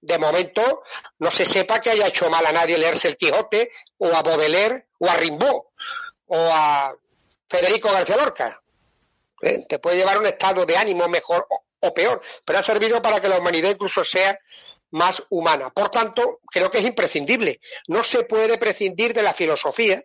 De 0.00 0.18
momento, 0.18 0.84
no 1.18 1.30
se 1.32 1.44
sepa 1.44 1.80
que 1.80 1.90
haya 1.90 2.06
hecho 2.06 2.30
mal 2.30 2.46
a 2.46 2.52
nadie 2.52 2.78
leerse 2.78 3.08
el 3.08 3.16
Quijote, 3.16 3.70
o 3.98 4.14
a 4.14 4.22
Baudelaire, 4.22 4.88
o 5.04 5.10
a 5.10 5.16
Rimbaud, 5.16 5.62
o 6.26 6.50
a 6.52 6.94
Federico 7.48 7.92
García 7.92 8.16
Lorca. 8.16 8.60
¿Eh? 9.42 9.66
Te 9.68 9.78
puede 9.78 9.96
llevar 9.96 10.16
a 10.16 10.20
un 10.20 10.26
estado 10.26 10.64
de 10.64 10.76
ánimo 10.76 11.06
mejor 11.08 11.46
o, 11.80 11.92
peor, 11.92 12.22
pero 12.46 12.58
ha 12.58 12.62
servido 12.62 13.02
para 13.02 13.20
que 13.20 13.28
la 13.28 13.38
humanidad 13.38 13.70
incluso 13.70 14.02
sea 14.02 14.38
más 14.92 15.22
humana. 15.28 15.68
Por 15.70 15.90
tanto, 15.90 16.40
creo 16.50 16.70
que 16.70 16.78
es 16.78 16.84
imprescindible. 16.84 17.60
No 17.88 18.02
se 18.02 18.24
puede 18.24 18.56
prescindir 18.56 19.12
de 19.12 19.22
la 19.22 19.34
filosofía, 19.34 20.02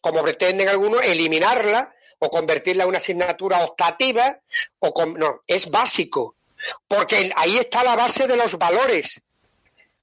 como 0.00 0.22
pretenden 0.22 0.68
algunos, 0.68 1.04
eliminarla 1.04 1.94
o 2.18 2.28
convertirla 2.28 2.82
en 2.82 2.88
una 2.88 2.98
asignatura 2.98 3.62
optativa, 3.62 4.40
o 4.80 4.92
no, 5.06 5.42
es 5.46 5.70
básico, 5.70 6.34
porque 6.88 7.30
ahí 7.36 7.58
está 7.58 7.84
la 7.84 7.94
base 7.94 8.26
de 8.26 8.36
los 8.36 8.58
valores, 8.58 9.20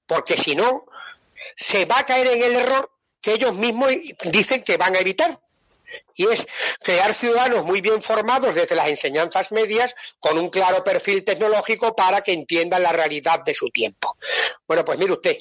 porque 0.08 0.38
si 0.38 0.56
no, 0.56 0.86
se 1.58 1.84
va 1.86 2.00
a 2.00 2.06
caer 2.06 2.28
en 2.28 2.44
el 2.44 2.56
error 2.56 2.94
que 3.24 3.34
ellos 3.34 3.56
mismos 3.56 3.92
dicen 4.26 4.62
que 4.64 4.78
van 4.78 4.96
a 4.96 5.00
evitar. 5.00 5.40
Y 6.16 6.28
es 6.28 6.46
crear 6.82 7.14
ciudadanos 7.14 7.66
muy 7.66 7.82
bien 7.82 8.02
formados 8.04 8.54
desde 8.54 8.76
las 8.76 8.88
enseñanzas 8.88 9.52
medias 9.52 9.96
con 10.20 10.38
un 10.38 10.50
claro 10.50 10.84
perfil 10.84 11.24
tecnológico 11.24 11.96
para 11.96 12.22
que 12.22 12.34
entiendan 12.34 12.84
la 12.84 12.92
realidad 12.92 13.40
de 13.44 13.54
su 13.54 13.70
tiempo. 13.70 14.18
Bueno, 14.68 14.84
pues 14.84 14.98
mire 14.98 15.14
usted, 15.14 15.38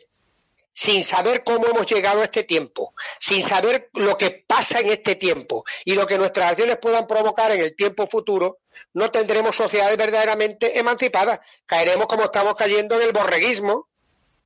sin 0.75 1.05
saber 1.05 1.43
cómo 1.43 1.67
hemos 1.67 1.87
llegado 1.87 2.21
a 2.21 2.25
este 2.25 2.45
tiempo, 2.45 2.95
sin 3.19 3.43
saber 3.43 3.91
lo 3.95 4.17
que 4.17 4.45
pasa 4.47 4.81
en 4.81 4.89
este 4.91 5.17
tiempo 5.17 5.65
y 5.85 5.95
lo 5.95 6.07
que 6.07 6.19
nuestras 6.19 6.51
acciones 6.51 6.79
puedan 6.79 7.07
provocar 7.07 7.51
en 7.53 7.61
el 7.61 7.75
tiempo 7.75 8.07
futuro, 8.07 8.59
no 8.95 9.11
tendremos 9.11 9.57
sociedades 9.57 9.97
verdaderamente 9.97 10.79
emancipadas. 10.79 11.41
Caeremos 11.67 12.07
como 12.07 12.25
estamos 12.25 12.55
cayendo 12.55 12.97
en 12.97 13.03
el 13.03 13.13
borreguismo, 13.13 13.89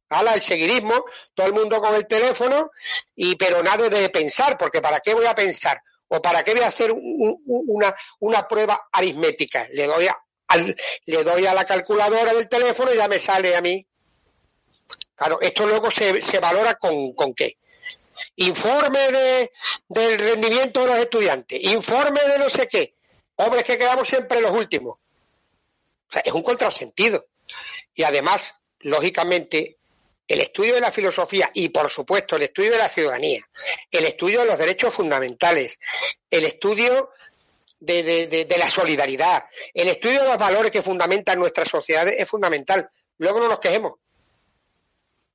ala, 0.08 0.34
el 0.34 0.42
seguidismo, 0.42 1.04
todo 1.34 1.46
el 1.46 1.52
mundo 1.52 1.80
con 1.80 1.94
el 1.94 2.06
teléfono, 2.06 2.70
y 3.14 3.36
pero 3.36 3.62
nada 3.62 3.88
de 3.88 4.08
pensar, 4.08 4.56
porque 4.56 4.80
¿para 4.80 5.00
qué 5.00 5.14
voy 5.14 5.26
a 5.26 5.34
pensar? 5.34 5.80
¿O 6.08 6.22
para 6.22 6.44
qué 6.44 6.52
voy 6.52 6.62
a 6.62 6.68
hacer 6.68 6.92
una, 6.92 7.94
una 8.20 8.46
prueba 8.46 8.88
aritmética? 8.92 9.66
Le 9.72 9.86
doy, 9.86 10.06
a, 10.06 10.16
le 11.04 11.24
doy 11.24 11.46
a 11.46 11.54
la 11.54 11.64
calculadora 11.64 12.32
del 12.32 12.48
teléfono 12.48 12.92
y 12.94 12.96
ya 12.96 13.08
me 13.08 13.18
sale 13.18 13.56
a 13.56 13.60
mí 13.60 13.84
Claro, 15.16 15.40
esto 15.40 15.66
luego 15.66 15.90
se, 15.90 16.20
se 16.20 16.38
valora 16.38 16.74
con, 16.74 17.14
con 17.14 17.34
qué. 17.34 17.56
Informe 18.36 19.10
de, 19.10 19.52
del 19.88 20.18
rendimiento 20.18 20.80
de 20.82 20.86
los 20.88 20.96
estudiantes, 20.98 21.62
informe 21.64 22.20
de 22.20 22.38
no 22.38 22.50
sé 22.50 22.68
qué. 22.68 22.94
Hombres 23.36 23.64
que 23.64 23.78
quedamos 23.78 24.06
siempre 24.06 24.40
los 24.42 24.52
últimos. 24.52 24.96
O 24.96 26.12
sea, 26.12 26.22
es 26.24 26.32
un 26.32 26.42
contrasentido. 26.42 27.26
Y 27.94 28.02
además, 28.02 28.54
lógicamente, 28.80 29.78
el 30.28 30.40
estudio 30.40 30.74
de 30.74 30.80
la 30.80 30.92
filosofía 30.92 31.50
y, 31.54 31.68
por 31.68 31.90
supuesto, 31.90 32.36
el 32.36 32.42
estudio 32.42 32.72
de 32.72 32.78
la 32.78 32.88
ciudadanía, 32.88 33.40
el 33.90 34.04
estudio 34.04 34.40
de 34.40 34.46
los 34.46 34.58
derechos 34.58 34.92
fundamentales, 34.92 35.78
el 36.30 36.44
estudio 36.44 37.10
de, 37.78 38.46
la 38.58 38.68
solidaridad, 38.68 39.44
el 39.72 39.88
estudio 39.88 40.22
de 40.22 40.28
los 40.28 40.38
valores 40.38 40.72
que 40.72 40.82
fundamentan 40.82 41.38
nuestras 41.38 41.68
sociedades 41.68 42.16
es 42.18 42.28
fundamental. 42.28 42.90
Luego 43.18 43.40
no 43.40 43.48
nos 43.48 43.60
quejemos 43.60 43.94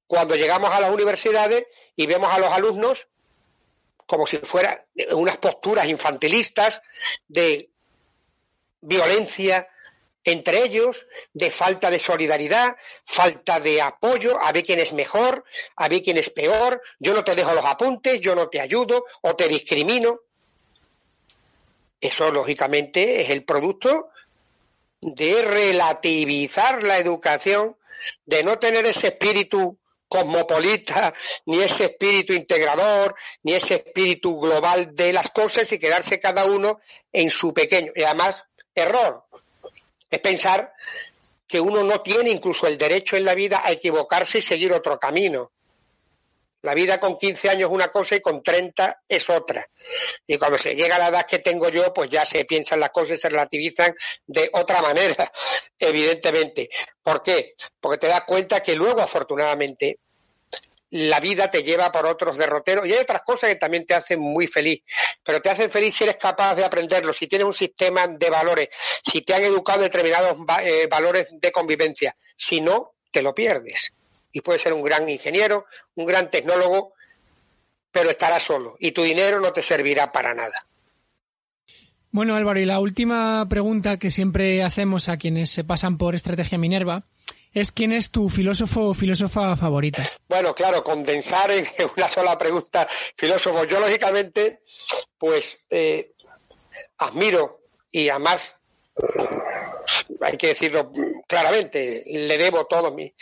cuando 0.07 0.35
llegamos 0.35 0.69
a 0.71 0.81
las 0.81 0.91
universidades 0.91 1.67
y 1.95 2.05
vemos 2.05 2.33
a 2.33 2.37
los 2.37 2.51
alumnos 2.51 3.07
como 4.05 4.27
si 4.27 4.39
fueran 4.39 4.77
unas 5.11 5.37
posturas 5.37 5.87
infantilistas 5.87 6.81
de 7.29 7.69
violencia 8.81 9.69
entre 10.23 10.63
ellos, 10.63 11.07
de 11.33 11.49
falta 11.49 11.89
de 11.89 11.99
solidaridad, 11.99 12.75
falta 13.05 13.59
de 13.59 13.81
apoyo, 13.81 14.39
a 14.39 14.51
ver 14.51 14.63
quién 14.63 14.79
es 14.79 14.93
mejor, 14.93 15.43
a 15.75 15.89
ver 15.89 16.03
quién 16.03 16.17
es 16.17 16.29
peor, 16.29 16.81
yo 16.99 17.13
no 17.13 17.23
te 17.23 17.35
dejo 17.35 17.53
los 17.53 17.65
apuntes, 17.65 18.19
yo 18.19 18.35
no 18.35 18.47
te 18.47 18.61
ayudo 18.61 19.05
o 19.21 19.35
te 19.35 19.47
discrimino. 19.47 20.19
Eso, 21.99 22.31
lógicamente, 22.31 23.21
es 23.21 23.29
el 23.29 23.43
producto 23.43 24.09
de 25.01 25.41
relativizar 25.41 26.83
la 26.83 26.99
educación, 26.99 27.77
de 28.25 28.43
no 28.43 28.59
tener 28.59 28.85
ese 28.85 29.07
espíritu 29.07 29.77
cosmopolita, 30.07 31.13
ni 31.45 31.61
ese 31.61 31.85
espíritu 31.85 32.33
integrador, 32.33 33.15
ni 33.43 33.53
ese 33.53 33.75
espíritu 33.75 34.39
global 34.39 34.93
de 34.93 35.13
las 35.13 35.31
cosas 35.31 35.71
y 35.71 35.79
quedarse 35.79 36.19
cada 36.19 36.45
uno 36.45 36.79
en 37.13 37.29
su 37.29 37.53
pequeño. 37.53 37.93
Y 37.95 38.03
además, 38.03 38.43
error. 38.75 39.25
Es 40.11 40.19
pensar 40.19 40.73
que 41.47 41.59
uno 41.59 41.83
no 41.83 42.01
tiene 42.01 42.29
incluso 42.29 42.67
el 42.67 42.77
derecho 42.77 43.17
en 43.17 43.25
la 43.25 43.33
vida 43.33 43.61
a 43.65 43.71
equivocarse 43.71 44.39
y 44.39 44.41
seguir 44.41 44.73
otro 44.73 44.99
camino. 44.99 45.51
La 46.63 46.75
vida 46.75 46.99
con 46.99 47.17
15 47.17 47.49
años 47.49 47.69
es 47.69 47.73
una 47.73 47.87
cosa 47.89 48.15
y 48.15 48.21
con 48.21 48.43
30 48.43 49.01
es 49.07 49.29
otra. 49.29 49.67
Y 50.27 50.37
cuando 50.37 50.59
se 50.59 50.75
llega 50.75 50.97
a 50.97 50.99
la 50.99 51.07
edad 51.07 51.25
que 51.25 51.39
tengo 51.39 51.69
yo, 51.69 51.91
pues 51.91 52.09
ya 52.09 52.23
se 52.25 52.45
piensan 52.45 52.79
las 52.79 52.91
cosas 52.91 53.17
y 53.17 53.21
se 53.21 53.29
relativizan 53.29 53.95
de 54.27 54.49
otra 54.53 54.81
manera, 54.81 55.31
evidentemente. 55.79 56.69
¿Por 57.01 57.23
qué? 57.23 57.55
Porque 57.79 57.97
te 57.97 58.07
das 58.07 58.23
cuenta 58.23 58.61
que 58.61 58.75
luego, 58.75 59.01
afortunadamente, 59.01 59.97
la 60.91 61.19
vida 61.19 61.49
te 61.49 61.63
lleva 61.63 61.91
por 61.91 62.05
otros 62.05 62.37
derroteros 62.37 62.85
y 62.85 62.93
hay 62.93 62.99
otras 62.99 63.23
cosas 63.23 63.49
que 63.49 63.55
también 63.55 63.85
te 63.85 63.93
hacen 63.93 64.19
muy 64.19 64.45
feliz, 64.45 64.81
pero 65.23 65.41
te 65.41 65.49
hacen 65.49 65.71
feliz 65.71 65.95
si 65.95 66.03
eres 66.03 66.17
capaz 66.17 66.55
de 66.55 66.65
aprenderlo, 66.65 67.13
si 67.13 67.27
tienes 67.27 67.47
un 67.47 67.53
sistema 67.53 68.07
de 68.07 68.29
valores, 68.29 68.69
si 69.03 69.21
te 69.21 69.33
han 69.33 69.43
educado 69.43 69.81
determinados 69.81 70.37
eh, 70.63 70.87
valores 70.87 71.33
de 71.39 71.51
convivencia. 71.51 72.15
Si 72.35 72.59
no, 72.59 72.95
te 73.09 73.21
lo 73.21 73.33
pierdes. 73.33 73.93
Y 74.33 74.41
puedes 74.41 74.61
ser 74.61 74.73
un 74.73 74.81
gran 74.81 75.09
ingeniero, 75.09 75.65
un 75.95 76.05
gran 76.05 76.29
tecnólogo, 76.29 76.93
pero 77.91 78.09
estarás 78.09 78.43
solo 78.43 78.75
y 78.79 78.91
tu 78.91 79.03
dinero 79.03 79.39
no 79.39 79.51
te 79.53 79.63
servirá 79.63 80.11
para 80.11 80.33
nada. 80.33 80.65
Bueno, 82.11 82.35
Álvaro, 82.35 82.59
y 82.59 82.65
la 82.65 82.79
última 82.79 83.47
pregunta 83.47 83.97
que 83.97 84.11
siempre 84.11 84.63
hacemos 84.63 85.07
a 85.07 85.17
quienes 85.17 85.49
se 85.49 85.63
pasan 85.63 85.97
por 85.97 86.15
Estrategia 86.15 86.57
Minerva 86.57 87.05
es 87.53 87.71
quién 87.71 87.91
es 87.91 88.11
tu 88.11 88.29
filósofo 88.29 88.89
o 88.89 88.93
filósofa 88.93 89.55
favorita. 89.57 90.03
Bueno, 90.27 90.55
claro, 90.55 90.83
condensar 90.83 91.51
en 91.51 91.65
una 91.97 92.07
sola 92.07 92.37
pregunta, 92.37 92.87
filósofo. 93.17 93.65
Yo, 93.65 93.79
lógicamente, 93.79 94.61
pues 95.17 95.59
eh, 95.69 96.13
admiro 96.97 97.61
y 97.91 98.09
además, 98.09 98.55
hay 100.21 100.37
que 100.37 100.47
decirlo 100.47 100.91
claramente, 101.27 102.03
le 102.05 102.37
debo 102.37 102.65
todos 102.65 102.93
mis 102.93 103.13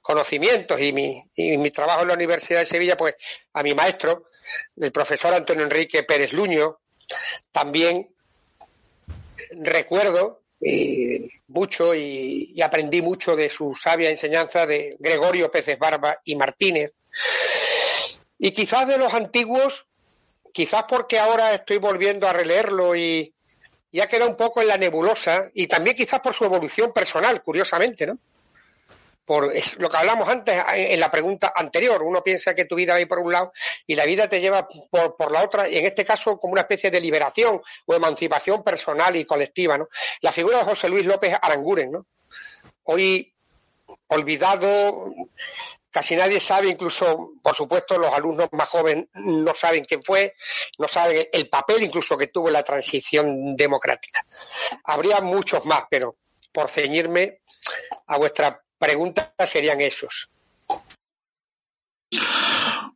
conocimientos 0.00 0.80
y 0.80 0.92
mi, 0.92 1.22
y 1.34 1.56
mi 1.58 1.70
trabajo 1.70 2.02
en 2.02 2.08
la 2.08 2.14
Universidad 2.14 2.60
de 2.60 2.66
Sevilla, 2.66 2.96
pues 2.96 3.14
a 3.52 3.62
mi 3.62 3.74
maestro, 3.74 4.30
el 4.76 4.92
profesor 4.92 5.34
Antonio 5.34 5.64
Enrique 5.64 6.02
Pérez 6.04 6.32
Luño, 6.32 6.80
también 7.52 8.14
recuerdo 9.56 10.43
mucho 11.48 11.94
y, 11.94 12.60
aprendí 12.62 13.02
mucho 13.02 13.36
de 13.36 13.50
su 13.50 13.74
sabia 13.74 14.10
enseñanza 14.10 14.66
de 14.66 14.96
Gregorio 14.98 15.50
Pérez 15.50 15.78
Barba 15.78 16.18
y 16.24 16.36
Martínez. 16.36 16.92
Y 18.38 18.50
quizás 18.50 18.88
de 18.88 18.98
los 18.98 19.14
antiguos, 19.14 19.86
quizás 20.52 20.84
porque 20.88 21.18
ahora 21.18 21.54
estoy 21.54 21.78
volviendo 21.78 22.28
a 22.28 22.32
releerlo 22.32 22.96
y, 22.96 23.32
y 23.90 24.00
ha 24.00 24.08
quedado 24.08 24.30
un 24.30 24.36
poco 24.36 24.60
en 24.60 24.68
la 24.68 24.76
nebulosa, 24.76 25.50
y 25.54 25.66
también 25.66 25.96
quizás 25.96 26.20
por 26.20 26.34
su 26.34 26.44
evolución 26.44 26.92
personal, 26.92 27.42
curiosamente, 27.42 28.06
¿no? 28.06 28.18
Por 29.24 29.52
lo 29.78 29.90
que 29.90 29.96
hablamos 29.96 30.28
antes 30.28 30.62
en 30.74 31.00
la 31.00 31.10
pregunta 31.10 31.52
anterior. 31.54 32.02
Uno 32.02 32.22
piensa 32.22 32.54
que 32.54 32.66
tu 32.66 32.74
vida 32.74 32.98
va 32.98 33.06
por 33.06 33.18
un 33.18 33.32
lado 33.32 33.52
y 33.86 33.94
la 33.94 34.04
vida 34.04 34.28
te 34.28 34.40
lleva 34.40 34.66
por, 34.68 35.16
por, 35.16 35.32
la 35.32 35.42
otra, 35.42 35.68
y 35.68 35.76
en 35.78 35.86
este 35.86 36.04
caso 36.04 36.38
como 36.38 36.52
una 36.52 36.62
especie 36.62 36.90
de 36.90 37.00
liberación 37.00 37.60
o 37.86 37.94
emancipación 37.94 38.62
personal 38.62 39.16
y 39.16 39.24
colectiva. 39.24 39.78
¿no? 39.78 39.88
La 40.20 40.32
figura 40.32 40.58
de 40.58 40.64
José 40.64 40.88
Luis 40.88 41.06
López 41.06 41.34
Aranguren, 41.40 41.92
¿no? 41.92 42.06
hoy 42.84 43.34
olvidado, 44.08 45.12
casi 45.90 46.16
nadie 46.16 46.40
sabe, 46.40 46.68
incluso, 46.68 47.32
por 47.42 47.54
supuesto, 47.54 47.98
los 47.98 48.12
alumnos 48.12 48.48
más 48.52 48.68
jóvenes 48.68 49.06
no 49.14 49.54
saben 49.54 49.84
quién 49.84 50.02
fue, 50.02 50.34
no 50.78 50.88
saben 50.88 51.26
el 51.32 51.48
papel 51.48 51.82
incluso 51.82 52.16
que 52.16 52.28
tuvo 52.28 52.50
la 52.50 52.62
transición 52.62 53.56
democrática. 53.56 54.26
Habría 54.84 55.20
muchos 55.20 55.64
más, 55.66 55.84
pero 55.88 56.16
por 56.52 56.68
ceñirme 56.68 57.40
a 58.06 58.18
vuestra 58.18 58.63
preguntas 58.78 59.32
serían 59.46 59.80
esos. 59.80 60.28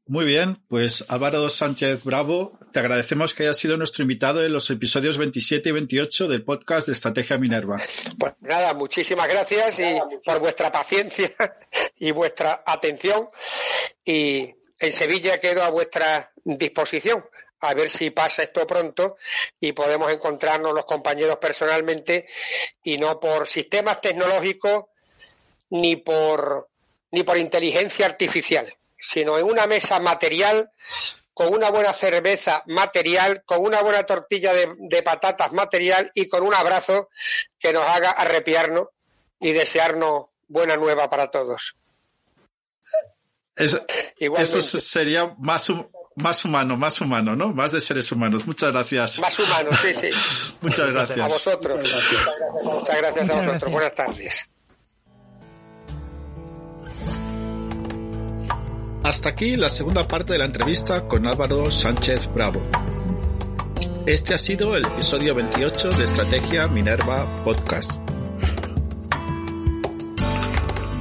Muy 0.08 0.24
bien, 0.24 0.58
pues 0.68 1.04
Álvaro 1.08 1.50
Sánchez 1.50 2.02
Bravo, 2.02 2.58
te 2.72 2.78
agradecemos 2.78 3.34
que 3.34 3.42
hayas 3.42 3.58
sido 3.58 3.76
nuestro 3.76 4.00
invitado 4.02 4.42
en 4.42 4.54
los 4.54 4.70
episodios 4.70 5.18
27 5.18 5.68
y 5.68 5.72
28 5.72 6.28
del 6.28 6.44
podcast 6.44 6.86
de 6.86 6.94
Estrategia 6.94 7.36
Minerva. 7.36 7.78
Pues 8.18 8.32
nada, 8.40 8.72
muchísimas 8.72 9.28
gracias 9.28 9.78
y 9.80 9.98
por 10.24 10.38
vuestra 10.38 10.72
paciencia 10.72 11.30
y 11.98 12.10
vuestra 12.12 12.62
atención. 12.64 13.28
Y 14.02 14.54
en 14.80 14.92
Sevilla 14.92 15.38
quedo 15.38 15.62
a 15.62 15.68
vuestra 15.68 16.32
disposición. 16.42 17.22
A 17.60 17.74
ver 17.74 17.90
si 17.90 18.08
pasa 18.08 18.44
esto 18.44 18.66
pronto 18.66 19.18
y 19.60 19.72
podemos 19.72 20.10
encontrarnos 20.10 20.72
los 20.72 20.86
compañeros 20.86 21.36
personalmente 21.36 22.26
y 22.82 22.96
no 22.96 23.20
por 23.20 23.46
sistemas 23.46 24.00
tecnológicos 24.00 24.84
ni 25.70 25.96
por, 25.96 26.68
ni 27.10 27.22
por 27.22 27.38
inteligencia 27.38 28.06
artificial, 28.06 28.74
sino 29.00 29.38
en 29.38 29.44
una 29.44 29.66
mesa 29.66 30.00
material 30.00 30.70
con 31.38 31.54
una 31.54 31.70
buena 31.70 31.92
cerveza 31.92 32.64
material, 32.66 33.44
con 33.46 33.60
una 33.60 33.80
buena 33.80 34.02
tortilla 34.02 34.52
de, 34.52 35.02
patatas 35.04 35.52
material 35.52 36.10
y 36.12 36.28
con 36.28 36.42
un 36.42 36.52
abrazo 36.52 37.10
que 37.60 37.72
nos 37.72 37.84
haga 37.84 38.10
arrepiarnos 38.10 38.88
y 39.38 39.52
desearnos 39.52 40.24
buena 40.48 40.76
nueva 40.76 41.08
para 41.08 41.30
todos. 41.30 41.76
eso 43.54 44.62
sería 44.62 45.32
más, 45.38 45.70
más 46.16 46.44
humano, 46.44 46.76
más 46.76 47.00
humano, 47.00 47.36
¿no? 47.36 47.52
Más 47.52 47.70
de 47.70 47.80
seres 47.80 48.10
humanos. 48.10 48.44
Muchas 48.44 48.72
gracias. 48.72 49.20
Más 49.20 49.38
humano, 49.38 49.70
sí, 49.80 49.94
sí. 49.94 50.10
Muchas 50.60 50.90
gracias. 50.90 51.20
A 51.20 51.28
vosotros. 51.28 51.76
Muchas 51.76 51.92
gracias, 51.92 52.40
Muchas 52.64 52.98
gracias 52.98 53.30
a 53.30 53.36
vosotros. 53.36 53.72
Buenas 53.72 53.94
tardes. 53.94 54.50
Hasta 59.02 59.28
aquí 59.30 59.56
la 59.56 59.68
segunda 59.68 60.02
parte 60.02 60.32
de 60.32 60.40
la 60.40 60.44
entrevista 60.44 61.06
con 61.06 61.26
Álvaro 61.26 61.70
Sánchez 61.70 62.28
Bravo. 62.34 62.60
Este 64.06 64.34
ha 64.34 64.38
sido 64.38 64.76
el 64.76 64.84
episodio 64.86 65.34
28 65.34 65.90
de 65.90 66.04
Estrategia 66.04 66.66
Minerva 66.68 67.26
Podcast. 67.44 67.92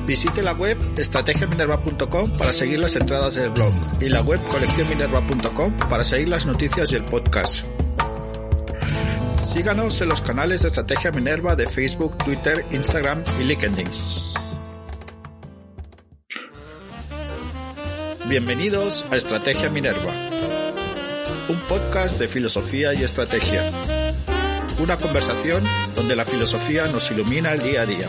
Visite 0.05 0.41
la 0.41 0.53
web 0.53 0.77
estrategiaminerva.com 0.97 2.37
para 2.37 2.53
seguir 2.53 2.79
las 2.79 2.95
entradas 2.95 3.35
del 3.35 3.49
blog 3.49 3.73
y 3.99 4.07
la 4.07 4.21
web 4.21 4.39
coleccionminerva.com 4.49 5.73
para 5.89 6.03
seguir 6.03 6.29
las 6.29 6.45
noticias 6.45 6.91
del 6.91 7.03
podcast. 7.03 7.65
Síganos 9.41 9.99
en 10.01 10.09
los 10.09 10.21
canales 10.21 10.61
de 10.61 10.67
Estrategia 10.67 11.11
Minerva 11.11 11.55
de 11.55 11.65
Facebook, 11.65 12.15
Twitter, 12.19 12.63
Instagram 12.71 13.23
y 13.41 13.45
LinkedIn. 13.45 13.87
Bienvenidos 18.29 19.05
a 19.09 19.15
Estrategia 19.15 19.69
Minerva, 19.69 20.13
un 21.47 21.59
podcast 21.61 22.19
de 22.19 22.27
filosofía 22.27 22.93
y 22.93 23.03
estrategia. 23.03 23.71
Una 24.79 24.97
conversación 24.97 25.63
donde 25.95 26.13
la 26.13 26.25
filosofía 26.25 26.87
nos 26.87 27.09
ilumina 27.09 27.53
el 27.53 27.63
día 27.63 27.83
a 27.83 27.85
día. 27.85 28.07